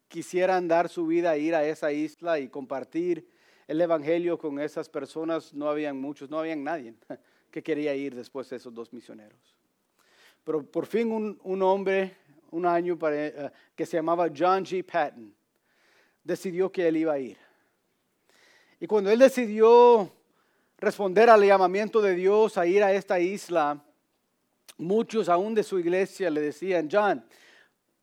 quisieran 0.07 0.69
dar 0.69 0.87
su 0.87 1.07
vida 1.07 1.35
ir 1.35 1.55
a 1.55 1.65
esa 1.65 1.91
isla 1.91 2.39
y 2.39 2.47
compartir 2.47 3.27
el 3.67 3.81
Evangelio 3.81 4.37
con 4.37 4.61
esas 4.61 4.87
personas, 4.87 5.53
no 5.53 5.67
habían 5.67 5.99
muchos, 5.99 6.29
no 6.29 6.39
habían 6.39 6.63
nadie 6.63 6.95
que 7.51 7.61
quería 7.61 7.93
ir 7.93 8.15
después 8.15 8.49
de 8.49 8.55
esos 8.55 8.73
dos 8.73 8.93
misioneros. 8.93 9.57
Pero 10.45 10.63
por 10.65 10.85
fin 10.85 11.11
un, 11.11 11.61
hombre, 11.63 12.15
un 12.51 12.65
año 12.65 12.97
eh, 13.09 13.51
que 13.75 13.85
se 13.85 13.97
llamaba 13.97 14.29
John 14.29 14.63
G. 14.63 14.85
Patton, 14.85 15.35
decidió 16.23 16.71
que 16.71 16.87
él 16.87 16.95
iba 16.95 17.11
a 17.11 17.19
ir. 17.19 17.50
Y 18.81 18.87
cuando 18.87 19.11
él 19.11 19.19
decidió 19.19 20.11
responder 20.79 21.29
al 21.29 21.45
llamamiento 21.45 22.01
de 22.01 22.15
Dios 22.15 22.57
a 22.57 22.65
ir 22.65 22.83
a 22.83 22.91
esta 22.91 23.19
isla, 23.19 23.79
muchos 24.75 25.29
aún 25.29 25.53
de 25.53 25.61
su 25.61 25.77
iglesia 25.77 26.31
le 26.31 26.41
decían, 26.41 26.89
John, 26.91 27.23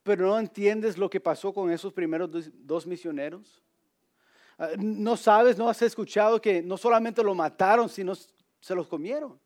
pero 0.04 0.28
no 0.28 0.38
entiendes 0.38 0.96
lo 0.96 1.10
que 1.10 1.18
pasó 1.18 1.52
con 1.52 1.72
esos 1.72 1.92
primeros 1.92 2.30
dos 2.64 2.86
misioneros. 2.86 3.60
Ah, 4.56 4.70
no 4.78 5.16
sabes, 5.16 5.58
no 5.58 5.68
has 5.68 5.82
escuchado 5.82 6.40
que 6.40 6.62
no 6.62 6.76
solamente 6.76 7.24
lo 7.24 7.34
mataron, 7.34 7.88
sino 7.88 8.14
se 8.14 8.74
los 8.76 8.86
comieron. 8.86 9.36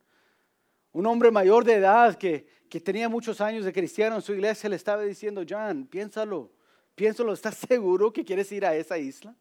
Un 0.92 1.06
hombre 1.06 1.30
mayor 1.30 1.64
de 1.64 1.76
edad 1.76 2.14
que, 2.16 2.46
que 2.68 2.78
tenía 2.78 3.08
muchos 3.08 3.40
años 3.40 3.64
de 3.64 3.72
cristiano 3.72 4.16
en 4.16 4.22
su 4.22 4.34
iglesia 4.34 4.68
le 4.68 4.76
estaba 4.76 5.00
diciendo, 5.00 5.42
John, 5.48 5.86
piénsalo, 5.86 6.52
piénsalo, 6.94 7.32
¿estás 7.32 7.56
seguro 7.56 8.12
que 8.12 8.22
quieres 8.22 8.52
ir 8.52 8.66
a 8.66 8.76
esa 8.76 8.98
isla? 8.98 9.34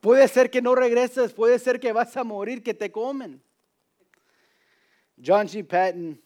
Puede 0.00 0.26
ser 0.28 0.50
que 0.50 0.62
no 0.62 0.74
regreses, 0.74 1.32
puede 1.32 1.58
ser 1.58 1.78
que 1.78 1.92
vas 1.92 2.16
a 2.16 2.24
morir, 2.24 2.62
que 2.62 2.74
te 2.74 2.90
comen. 2.90 3.42
John 5.22 5.46
G. 5.46 5.66
Patton 5.66 6.20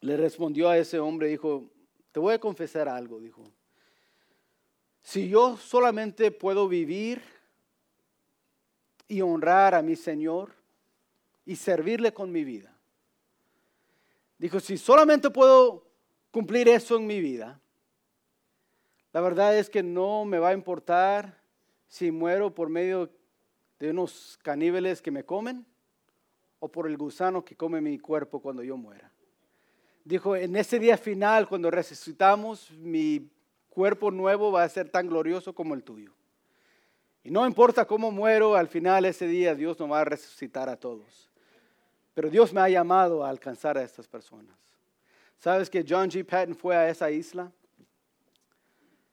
le 0.00 0.16
respondió 0.16 0.70
a 0.70 0.78
ese 0.78 0.98
hombre, 0.98 1.28
dijo, 1.28 1.70
te 2.12 2.20
voy 2.20 2.34
a 2.34 2.40
confesar 2.40 2.88
algo, 2.88 3.20
dijo. 3.20 3.44
Si 5.02 5.28
yo 5.28 5.56
solamente 5.56 6.30
puedo 6.30 6.68
vivir 6.68 7.22
y 9.06 9.20
honrar 9.20 9.74
a 9.74 9.82
mi 9.82 9.96
Señor 9.96 10.54
y 11.44 11.56
servirle 11.56 12.12
con 12.12 12.30
mi 12.30 12.44
vida. 12.44 12.74
Dijo, 14.38 14.60
si 14.60 14.76
solamente 14.76 15.30
puedo 15.30 15.86
cumplir 16.30 16.68
eso 16.68 16.96
en 16.96 17.06
mi 17.06 17.20
vida, 17.20 17.60
la 19.12 19.20
verdad 19.20 19.56
es 19.58 19.68
que 19.70 19.82
no 19.82 20.24
me 20.24 20.38
va 20.38 20.50
a 20.50 20.52
importar 20.54 21.37
si 21.88 22.12
muero 22.12 22.54
por 22.54 22.68
medio 22.68 23.10
de 23.78 23.90
unos 23.90 24.38
caníbales 24.42 25.02
que 25.02 25.10
me 25.10 25.24
comen 25.24 25.66
o 26.60 26.68
por 26.70 26.86
el 26.86 26.96
gusano 26.96 27.44
que 27.44 27.56
come 27.56 27.80
mi 27.80 27.98
cuerpo 27.98 28.40
cuando 28.40 28.62
yo 28.62 28.76
muera. 28.76 29.10
Dijo, 30.04 30.36
en 30.36 30.56
ese 30.56 30.78
día 30.78 30.96
final, 30.96 31.48
cuando 31.48 31.70
resucitamos, 31.70 32.70
mi 32.72 33.30
cuerpo 33.68 34.10
nuevo 34.10 34.50
va 34.52 34.62
a 34.62 34.68
ser 34.68 34.88
tan 34.88 35.06
glorioso 35.06 35.54
como 35.54 35.74
el 35.74 35.82
tuyo. 35.82 36.12
Y 37.22 37.30
no 37.30 37.46
importa 37.46 37.84
cómo 37.84 38.10
muero, 38.10 38.54
al 38.54 38.68
final 38.68 39.04
ese 39.04 39.26
día 39.26 39.54
Dios 39.54 39.78
nos 39.78 39.90
va 39.90 40.00
a 40.00 40.04
resucitar 40.04 40.68
a 40.68 40.76
todos. 40.76 41.30
Pero 42.14 42.30
Dios 42.30 42.52
me 42.52 42.60
ha 42.60 42.68
llamado 42.68 43.24
a 43.24 43.28
alcanzar 43.28 43.76
a 43.76 43.82
estas 43.82 44.08
personas. 44.08 44.56
¿Sabes 45.36 45.68
que 45.68 45.84
John 45.86 46.10
G. 46.10 46.24
Patton 46.24 46.54
fue 46.54 46.74
a 46.74 46.88
esa 46.88 47.10
isla? 47.10 47.52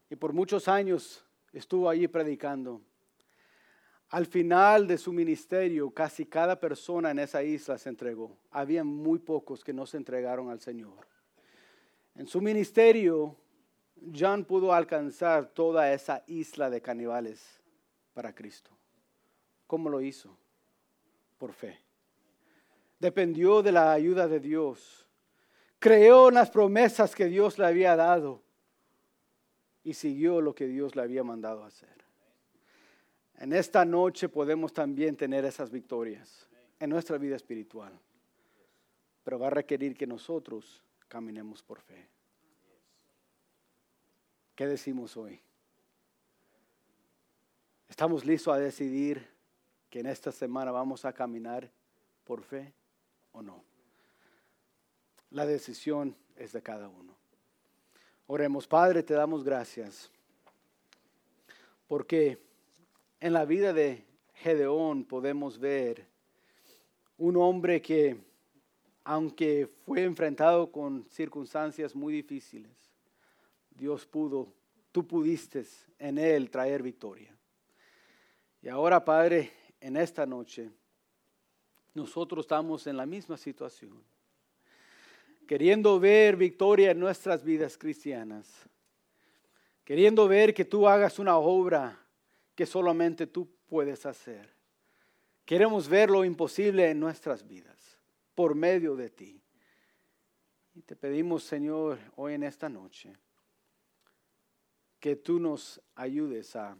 Y 0.09 0.15
por 0.15 0.33
muchos 0.33 0.67
años 0.67 1.24
estuvo 1.59 1.89
allí 1.89 2.07
predicando. 2.07 2.81
Al 4.09 4.25
final 4.25 4.87
de 4.87 4.97
su 4.97 5.11
ministerio, 5.11 5.89
casi 5.89 6.25
cada 6.25 6.59
persona 6.59 7.11
en 7.11 7.19
esa 7.19 7.43
isla 7.43 7.77
se 7.77 7.89
entregó. 7.89 8.37
Había 8.51 8.83
muy 8.83 9.19
pocos 9.19 9.63
que 9.63 9.73
no 9.73 9.85
se 9.85 9.97
entregaron 9.97 10.49
al 10.49 10.59
Señor. 10.59 11.07
En 12.15 12.27
su 12.27 12.39
ministerio, 12.39 13.35
John 14.17 14.45
pudo 14.45 14.73
alcanzar 14.73 15.47
toda 15.47 15.91
esa 15.91 16.23
isla 16.27 16.69
de 16.69 16.81
caníbales 16.81 17.59
para 18.13 18.33
Cristo. 18.33 18.71
¿Cómo 19.65 19.89
lo 19.89 20.01
hizo? 20.01 20.37
Por 21.37 21.51
fe. 21.53 21.81
Dependió 22.99 23.61
de 23.61 23.71
la 23.71 23.91
ayuda 23.91 24.27
de 24.27 24.39
Dios. 24.39 25.07
Creó 25.79 26.29
en 26.29 26.35
las 26.35 26.49
promesas 26.49 27.15
que 27.15 27.25
Dios 27.25 27.57
le 27.57 27.65
había 27.65 27.95
dado 27.95 28.44
y 29.85 29.93
siguió 29.93 30.41
lo 30.41 30.55
que 30.55 30.67
Dios 30.67 30.95
le 30.95 31.03
había 31.03 31.23
mandado 31.23 31.63
hacer. 31.63 32.03
En 33.37 33.53
esta 33.53 33.85
noche 33.85 34.27
podemos 34.27 34.73
también 34.73 35.15
tener 35.15 35.45
esas 35.45 35.69
victorias 35.69 36.49
en 36.79 36.89
nuestra 36.89 37.19
vida 37.19 37.35
espiritual, 37.35 37.93
pero 39.23 39.37
va 39.37 39.47
a 39.47 39.51
requerir 39.51 39.95
que 39.95 40.07
nosotros 40.07 40.83
caminemos 41.07 41.61
por 41.61 41.79
fe. 41.79 42.07
¿Qué 44.55 44.65
decimos 44.65 45.15
hoy? 45.17 45.39
¿Estamos 47.87 48.25
listos 48.25 48.55
a 48.55 48.57
decidir 48.57 49.27
que 49.91 49.99
en 49.99 50.07
esta 50.07 50.31
semana 50.31 50.71
vamos 50.71 51.05
a 51.05 51.13
caminar 51.13 51.69
por 52.23 52.41
fe 52.41 52.73
o 53.33 53.43
no? 53.43 53.63
La 55.29 55.45
decisión 55.45 56.15
es 56.35 56.53
de 56.53 56.63
cada 56.63 56.89
uno. 56.89 57.24
Oremos, 58.27 58.65
Padre, 58.65 59.03
te 59.03 59.13
damos 59.13 59.43
gracias 59.43 60.09
porque 61.87 62.39
en 63.19 63.33
la 63.33 63.45
vida 63.45 63.71
de 63.71 64.03
Gedeón 64.33 65.05
podemos 65.05 65.59
ver 65.59 66.07
un 67.19 67.37
hombre 67.37 67.83
que, 67.83 68.17
aunque 69.03 69.69
fue 69.85 70.03
enfrentado 70.03 70.71
con 70.71 71.05
circunstancias 71.11 71.93
muy 71.93 72.13
difíciles, 72.13 72.71
Dios 73.69 74.07
pudo, 74.07 74.51
tú 74.91 75.05
pudiste 75.05 75.63
en 75.99 76.17
él 76.17 76.49
traer 76.49 76.81
victoria. 76.81 77.31
Y 78.63 78.69
ahora, 78.69 79.05
Padre, 79.05 79.51
en 79.79 79.97
esta 79.97 80.25
noche, 80.25 80.71
nosotros 81.93 82.45
estamos 82.45 82.87
en 82.87 82.97
la 82.97 83.05
misma 83.05 83.37
situación 83.37 84.14
queriendo 85.45 85.99
ver 85.99 86.35
victoria 86.35 86.91
en 86.91 86.99
nuestras 86.99 87.43
vidas 87.43 87.77
cristianas, 87.77 88.49
queriendo 89.83 90.27
ver 90.27 90.53
que 90.53 90.65
tú 90.65 90.87
hagas 90.87 91.19
una 91.19 91.37
obra 91.37 91.99
que 92.55 92.65
solamente 92.65 93.27
tú 93.27 93.49
puedes 93.67 94.05
hacer. 94.05 94.53
Queremos 95.45 95.87
ver 95.87 96.09
lo 96.09 96.25
imposible 96.25 96.89
en 96.89 96.99
nuestras 96.99 97.47
vidas 97.47 97.99
por 98.33 98.55
medio 98.55 98.95
de 98.95 99.09
ti. 99.09 99.41
Y 100.73 100.81
te 100.81 100.95
pedimos, 100.95 101.43
Señor, 101.43 101.99
hoy 102.15 102.33
en 102.33 102.43
esta 102.43 102.67
noche, 102.67 103.15
que 104.99 105.15
tú 105.15 105.39
nos 105.39 105.79
ayudes 105.93 106.55
a 106.55 106.77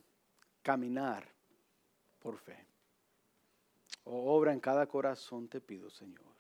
caminar 0.62 1.32
por 2.20 2.38
fe. 2.38 2.66
O 4.04 4.36
obra 4.36 4.52
en 4.52 4.60
cada 4.60 4.88
corazón, 4.88 5.48
te 5.48 5.62
pido, 5.62 5.90
Señor. 5.90 6.35